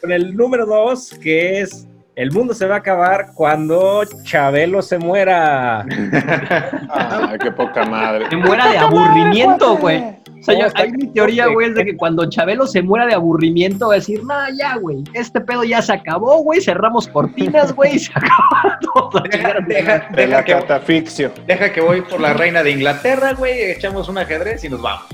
Con 0.00 0.10
el 0.10 0.34
número 0.34 0.64
dos, 0.64 1.12
que 1.22 1.60
es 1.60 1.86
el 2.14 2.30
mundo 2.30 2.52
se 2.54 2.66
va 2.66 2.74
a 2.76 2.78
acabar 2.78 3.28
cuando 3.34 4.02
Chabelo 4.24 4.82
se 4.82 4.98
muera. 4.98 5.80
Ay, 6.90 7.38
qué 7.40 7.50
poca 7.52 7.84
madre. 7.86 8.26
Se 8.28 8.36
muera 8.36 8.68
de 8.68 8.78
aburrimiento, 8.78 9.76
güey. 9.78 10.02
O 10.40 10.44
sea, 10.44 10.58
yo, 10.58 10.66
ahí 10.74 10.90
mi 10.90 11.06
teoría, 11.06 11.46
güey, 11.46 11.68
es 11.68 11.74
de 11.76 11.84
que 11.84 11.96
cuando 11.96 12.28
Chabelo 12.28 12.66
se 12.66 12.82
muera 12.82 13.06
de 13.06 13.14
aburrimiento 13.14 13.86
va 13.88 13.94
a 13.94 13.96
decir, 13.98 14.22
no, 14.24 14.34
ya, 14.58 14.76
güey, 14.76 15.04
este 15.14 15.40
pedo 15.40 15.62
ya 15.62 15.80
se 15.80 15.92
acabó, 15.92 16.42
güey, 16.42 16.60
cerramos 16.60 17.06
cortinas, 17.06 17.72
güey, 17.72 17.94
y 17.94 17.98
se 18.00 18.10
acabó 18.14 19.10
todo. 19.10 19.22
deja, 19.30 19.54
deja- 19.68 19.98
De 20.10 20.16
deja 20.16 20.36
la 20.38 20.44
que, 20.44 20.52
catafixio. 20.52 21.30
deja 21.46 21.72
que 21.72 21.80
voy 21.80 22.02
por 22.02 22.20
la 22.20 22.32
reina 22.32 22.62
de 22.64 22.72
Inglaterra, 22.72 23.34
güey, 23.34 23.70
echamos 23.70 24.08
un 24.08 24.18
ajedrez 24.18 24.64
y 24.64 24.68
nos 24.68 24.82
vamos. 24.82 25.06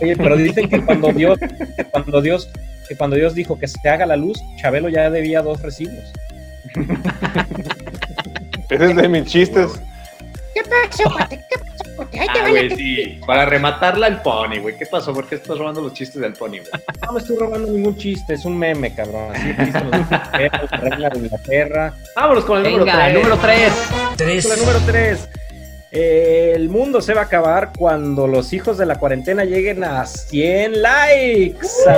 Oye, 0.00 0.14
pero 0.16 0.36
dicen 0.36 0.68
que 0.68 0.80
cuando 0.84 1.12
Dios, 1.12 1.36
que 1.40 1.84
cuando 1.90 2.22
Dios, 2.22 2.48
que 2.88 2.96
cuando 2.96 3.16
Dios 3.16 3.34
dijo 3.34 3.58
que 3.58 3.66
se 3.66 3.88
haga 3.88 4.06
la 4.06 4.16
luz, 4.16 4.40
Chabelo 4.60 4.88
ya 4.88 5.10
debía 5.10 5.42
dos 5.42 5.60
recibos. 5.62 6.12
Ese 8.70 8.84
es 8.90 8.96
de 8.96 9.08
mis 9.08 9.24
chistes. 9.24 9.80
¿Qué 10.54 10.62
pasó, 10.64 11.04
cuate? 11.12 11.36
¿Qué 11.48 11.58
pasó, 11.58 11.96
cuate? 11.96 12.20
Ahí 12.20 12.26
te 12.32 12.38
Ah, 12.40 12.42
la 12.44 12.50
güey, 12.50 12.70
sí. 12.76 13.20
Para 13.26 13.44
rematarla 13.46 14.06
el 14.08 14.20
pony, 14.22 14.58
güey. 14.60 14.76
¿Qué 14.78 14.86
pasó? 14.86 15.12
¿Por 15.12 15.26
qué 15.26 15.34
estás 15.36 15.58
robando 15.58 15.80
los 15.82 15.92
chistes 15.92 16.20
del 16.20 16.32
pony, 16.32 16.52
güey? 16.58 16.62
No 17.06 17.12
me 17.12 17.20
estoy 17.20 17.36
robando 17.36 17.70
ningún 17.70 17.96
chiste, 17.96 18.34
es 18.34 18.44
un 18.44 18.58
meme, 18.58 18.94
cabrón. 18.94 19.34
Así 19.34 19.52
dicen 19.52 19.90
los 19.90 20.00
extranjeros, 20.00 20.70
la 20.70 20.76
reina 20.78 21.08
de 21.10 21.18
Inglaterra. 21.18 21.94
Vámonos 22.16 22.44
con 22.44 22.58
el 22.58 22.62
número 22.64 22.84
Venga, 22.84 23.04
3. 23.04 23.14
número 23.14 23.36
3. 23.36 23.72
Película 24.16 24.56
número 24.56 24.78
3. 24.86 25.28
El 25.98 26.68
mundo 26.68 27.00
se 27.00 27.14
va 27.14 27.22
a 27.22 27.24
acabar 27.24 27.72
cuando 27.76 28.26
los 28.26 28.52
hijos 28.52 28.76
de 28.78 28.86
la 28.86 28.98
cuarentena 28.98 29.44
lleguen 29.44 29.82
a 29.84 30.04
100 30.06 30.82
likes. 30.82 31.66
A 31.88 31.96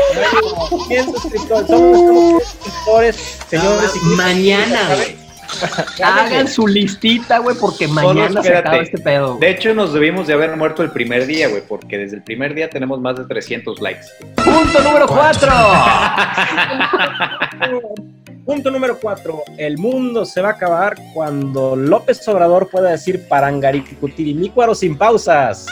100 0.86 1.04
suscriptores. 1.12 1.66
Somos 1.66 2.42
suscriptores, 2.44 3.16
señores. 3.48 3.90
y- 3.96 4.16
Mañana, 4.16 4.94
güey. 4.94 5.28
Hagan 6.04 6.46
su 6.46 6.66
listita, 6.66 7.38
güey, 7.38 7.56
porque 7.58 7.88
mañana 7.88 8.42
se 8.42 8.54
acaba 8.54 8.76
este 8.76 8.98
pedo. 8.98 9.38
De 9.38 9.50
hecho, 9.50 9.74
nos 9.74 9.94
debimos 9.94 10.26
de 10.26 10.34
haber 10.34 10.54
muerto 10.56 10.82
el 10.82 10.90
primer 10.90 11.26
día, 11.26 11.48
güey, 11.48 11.62
porque 11.66 11.96
desde 11.96 12.16
el 12.16 12.22
primer 12.22 12.54
día 12.54 12.68
tenemos 12.68 13.00
más 13.00 13.16
de 13.16 13.24
300 13.24 13.80
likes. 13.80 14.04
Punto 14.36 14.82
número 14.82 15.06
4. 15.06 15.50
Punto 18.48 18.70
número 18.70 18.98
4. 18.98 19.42
El 19.58 19.76
mundo 19.76 20.24
se 20.24 20.40
va 20.40 20.48
a 20.48 20.52
acabar 20.52 20.96
cuando 21.12 21.76
López 21.76 22.26
Obrador 22.28 22.70
pueda 22.70 22.92
decir 22.92 23.28
parangaricutirimícuaro 23.28 24.74
sin 24.74 24.96
pausas. 24.96 25.66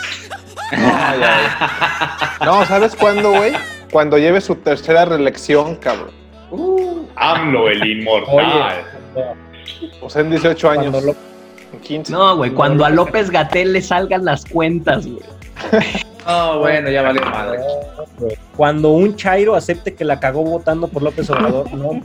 Ay, 0.73 1.21
ay. 1.23 2.45
No, 2.45 2.67
¿sabes 2.67 2.95
cuándo, 2.95 3.31
güey? 3.31 3.55
Cuando 3.91 4.19
lleve 4.19 4.43
su 4.43 4.57
tercera 4.57 5.07
reelección, 5.07 5.77
cabrón. 5.77 6.11
AMLO, 7.15 7.71
el 7.71 7.83
inmortal. 7.83 8.85
O 10.03 10.11
sea, 10.11 10.21
en 10.21 10.29
18 10.29 10.69
años. 10.69 10.91
Cuando 10.91 11.01
López 11.01 11.23
En 11.73 11.81
15. 11.81 12.13
No, 12.13 12.37
güey, 12.37 12.51
cuando 12.51 12.85
a 12.85 12.91
López 12.91 13.31
Gatel 13.31 13.73
le 13.73 13.81
salgan 13.81 14.27
las 14.27 14.45
cuentas, 14.45 15.07
güey. 15.07 15.25
No, 16.27 16.59
bueno, 16.59 16.91
ya 16.91 17.03
vale 17.03 17.21
madre. 17.21 17.61
Cuando 18.57 18.91
un 18.91 19.15
Chairo 19.15 19.55
acepte 19.55 19.95
que 19.95 20.05
la 20.05 20.19
cagó 20.19 20.43
votando 20.43 20.89
por 20.89 21.03
López 21.03 21.31
Obrador, 21.31 21.73
no, 21.73 22.01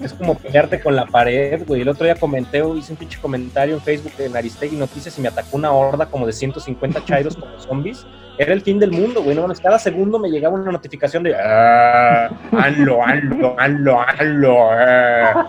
es 0.00 0.12
como 0.12 0.36
pelearte 0.36 0.80
con 0.80 0.94
la 0.94 1.06
pared, 1.06 1.62
güey. 1.66 1.80
El 1.80 1.88
otro 1.88 2.04
día 2.04 2.16
comenté, 2.16 2.62
hice 2.76 2.92
un 2.92 2.98
pinche 2.98 3.18
comentario 3.18 3.74
en 3.74 3.80
Facebook 3.80 4.12
en 4.18 4.36
Aristegui 4.36 4.76
Noticias 4.76 5.16
y 5.18 5.22
me 5.22 5.28
atacó 5.28 5.56
una 5.56 5.72
horda 5.72 6.06
como 6.06 6.26
de 6.26 6.34
150 6.34 7.04
Chairos 7.06 7.36
como 7.36 7.58
zombies. 7.60 8.06
Era 8.36 8.52
el 8.52 8.60
fin 8.60 8.78
del 8.78 8.90
mundo, 8.90 9.22
güey. 9.22 9.34
No, 9.34 9.46
cada 9.62 9.78
segundo 9.78 10.18
me 10.18 10.28
llegaba 10.28 10.56
una 10.56 10.72
notificación 10.72 11.22
de 11.22 11.34
ah, 11.34 12.30
hazlo, 12.52 13.02
hazlo, 13.04 13.56
hazlo, 13.58 14.00
hazlo. 14.00 14.70
ah". 14.70 15.48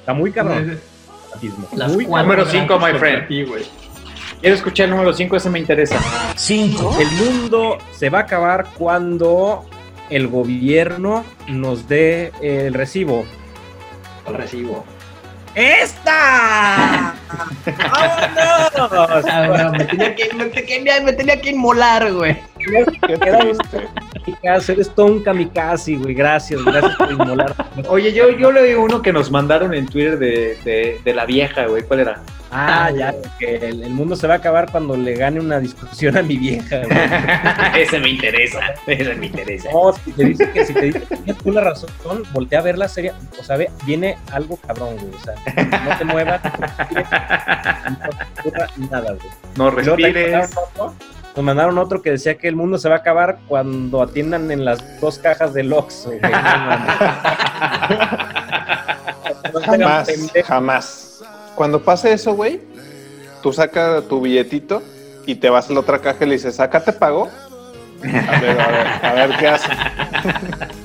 Está 0.00 0.14
muy 0.14 0.32
cabrón. 0.32 0.78
Muy 1.88 2.06
Número 2.06 2.44
gracias 2.44 2.50
cinco, 2.52 2.74
my 2.76 2.92
contra 2.92 2.98
friend. 2.98 3.28
Quiero 4.40 4.54
escuchar 4.54 4.84
el 4.84 4.90
número 4.92 5.12
5, 5.12 5.36
ese 5.36 5.50
me 5.50 5.58
interesa. 5.58 5.98
El 6.50 7.10
mundo 7.12 7.76
se 7.92 8.08
va 8.08 8.20
a 8.20 8.22
acabar 8.22 8.68
cuando 8.78 9.66
el 10.08 10.28
gobierno 10.28 11.22
nos 11.46 11.86
dé 11.88 12.32
el 12.40 12.72
recibo. 12.72 13.26
Lo 14.26 14.32
recibo. 14.32 14.84
¡Esta! 15.54 17.14
¡Vámonos! 17.66 19.24
Ah, 19.30 19.46
bueno, 19.48 19.72
me, 19.72 19.84
tenía 19.84 20.14
que, 20.14 20.32
me, 20.32 20.44
tenía, 20.46 21.00
me 21.02 21.12
tenía 21.12 21.38
que 21.38 21.50
inmolar, 21.50 22.12
güey. 22.14 22.38
Kamikaze, 24.24 24.72
eres 24.72 24.90
todo 24.94 25.06
un 25.06 25.22
kamikaze, 25.22 25.96
güey. 25.96 26.14
Gracias, 26.14 26.64
gracias 26.64 26.96
por 26.96 27.10
inmolar. 27.10 27.54
Oye, 27.88 28.12
yo, 28.12 28.30
yo 28.30 28.52
leí 28.52 28.74
uno 28.74 29.00
que 29.02 29.12
nos 29.12 29.30
mandaron 29.30 29.74
en 29.74 29.86
Twitter 29.86 30.18
de, 30.18 30.58
de, 30.64 31.00
de 31.04 31.14
la 31.14 31.24
vieja, 31.24 31.66
güey. 31.66 31.82
¿Cuál 31.82 32.00
era? 32.00 32.22
Ah, 32.50 32.90
ya, 32.90 33.14
que 33.38 33.56
el, 33.56 33.82
el 33.82 33.90
mundo 33.90 34.16
se 34.16 34.26
va 34.26 34.34
a 34.34 34.36
acabar 34.38 34.70
cuando 34.72 34.96
le 34.96 35.14
gane 35.14 35.38
una 35.38 35.60
discusión 35.60 36.16
a 36.16 36.22
mi 36.22 36.38
vieja, 36.38 36.78
güey. 36.78 36.98
ese 37.82 37.98
me 37.98 38.10
interesa. 38.10 38.60
Ese 38.86 39.14
me 39.14 39.26
interesa. 39.26 39.70
No, 39.70 39.92
si 39.92 40.12
te 40.12 40.24
dice 40.24 40.50
que 40.52 40.64
si 40.64 40.72
te 40.72 40.80
dice 40.86 41.00
que 41.00 41.16
tienes 41.16 41.38
tú 41.42 41.52
la 41.52 41.60
razón, 41.60 41.90
voltea 42.32 42.60
a 42.60 42.62
ver 42.62 42.78
la 42.78 42.88
serie. 42.88 43.12
O 43.38 43.44
sea, 43.44 43.56
ve, 43.56 43.70
viene 43.84 44.16
algo 44.32 44.56
cabrón, 44.56 44.96
güey. 44.96 45.14
O 45.14 45.20
sea, 45.20 45.34
no 45.90 45.98
te 45.98 46.04
muevas, 46.04 46.40
no 46.44 48.08
te 48.08 48.40
ocurra 48.40 48.66
nada, 48.90 49.12
güey. 49.12 49.30
No 49.56 49.70
respires. 49.70 50.50
Mandaron 51.38 51.38
otro- 51.38 51.38
Nos 51.38 51.44
mandaron 51.44 51.78
otro 51.78 52.02
que 52.02 52.10
decía 52.10 52.36
que 52.36 52.48
el 52.48 52.56
mundo 52.56 52.78
se 52.78 52.88
va 52.88 52.96
a 52.96 52.98
acabar 52.98 53.38
cuando 53.48 54.02
atiendan 54.02 54.50
en 54.50 54.64
las 54.64 55.00
dos 55.00 55.18
cajas 55.18 55.54
del 55.54 55.72
Oxxo. 55.72 56.10
güey. 56.10 56.20
No 59.52 59.60
Jamás, 59.60 60.08
jamás. 60.46 61.22
Cuando 61.54 61.80
pase 61.82 62.12
eso, 62.12 62.34
güey, 62.34 62.60
tú 63.42 63.52
sacas 63.52 64.04
tu 64.08 64.20
billetito 64.20 64.82
y 65.26 65.34
te 65.36 65.48
vas 65.50 65.70
a 65.70 65.72
la 65.72 65.80
otra 65.80 65.98
caja 66.00 66.24
y 66.24 66.28
le 66.28 66.34
dices, 66.34 66.60
acá 66.60 66.80
te 66.80 66.92
pago. 66.92 67.28
A 68.02 68.40
ver, 68.40 68.60
a 68.60 68.68
ver, 68.68 68.86
a 69.04 69.12
ver 69.26 69.36
qué 69.38 69.48
hace. 69.48 69.68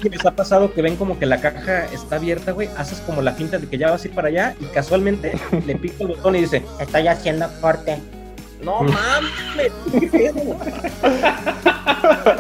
¿Qué 0.01 0.09
les 0.11 0.25
ha 0.25 0.31
pasado 0.31 0.73
que 0.73 0.81
ven 0.81 0.95
como 0.95 1.19
que 1.19 1.25
la 1.25 1.39
caja 1.41 1.85
está 1.85 2.15
abierta, 2.15 2.51
güey? 2.53 2.69
Haces 2.77 2.99
como 3.01 3.21
la 3.21 3.33
finta 3.33 3.57
de 3.59 3.67
que 3.67 3.77
ya 3.77 3.91
vas 3.91 4.03
a 4.03 4.07
ir 4.07 4.15
para 4.15 4.29
allá 4.29 4.55
y 4.59 4.65
casualmente 4.65 5.33
le 5.65 5.75
pica 5.75 5.95
el 5.99 6.07
botón 6.07 6.35
y 6.35 6.41
dice, 6.41 6.63
Estoy 6.79 7.07
haciendo 7.07 7.47
corte. 7.61 7.99
No 8.63 8.84
mames, 8.84 9.71
¿qué 9.91 10.08
pedo? 10.08 10.58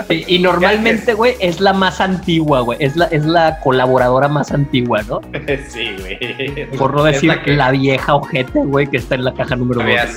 Y, 0.09 0.35
y 0.35 0.39
normalmente, 0.39 1.13
güey, 1.13 1.35
es 1.39 1.59
la 1.59 1.73
más 1.73 2.01
antigua, 2.01 2.61
güey. 2.61 2.77
Es 2.81 2.95
la, 2.95 3.05
es 3.05 3.25
la 3.25 3.59
colaboradora 3.59 4.27
más 4.27 4.51
antigua, 4.51 5.01
¿no? 5.03 5.21
sí, 5.69 5.95
güey. 5.99 6.67
Por 6.77 6.93
no 6.93 7.03
decir 7.03 7.29
la 7.29 7.41
que 7.41 7.53
la 7.53 7.71
vieja 7.71 8.15
ojete, 8.15 8.59
güey, 8.59 8.87
que 8.87 8.97
está 8.97 9.15
en 9.15 9.25
la 9.25 9.33
caja 9.33 9.55
número 9.55 9.81
Voy 9.81 9.95
a 9.95 10.05
2. 10.05 10.15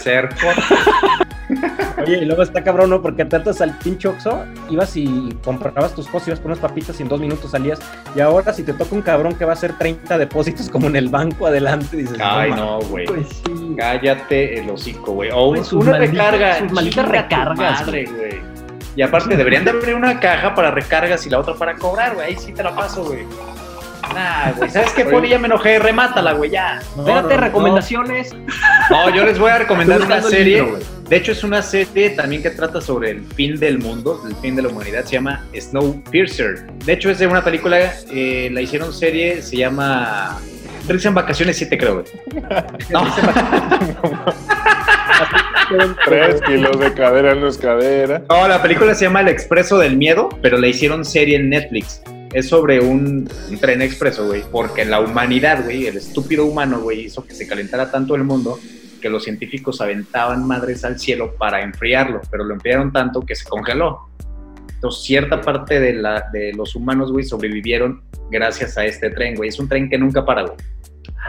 Oye, 2.07 2.19
y 2.19 2.25
luego 2.25 2.43
está 2.43 2.63
cabrón, 2.65 2.91
¿no? 2.91 3.03
Porque 3.03 3.25
tratas 3.25 3.61
al 3.61 3.77
pinche 3.79 4.09
Oxxo, 4.09 4.45
ibas 4.71 4.97
y 4.97 5.37
comprabas 5.45 5.95
tus 5.95 6.07
cosas, 6.09 6.29
ibas 6.29 6.41
por 6.41 6.51
unas 6.53 6.61
papitas 6.61 6.99
y 6.99 7.03
en 7.03 7.09
dos 7.09 7.21
minutos 7.21 7.51
salías. 7.51 7.79
Y 8.15 8.21
ahora 8.21 8.53
si 8.53 8.63
te 8.63 8.73
toca 8.73 8.95
un 8.95 9.03
cabrón 9.03 9.35
que 9.35 9.45
va 9.45 9.53
a 9.53 9.55
hacer 9.55 9.73
30 9.79 10.19
depósitos 10.19 10.69
como 10.71 10.87
en 10.89 10.97
el 10.97 11.09
banco 11.09 11.47
adelante, 11.47 11.97
dices, 11.97 12.19
Ay, 12.21 12.51
no, 12.53 12.79
güey. 12.81 13.07
Pues 13.07 13.29
sí. 13.45 13.75
Cállate 13.77 14.61
el 14.61 14.71
hocico, 14.71 15.13
güey. 15.13 15.31
O 15.33 15.49
Pues 15.51 15.67
sus 15.67 15.83
una 15.85 15.93
malditas- 15.99 16.11
recarga. 16.31 16.59
sus 16.59 16.73
malditas 16.73 17.09
recargas, 17.09 17.57
Madre, 17.87 18.05
güey. 18.07 18.57
Y 18.97 19.03
aparte 19.03 19.37
deberían 19.37 19.65
de 19.65 19.73
abrir 19.73 19.95
una 19.95 20.19
caja 20.21 20.55
para 20.55 20.71
recargas 20.71 21.27
y 21.27 21.31
la 21.31 21.39
otra 21.41 21.55
para 21.55 21.77
cobrar, 21.77 22.15
güey. 22.15 22.29
Ahí 22.29 22.37
sí 22.39 22.53
te 22.53 22.63
la 22.63 22.75
paso, 22.75 23.05
güey. 23.05 23.25
Nah, 24.17 24.53
güey. 24.53 24.71
¿Sabes 24.71 24.93
qué, 24.93 25.05
Poli? 25.05 25.29
Ya 25.29 25.39
me 25.39 25.47
enojé. 25.47 25.79
Remátala, 25.79 26.33
güey, 26.33 26.51
ya. 26.51 26.81
No, 26.97 27.03
Espérate, 27.03 27.35
no, 27.35 27.41
no. 27.41 27.47
recomendaciones. 27.47 28.35
No, 28.91 29.11
yo 29.15 29.25
les 29.25 29.39
voy 29.39 29.51
a 29.51 29.59
recomendar 29.59 30.01
una 30.01 30.23
serie. 30.23 30.63
libro, 30.63 30.79
de 31.07 31.17
hecho, 31.17 31.33
es 31.33 31.45
una 31.45 31.61
serie 31.61 32.11
también 32.11 32.43
que 32.43 32.49
trata 32.51 32.81
sobre 32.81 33.11
el 33.11 33.25
fin 33.35 33.61
del 33.61 33.79
mundo, 33.79 34.23
el 34.27 34.35
fin 34.37 34.57
de 34.57 34.63
la 34.63 34.69
humanidad. 34.69 35.05
Se 35.05 35.13
llama 35.13 35.45
Snowpiercer. 35.55 36.67
De 36.85 36.95
hecho, 36.95 37.11
es 37.11 37.19
de 37.19 37.27
una 37.27 37.45
película, 37.45 37.93
eh, 38.11 38.49
la 38.51 38.63
hicieron 38.63 38.93
serie, 38.93 39.43
se 39.43 39.59
llama 39.59 40.39
Risa 40.89 41.09
en 41.09 41.15
Vacaciones 41.15 41.59
7, 41.59 41.77
creo, 41.77 41.95
güey. 42.03 42.07
No, 42.91 43.05
Tres 46.05 46.41
kilos 46.43 46.79
de 46.79 46.93
cadera 46.95 47.35
no 47.35 47.49
es 47.49 47.59
cadera. 47.59 48.23
no, 48.29 48.47
la 48.49 48.63
película 48.63 48.95
se 48.95 49.05
llama 49.07 49.21
El 49.21 49.29
Expreso 49.29 49.79
del 49.79 49.97
Miedo, 49.97 50.29
pero 50.41 50.59
la 50.59 50.69
hicieron 50.69 51.05
serie 51.05 51.37
en 51.37 51.51
Netflix. 51.51 52.03
Es 52.33 52.49
sobre 52.49 52.81
un, 52.81 53.29
un 53.49 53.59
tren 53.59 53.83
expreso, 53.83 54.27
güey, 54.27 54.43
porque 54.51 54.85
la 54.85 55.01
humanidad, 55.01 55.65
güey, 55.65 55.87
el 55.87 55.97
estúpido 55.97 56.45
humano, 56.45 56.81
güey, 56.81 57.07
hizo 57.07 57.25
que 57.25 57.35
se 57.35 57.47
calentara 57.47 57.91
tanto 57.91 58.15
el 58.15 58.25
mundo 58.25 58.59
que 59.01 59.09
los 59.09 59.25
científicos 59.25 59.81
aventaban 59.81 60.47
madres 60.47 60.85
al 60.85 60.99
cielo 60.99 61.35
para 61.37 61.63
enfriarlo, 61.63 62.21
pero 62.31 62.45
lo 62.45 62.55
enfriaron 62.55 62.93
tanto 62.93 63.21
que 63.21 63.35
se 63.35 63.45
congeló. 63.45 64.09
Entonces, 64.75 65.05
cierta 65.05 65.41
parte 65.41 65.81
de, 65.81 65.95
la, 65.95 66.29
de 66.33 66.53
los 66.53 66.75
humanos, 66.75 67.13
güey, 67.13 67.25
sobrevivieron 67.25 68.03
gracias 68.31 68.77
a 68.77 68.85
este 68.85 69.11
tren, 69.11 69.35
güey. 69.35 69.49
Es 69.49 69.59
un 69.59 69.69
tren 69.69 69.89
que 69.89 69.99
nunca 69.99 70.25
para, 70.25 70.43
güey. 70.43 70.57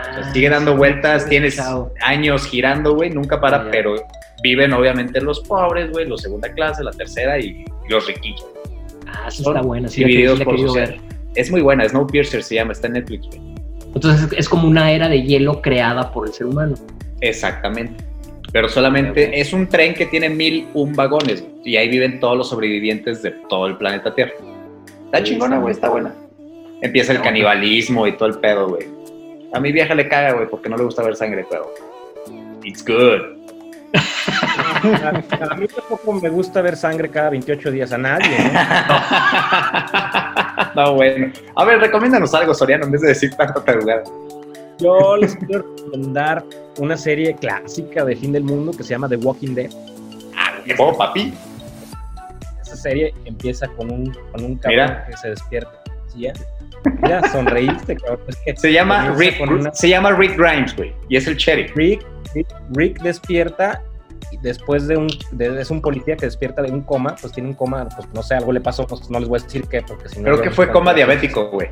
O 0.02 0.14
sea, 0.14 0.34
sigue 0.34 0.50
dando 0.50 0.76
vueltas, 0.76 1.28
tienes 1.28 1.60
años 2.02 2.46
girando, 2.46 2.94
güey, 2.94 3.10
nunca 3.10 3.40
para, 3.40 3.72
pero 3.72 3.96
viven 4.44 4.74
obviamente 4.74 5.22
los 5.22 5.40
pobres, 5.42 5.92
güey, 5.92 6.08
los 6.08 6.22
segunda 6.22 6.52
clase, 6.54 6.84
la 6.84 6.92
tercera 6.92 7.40
y 7.40 7.66
los 7.90 8.06
riquillos. 8.06 8.46
Ah, 9.08 9.30
sí 9.32 9.44
está 9.46 9.62
buena, 9.62 9.88
sí, 9.88 10.02
la 10.02 10.08
que- 10.08 10.12
divididos 10.12 10.40
sí 10.40 10.46
la 10.46 10.52
por 10.52 10.76
ver. 10.76 11.00
Es 11.36 11.52
muy 11.52 11.62
buena, 11.62 11.88
Snowpiercer 11.88 12.44
se 12.44 12.56
llama, 12.56 12.72
está 12.74 12.88
en 12.88 12.94
Netflix, 12.94 13.28
güey. 13.28 13.42
Entonces 13.94 14.30
es 14.38 14.50
como 14.50 14.68
una 14.68 14.92
era 14.92 15.08
de 15.08 15.24
hielo 15.24 15.62
creada 15.62 16.12
por 16.12 16.28
el 16.28 16.34
ser 16.34 16.48
humano. 16.48 16.76
Exactamente. 17.22 18.04
Pero 18.52 18.70
solamente 18.70 19.40
es 19.40 19.54
un 19.54 19.68
tren 19.68 19.94
que 19.94 20.06
tiene 20.06 20.30
mil 20.30 20.68
un 20.74 20.94
vagones 20.94 21.44
y 21.64 21.76
ahí 21.76 21.90
viven 21.90 22.20
todos 22.20 22.38
los 22.38 22.50
sobrevivientes 22.50 23.22
de 23.22 23.32
todo 23.50 23.68
el 23.68 23.78
planeta 23.78 24.14
Tierra. 24.16 24.34
Está 25.06 25.24
chingona, 25.24 25.58
güey, 25.60 25.74
está 25.74 25.90
buena. 25.90 26.14
Empieza 26.82 27.12
el 27.14 27.22
canibalismo 27.22 28.08
y 28.08 28.14
todo 28.14 28.30
el 28.30 28.40
pedo, 28.40 28.70
güey. 28.70 28.88
A 29.54 29.60
mi 29.60 29.72
vieja 29.72 29.94
le 29.96 30.08
caga, 30.08 30.34
güey, 30.34 30.48
porque 30.50 30.70
no 30.70 30.78
le 30.78 30.84
gusta 30.84 31.04
ver 31.04 31.16
sangre, 31.16 31.46
pero 31.50 31.74
it's 32.64 32.84
good. 32.86 33.38
A, 34.96 35.10
a 35.52 35.56
mí 35.56 35.68
tampoco 35.68 36.14
me 36.14 36.30
gusta 36.30 36.62
ver 36.62 36.76
sangre 36.78 37.10
cada 37.10 37.30
28 37.32 37.72
días 37.72 37.92
a 37.92 37.98
nadie, 37.98 38.30
¿no? 38.40 38.52
no, 40.76 40.94
bueno. 40.96 41.32
A 41.56 41.66
ver, 41.66 41.80
recomiéndanos 41.80 42.34
algo, 42.34 42.54
Soriano, 42.54 42.86
en 42.86 42.92
vez 42.92 43.02
de 43.02 43.08
decir 43.10 43.34
tanta 43.36 43.64
tarugada. 43.64 44.04
Yo 44.80 45.18
les 45.18 45.36
quiero 45.36 45.66
recomendar 45.76 46.44
una 46.78 46.96
serie 46.98 47.36
clásica 47.36 48.06
de 48.06 48.16
fin 48.16 48.32
del 48.32 48.44
mundo 48.44 48.72
que 48.72 48.84
se 48.84 48.90
llama 48.92 49.10
The 49.10 49.18
Walking 49.18 49.56
Dead. 49.56 49.72
Oh, 50.78 50.96
papi. 50.98 51.34
Esa 52.62 52.76
serie 52.76 53.14
empieza 53.26 53.68
con 53.70 53.90
un, 53.92 54.12
con 54.32 54.44
un 54.44 54.56
cabrón 54.58 54.86
Mira. 54.86 55.06
que 55.08 55.18
se 55.18 55.30
despierta. 55.30 55.72
Mira, 57.02 57.28
sonreíste, 57.32 57.96
cabrón. 57.98 58.20
Se 58.56 58.72
llama 58.72 59.12
Rick, 59.18 59.40
una- 59.42 59.74
se 59.74 59.90
llama 59.90 60.12
Rick 60.12 60.38
Grimes, 60.38 60.76
güey, 60.76 60.94
y 61.10 61.18
es 61.18 61.26
el 61.28 61.36
sheriff. 61.38 61.76
Rick, 61.76 62.06
Rick, 62.36 62.48
Rick 62.76 63.02
despierta 63.02 63.82
después 64.42 64.88
de 64.88 64.98
un 64.98 65.08
de- 65.32 65.62
es 65.62 65.72
un 65.72 65.82
policía 65.82 66.16
que 66.18 66.26
despierta 66.26 66.62
de 66.62 66.72
un 66.72 66.82
coma, 66.82 67.16
pues 67.20 67.34
tiene 67.34 67.50
un 67.50 67.56
coma, 67.56 67.88
pues 67.96 68.08
no 68.14 68.22
sé, 68.24 68.36
algo 68.36 68.52
le 68.52 68.62
pasó, 68.62 68.86
pues 68.88 69.10
no 69.10 69.20
les 69.20 69.28
voy 69.30 69.40
a 69.40 69.44
decir 69.44 69.68
qué, 69.68 69.82
porque 69.82 70.10
si 70.10 70.20
no 70.20 70.26
Creo 70.26 70.42
que 70.42 70.52
fue 70.52 70.72
coma 70.72 70.94
diabético, 70.94 71.50
güey. 71.50 71.70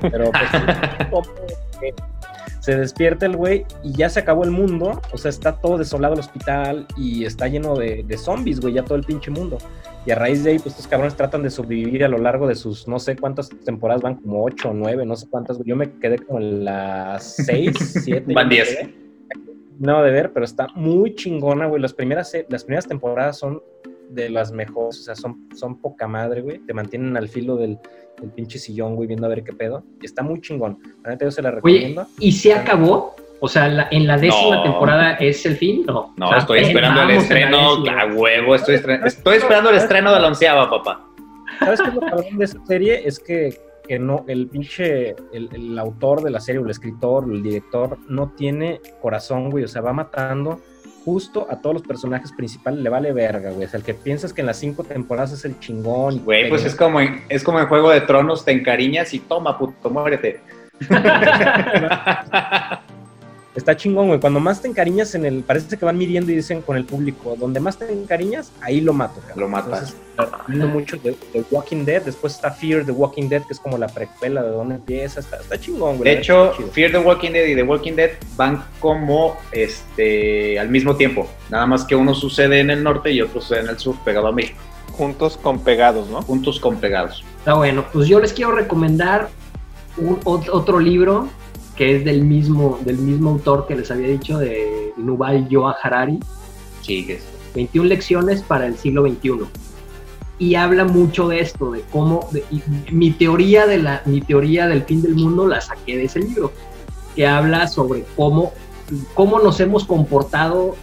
Pero 0.00 0.30
pues, 0.30 1.94
se 2.60 2.76
despierta 2.76 3.26
el 3.26 3.36
güey 3.36 3.64
y 3.82 3.92
ya 3.92 4.08
se 4.10 4.20
acabó 4.20 4.44
el 4.44 4.50
mundo, 4.50 5.00
o 5.12 5.18
sea, 5.18 5.30
está 5.30 5.56
todo 5.56 5.78
desolado 5.78 6.14
el 6.14 6.20
hospital 6.20 6.86
y 6.96 7.24
está 7.24 7.48
lleno 7.48 7.74
de, 7.76 8.04
de 8.06 8.18
zombies, 8.18 8.60
güey, 8.60 8.74
ya 8.74 8.84
todo 8.84 8.96
el 8.96 9.04
pinche 9.04 9.30
mundo. 9.30 9.58
Y 10.06 10.10
a 10.12 10.14
raíz 10.14 10.44
de 10.44 10.52
ahí, 10.52 10.58
pues 10.58 10.68
estos 10.74 10.86
cabrones 10.86 11.14
tratan 11.14 11.42
de 11.42 11.50
sobrevivir 11.50 12.04
a 12.04 12.08
lo 12.08 12.18
largo 12.18 12.46
de 12.46 12.54
sus, 12.54 12.88
no 12.88 12.98
sé 12.98 13.16
cuántas 13.16 13.50
temporadas 13.64 14.02
van, 14.02 14.14
como 14.16 14.44
ocho 14.44 14.70
o 14.70 14.74
nueve, 14.74 15.04
no 15.04 15.14
sé 15.16 15.26
cuántas, 15.28 15.56
güey. 15.58 15.68
Yo 15.68 15.76
me 15.76 15.90
quedé 15.98 16.18
como 16.18 16.38
en 16.38 16.64
las 16.64 17.36
seis, 17.36 17.76
siete. 18.04 18.32
Van 18.32 18.48
diez. 18.48 18.68
quedé. 18.76 18.99
No, 19.80 20.02
de 20.02 20.10
ver, 20.10 20.32
pero 20.32 20.44
está 20.44 20.68
muy 20.74 21.14
chingona, 21.14 21.66
güey. 21.66 21.80
Las 21.82 21.92
primeras, 21.94 22.32
las 22.48 22.64
primeras 22.64 22.86
temporadas 22.86 23.38
son 23.38 23.60
de 24.10 24.28
las 24.28 24.52
mejores, 24.52 25.00
o 25.00 25.02
sea, 25.02 25.14
son, 25.16 25.48
son 25.56 25.80
poca 25.80 26.06
madre, 26.06 26.42
güey. 26.42 26.58
Te 26.60 26.74
mantienen 26.74 27.16
al 27.16 27.28
filo 27.28 27.56
del, 27.56 27.78
del 28.20 28.30
pinche 28.30 28.58
sillón, 28.58 28.94
güey, 28.94 29.08
viendo 29.08 29.26
a 29.26 29.30
ver 29.30 29.42
qué 29.42 29.52
pedo. 29.52 29.82
Y 30.02 30.06
está 30.06 30.22
muy 30.22 30.40
chingón. 30.40 30.78
La 31.02 31.10
neta, 31.10 31.24
yo 31.24 31.30
se 31.30 31.40
la 31.42 31.48
Oye, 31.48 31.56
recomiendo. 31.56 32.06
¿y 32.18 32.32
se 32.32 32.52
acabó? 32.52 33.16
O 33.40 33.48
sea, 33.48 33.68
la- 33.68 33.88
en 33.90 34.06
la 34.06 34.18
décima 34.18 34.56
No. 34.56 34.62
temporada 34.64 35.14
es 35.14 35.46
el 35.46 35.56
fin, 35.56 35.84
¿no. 35.86 36.12
No, 36.18 36.26
O 36.26 36.28
sea, 36.28 36.38
estoy 36.40 36.58
esperando 36.60 37.00
el 37.02 37.10
estreno 37.12 37.58
a 37.88 38.06
huevo. 38.14 38.54
Estoy, 38.54 38.74
estoy 39.06 39.36
esperando 39.38 39.70
el 39.70 39.76
estreno 39.76 40.12
de 40.12 40.20
la 40.20 40.28
onceava, 40.28 40.68
papá. 40.68 41.06
¿Sabes 41.58 41.80
qué 41.80 41.88
es 41.88 41.94
lo 41.94 42.00
cabrón 42.02 42.36
de 42.36 42.44
esta 42.44 42.66
serie? 42.66 43.00
Es 43.08 43.18
que, 43.18 43.58
que 43.90 43.98
no, 43.98 44.24
el 44.28 44.46
pinche, 44.46 45.16
el, 45.32 45.48
el 45.52 45.76
autor 45.76 46.22
de 46.22 46.30
la 46.30 46.38
serie, 46.38 46.60
o 46.60 46.64
el 46.64 46.70
escritor, 46.70 47.24
o 47.24 47.32
el 47.32 47.42
director, 47.42 47.98
no 48.08 48.28
tiene 48.36 48.80
corazón, 49.02 49.50
güey. 49.50 49.64
O 49.64 49.68
sea, 49.68 49.82
va 49.82 49.92
matando 49.92 50.60
justo 51.04 51.48
a 51.50 51.60
todos 51.60 51.74
los 51.74 51.82
personajes 51.82 52.30
principales, 52.30 52.84
le 52.84 52.88
vale 52.88 53.12
verga, 53.12 53.50
güey. 53.50 53.64
O 53.64 53.68
sea, 53.68 53.78
el 53.78 53.84
que 53.84 53.94
piensas 53.94 54.32
que 54.32 54.42
en 54.42 54.46
las 54.46 54.58
cinco 54.58 54.84
temporadas 54.84 55.32
es 55.32 55.44
el 55.44 55.58
chingón. 55.58 56.24
Güey, 56.24 56.48
pues 56.48 56.64
es 56.64 56.76
como, 56.76 57.00
en, 57.00 57.24
es 57.28 57.42
como 57.42 57.58
en 57.58 57.66
Juego 57.66 57.90
de 57.90 58.02
Tronos, 58.02 58.44
te 58.44 58.52
encariñas 58.52 59.12
y 59.12 59.18
toma, 59.18 59.58
puto, 59.58 59.90
muérete. 59.90 60.40
Está 63.54 63.76
chingón, 63.76 64.08
güey. 64.08 64.20
Cuando 64.20 64.38
más 64.38 64.62
te 64.62 64.68
encariñas 64.68 65.14
en 65.14 65.24
el. 65.24 65.42
Parece 65.42 65.76
que 65.76 65.84
van 65.84 65.98
midiendo 65.98 66.30
y 66.30 66.36
dicen 66.36 66.62
con 66.62 66.76
el 66.76 66.84
público. 66.84 67.34
Donde 67.36 67.58
más 67.58 67.78
te 67.78 67.92
encariñas, 67.92 68.52
ahí 68.60 68.80
lo 68.80 68.92
mato, 68.92 69.20
cabrón. 69.20 69.40
Lo 69.40 69.48
matas. 69.48 69.96
Entonces, 70.48 70.68
mucho 70.72 70.96
de, 70.98 71.16
de 71.32 71.44
Walking 71.50 71.84
Dead. 71.84 72.02
Después 72.02 72.34
está 72.34 72.52
Fear 72.52 72.84
the 72.84 72.92
Walking 72.92 73.28
Dead, 73.28 73.42
que 73.42 73.52
es 73.52 73.58
como 73.58 73.76
la 73.76 73.88
precuela 73.88 74.42
de 74.42 74.50
dónde 74.50 74.76
empieza. 74.76 75.18
Está, 75.18 75.38
está 75.38 75.58
chingón, 75.58 75.96
güey. 75.96 76.14
De 76.14 76.20
hecho. 76.20 76.52
Fear 76.72 76.92
the 76.92 76.98
Walking 76.98 77.32
Dead 77.32 77.46
y 77.46 77.54
The 77.56 77.62
Walking 77.64 77.94
Dead 77.94 78.10
van 78.36 78.62
como 78.78 79.36
este 79.50 80.58
al 80.58 80.68
mismo 80.68 80.94
tiempo. 80.96 81.28
Nada 81.48 81.66
más 81.66 81.84
que 81.84 81.96
uno 81.96 82.14
sucede 82.14 82.60
en 82.60 82.70
el 82.70 82.84
norte 82.84 83.10
y 83.10 83.20
otro 83.20 83.40
sucede 83.40 83.60
en 83.60 83.68
el 83.70 83.78
sur, 83.78 83.96
pegado 84.04 84.28
a 84.28 84.32
México. 84.32 84.60
Juntos 84.92 85.36
con 85.36 85.64
pegados, 85.64 86.08
¿no? 86.08 86.22
Juntos 86.22 86.60
con 86.60 86.76
pegados. 86.76 87.24
Está 87.38 87.54
bueno, 87.54 87.84
pues 87.92 88.06
yo 88.06 88.20
les 88.20 88.32
quiero 88.32 88.52
recomendar 88.52 89.28
un, 89.96 90.20
otro 90.24 90.78
libro 90.78 91.28
que 91.80 91.96
es 91.96 92.04
del 92.04 92.24
mismo, 92.24 92.78
del 92.84 92.98
mismo 92.98 93.30
autor 93.30 93.66
que 93.66 93.74
les 93.74 93.90
había 93.90 94.08
dicho, 94.08 94.36
de 94.36 94.92
Yuval 94.98 95.48
Noah 95.50 95.76
Harari, 95.82 96.20
Sigues. 96.82 97.24
21 97.54 97.88
lecciones 97.88 98.42
para 98.42 98.66
el 98.66 98.76
siglo 98.76 99.02
XXI. 99.08 99.46
Y 100.38 100.56
habla 100.56 100.84
mucho 100.84 101.26
de 101.28 101.40
esto, 101.40 101.70
de 101.70 101.80
cómo, 101.90 102.28
de- 102.32 102.44
mi 102.92 103.12
teoría 103.12 103.66
de 103.66 103.78
la, 103.78 104.02
mi 104.04 104.20
teoría 104.20 104.66
del 104.68 104.82
fin 104.82 105.00
del 105.00 105.14
mundo 105.14 105.46
la 105.46 105.62
saqué 105.62 105.96
de 105.96 106.04
ese 106.04 106.18
libro, 106.20 106.52
que 107.16 107.26
habla 107.26 107.66
sobre 107.66 108.04
cómo, 108.14 108.52
cómo 109.14 109.38
nos 109.40 109.58
hemos 109.60 109.84
comportado 109.84 110.76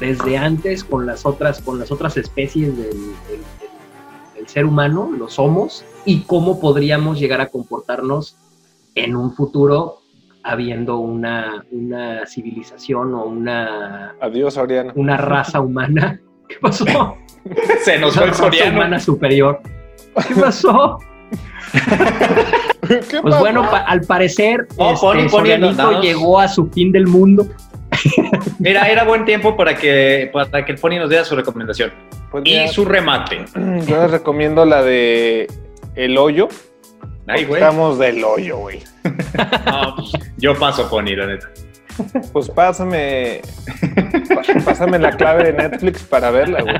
desde 0.00 0.36
antes 0.36 0.82
con 0.82 1.06
las 1.06 1.24
otras, 1.26 1.60
con 1.60 1.78
las 1.78 1.92
otras 1.92 2.16
especies 2.16 2.76
del, 2.76 2.90
del- 2.90 3.44
del- 4.34 4.48
ser 4.48 4.64
humano, 4.64 5.12
los 5.16 5.38
homos, 5.38 5.84
y 6.04 6.22
cómo 6.22 6.58
podríamos 6.58 7.20
llegar 7.20 7.40
a 7.40 7.50
comportarnos 7.50 8.34
en 8.96 9.14
un 9.14 9.32
futuro 9.32 9.99
habiendo 10.50 10.98
una, 10.98 11.64
una 11.70 12.26
civilización 12.26 13.14
o 13.14 13.24
una, 13.24 14.14
Adiós, 14.20 14.56
Oriana. 14.56 14.92
una 14.96 15.16
raza 15.16 15.60
humana. 15.60 16.20
¿Qué 16.48 16.56
pasó? 16.60 17.16
Se 17.84 17.98
nos 17.98 18.14
fue 18.14 18.24
el 18.24 18.30
raza 18.30 18.44
soriano. 18.44 18.72
humana 18.78 18.98
superior. 19.00 19.60
¿Qué 20.28 20.34
pasó? 20.34 20.98
¿Qué 23.08 23.20
Pues 23.22 23.38
bueno, 23.38 23.62
pa- 23.70 23.84
al 23.84 24.00
parecer, 24.02 24.66
No, 24.76 24.92
este, 24.92 25.28
Sorianito 25.28 26.00
llegó 26.00 26.40
a 26.40 26.48
su 26.48 26.66
fin 26.70 26.90
del 26.92 27.06
mundo. 27.06 27.46
Era, 28.64 28.88
era 28.88 29.04
buen 29.04 29.24
tiempo 29.24 29.56
para 29.56 29.76
que, 29.76 30.30
para 30.32 30.64
que 30.64 30.72
el 30.72 30.78
Pony 30.78 30.96
nos 30.98 31.08
diera 31.08 31.24
su 31.24 31.36
recomendación. 31.36 31.92
Pues 32.30 32.42
Y 32.46 32.50
mira, 32.50 32.68
su 32.68 32.84
remate. 32.84 33.44
yo 33.86 34.02
les 34.02 34.10
recomiendo 34.10 34.64
la 34.64 34.82
de 34.82 35.46
El 35.94 36.16
Hoyo. 36.18 36.48
Ay, 37.30 37.44
güey. 37.44 37.62
Estamos 37.62 37.98
del 37.98 38.24
hoyo, 38.24 38.58
güey. 38.58 38.82
No, 39.66 39.94
pues, 39.96 40.12
yo 40.38 40.58
paso, 40.58 40.88
Pony, 40.90 41.14
la 41.16 41.26
neta. 41.26 41.48
Pues 42.32 42.48
pásame. 42.48 43.42
pásame 44.64 44.98
la 44.98 45.16
clave 45.16 45.44
de 45.44 45.52
Netflix 45.52 46.02
para 46.02 46.30
verla, 46.30 46.62
güey. 46.62 46.76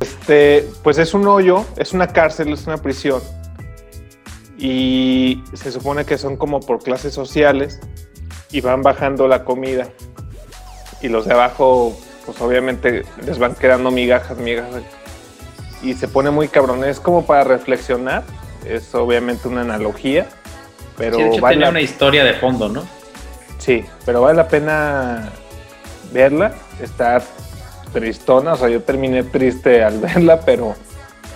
Este, 0.00 0.68
pues 0.82 0.98
es 0.98 1.14
un 1.14 1.26
hoyo, 1.26 1.64
es 1.76 1.92
una 1.92 2.08
cárcel, 2.08 2.52
es 2.52 2.66
una 2.66 2.76
prisión. 2.78 3.22
Y 4.58 5.42
se 5.54 5.72
supone 5.72 6.04
que 6.04 6.18
son 6.18 6.36
como 6.36 6.60
por 6.60 6.82
clases 6.82 7.14
sociales 7.14 7.80
y 8.50 8.60
van 8.60 8.82
bajando 8.82 9.28
la 9.28 9.44
comida. 9.44 9.88
Y 11.00 11.08
los 11.08 11.26
de 11.26 11.34
abajo, 11.34 11.98
pues 12.26 12.40
obviamente 12.40 13.04
les 13.24 13.38
van 13.38 13.54
quedando 13.54 13.90
migajas, 13.90 14.36
migajas. 14.38 14.82
Y 15.82 15.94
se 15.94 16.08
pone 16.08 16.30
muy 16.30 16.48
cabrón. 16.48 16.84
Es 16.84 17.00
como 17.00 17.24
para 17.24 17.44
reflexionar. 17.44 18.24
Es 18.68 18.94
obviamente 18.94 19.48
una 19.48 19.62
analogía. 19.62 20.26
Pero 20.96 21.16
Sí, 21.16 21.22
de 21.22 21.28
hecho, 21.30 21.40
vale 21.40 21.54
tiene 21.56 21.64
la 21.66 21.70
una 21.70 21.80
historia 21.80 22.24
de 22.24 22.34
fondo, 22.34 22.68
¿no? 22.68 22.86
Sí, 23.58 23.84
pero 24.04 24.22
vale 24.22 24.36
la 24.36 24.48
pena 24.48 25.30
verla. 26.12 26.54
Está 26.82 27.22
tristona, 27.92 28.52
o 28.52 28.56
sea, 28.56 28.68
yo 28.68 28.82
terminé 28.82 29.22
triste 29.22 29.82
al 29.82 29.98
verla, 30.00 30.40
pero, 30.40 30.74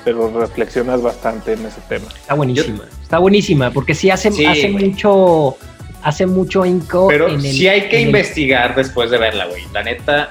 pero 0.04 0.30
reflexionas 0.40 1.00
bastante 1.02 1.52
en 1.54 1.64
ese 1.66 1.80
tema. 1.88 2.06
Está 2.14 2.34
buenísima. 2.34 2.84
Está 3.02 3.18
buenísima, 3.18 3.70
porque 3.70 3.94
sí 3.94 4.10
hace, 4.10 4.30
Sí, 4.32 4.44
hace 4.46 4.70
güey. 4.70 4.90
mucho. 4.90 5.56
Hace 6.04 6.26
mucho 6.26 6.66
inco 6.66 7.06
Pero 7.06 7.28
en 7.28 7.34
el- 7.36 7.40
sí 7.42 7.68
hay 7.68 7.88
que 7.88 7.98
el- 8.02 8.08
investigar 8.08 8.74
después 8.74 9.08
de 9.12 9.18
verla, 9.18 9.46
güey. 9.46 9.62
La 9.72 9.84
neta, 9.84 10.30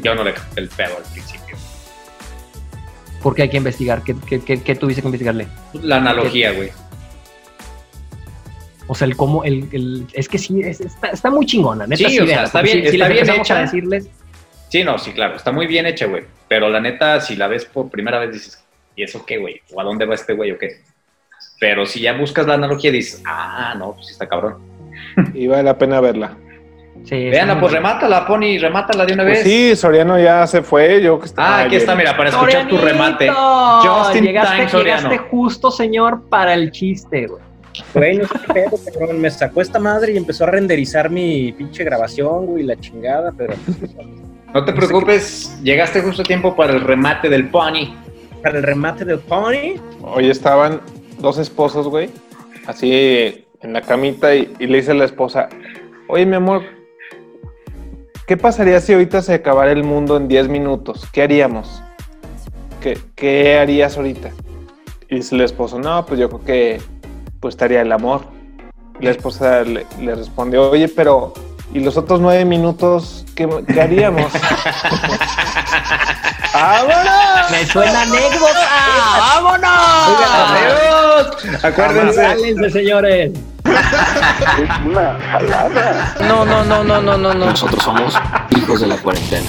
yo 0.00 0.14
no 0.14 0.22
le 0.22 0.32
capté 0.32 0.60
el 0.60 0.68
pedo 0.68 0.96
al 0.98 1.02
principio. 1.12 1.35
Porque 3.26 3.42
hay 3.42 3.48
que 3.48 3.56
investigar. 3.56 4.02
¿Qué, 4.04 4.14
qué, 4.24 4.38
qué- 4.38 4.62
qué 4.62 4.74
tuviste 4.76 5.02
que 5.02 5.08
investigarle? 5.08 5.48
La 5.82 5.96
analogía, 5.96 6.52
güey. 6.52 6.70
O 8.86 8.94
sea, 8.94 9.08
el 9.08 9.16
cómo. 9.16 9.42
El, 9.42 9.68
el- 9.72 10.06
es 10.12 10.28
que 10.28 10.38
sí, 10.38 10.60
es- 10.60 10.80
está, 10.80 11.08
está 11.08 11.28
muy 11.28 11.44
chingona. 11.44 11.88
Neta, 11.88 12.08
Sí, 12.08 12.14
sí, 12.18 12.20
o 12.20 12.26
sea, 12.28 12.44
está 12.44 12.62
bien- 12.62 12.76
si- 12.84 12.90
si 12.90 12.96
está 12.96 13.08
les 13.08 13.22
bien 13.26 13.40
hecha. 13.40 13.58
a 13.58 13.60
decirles. 13.62 14.08
Sí, 14.68 14.84
no, 14.84 14.96
sí, 14.96 15.10
claro. 15.10 15.34
Está 15.34 15.50
muy 15.50 15.66
bien 15.66 15.86
hecha, 15.86 16.06
güey. 16.06 16.22
Pero 16.46 16.68
la 16.68 16.80
neta, 16.80 17.20
si 17.20 17.34
la 17.34 17.48
ves 17.48 17.64
por 17.64 17.90
primera 17.90 18.20
vez, 18.20 18.32
dices, 18.32 18.64
¿y 18.94 19.02
eso 19.02 19.26
qué, 19.26 19.38
güey? 19.38 19.60
¿O 19.74 19.80
a 19.80 19.82
dónde 19.82 20.06
va 20.06 20.14
este 20.14 20.32
güey 20.34 20.52
o 20.52 20.58
qué? 20.58 20.82
Pero 21.58 21.84
si 21.84 21.98
ya 22.02 22.12
buscas 22.12 22.46
la 22.46 22.54
analogía, 22.54 22.92
dices, 22.92 23.22
ah, 23.26 23.74
no, 23.76 23.94
pues 23.94 24.06
sí 24.06 24.12
está 24.12 24.28
cabrón. 24.28 24.58
Y 25.34 25.48
vale 25.48 25.64
la 25.64 25.76
pena 25.76 26.00
verla. 26.00 26.36
Sí, 27.04 27.30
Veanla, 27.30 27.60
pues 27.60 27.72
remátala, 27.72 28.26
Pony, 28.26 28.58
remátala 28.60 29.04
de 29.06 29.14
una 29.14 29.22
Pues 29.24 29.34
vez. 29.38 29.42
sí, 29.44 29.76
Soriano 29.76 30.18
ya 30.18 30.46
se 30.46 30.62
fue. 30.62 31.00
Yo 31.02 31.18
que 31.20 31.28
Ah, 31.36 31.60
aquí 31.60 31.76
está, 31.76 31.94
mira, 31.94 32.16
para 32.16 32.30
escuchar 32.30 32.66
tu 32.68 32.76
remate. 32.78 33.26
¡Sorianito! 33.28 33.80
Just 34.04 34.16
in 34.16 34.24
llegaste, 34.24 34.56
time, 34.56 34.68
Soriano. 34.68 35.00
llegaste 35.10 35.28
justo, 35.30 35.70
señor, 35.70 36.22
para 36.28 36.54
el 36.54 36.70
chiste, 36.72 37.26
güey. 37.28 37.42
Güey, 37.94 38.18
no 38.18 38.24
sé 38.26 38.34
qué 38.46 38.52
pedo, 38.54 38.70
cabrón. 38.92 39.20
Me 39.20 39.30
sacó 39.30 39.60
esta 39.60 39.78
madre 39.78 40.12
y 40.12 40.16
empezó 40.16 40.44
a 40.44 40.46
renderizar 40.48 41.10
mi 41.10 41.52
pinche 41.52 41.84
grabación, 41.84 42.46
güey, 42.46 42.64
la 42.64 42.74
chingada, 42.76 43.32
pero 43.36 43.54
No 44.54 44.64
te 44.64 44.72
preocupes, 44.72 45.58
llegaste 45.62 46.00
justo 46.00 46.22
a 46.22 46.24
tiempo 46.24 46.56
para 46.56 46.72
el 46.72 46.80
remate 46.80 47.28
del 47.28 47.48
Pony. 47.48 47.94
para 48.42 48.58
el 48.58 48.64
remate 48.64 49.04
del 49.04 49.18
pony. 49.18 49.74
Hoy 50.02 50.30
estaban 50.30 50.80
dos 51.18 51.36
esposos, 51.38 51.88
güey, 51.88 52.08
así 52.66 53.44
en 53.60 53.72
la 53.72 53.80
camita 53.82 54.34
y, 54.34 54.52
y 54.58 54.66
le 54.66 54.76
dice 54.78 54.92
a 54.92 54.94
la 54.94 55.04
esposa, 55.04 55.48
oye, 56.08 56.24
mi 56.26 56.36
amor, 56.36 56.62
¿qué 58.26 58.36
pasaría 58.36 58.80
si 58.80 58.92
ahorita 58.92 59.22
se 59.22 59.34
acabara 59.34 59.70
el 59.72 59.84
mundo 59.84 60.16
en 60.16 60.28
10 60.28 60.48
minutos? 60.48 61.06
¿Qué 61.12 61.22
haríamos? 61.22 61.82
¿Qué, 62.80 62.98
qué 63.14 63.58
harías 63.58 63.96
ahorita? 63.96 64.30
Y 65.08 65.16
dice 65.16 65.34
el 65.34 65.42
esposo, 65.42 65.78
no, 65.78 66.04
pues 66.04 66.18
yo 66.18 66.28
creo 66.28 66.44
que 66.44 66.80
pues 67.40 67.54
estaría 67.54 67.82
el 67.82 67.92
amor. 67.92 68.22
Y 69.00 69.04
la 69.04 69.10
esposa 69.12 69.62
le, 69.62 69.86
le 70.00 70.14
responde, 70.14 70.58
oye, 70.58 70.88
pero 70.88 71.34
¿y 71.72 71.80
los 71.80 71.96
otros 71.96 72.20
nueve 72.20 72.44
minutos 72.44 73.24
qué, 73.34 73.48
qué 73.72 73.80
haríamos? 73.80 74.32
¡Vámonos! 76.52 77.50
Me 77.50 77.66
suena 77.66 78.02
anécdota. 78.02 78.68
¡Vámonos! 79.18 79.70
¡Adiós! 80.50 81.64
Acuérdense. 81.64 82.26
Jálense, 83.66 84.66
señores. 84.76 86.28
No, 86.28 86.44
no, 86.44 86.64
no, 86.64 86.84
no, 86.84 87.00
no, 87.00 87.16
no, 87.18 87.34
no. 87.34 87.46
Nosotros 87.46 87.82
somos 87.82 88.14
hijos 88.50 88.80
de 88.80 88.86
la 88.86 88.96
cuarentena. 88.96 89.46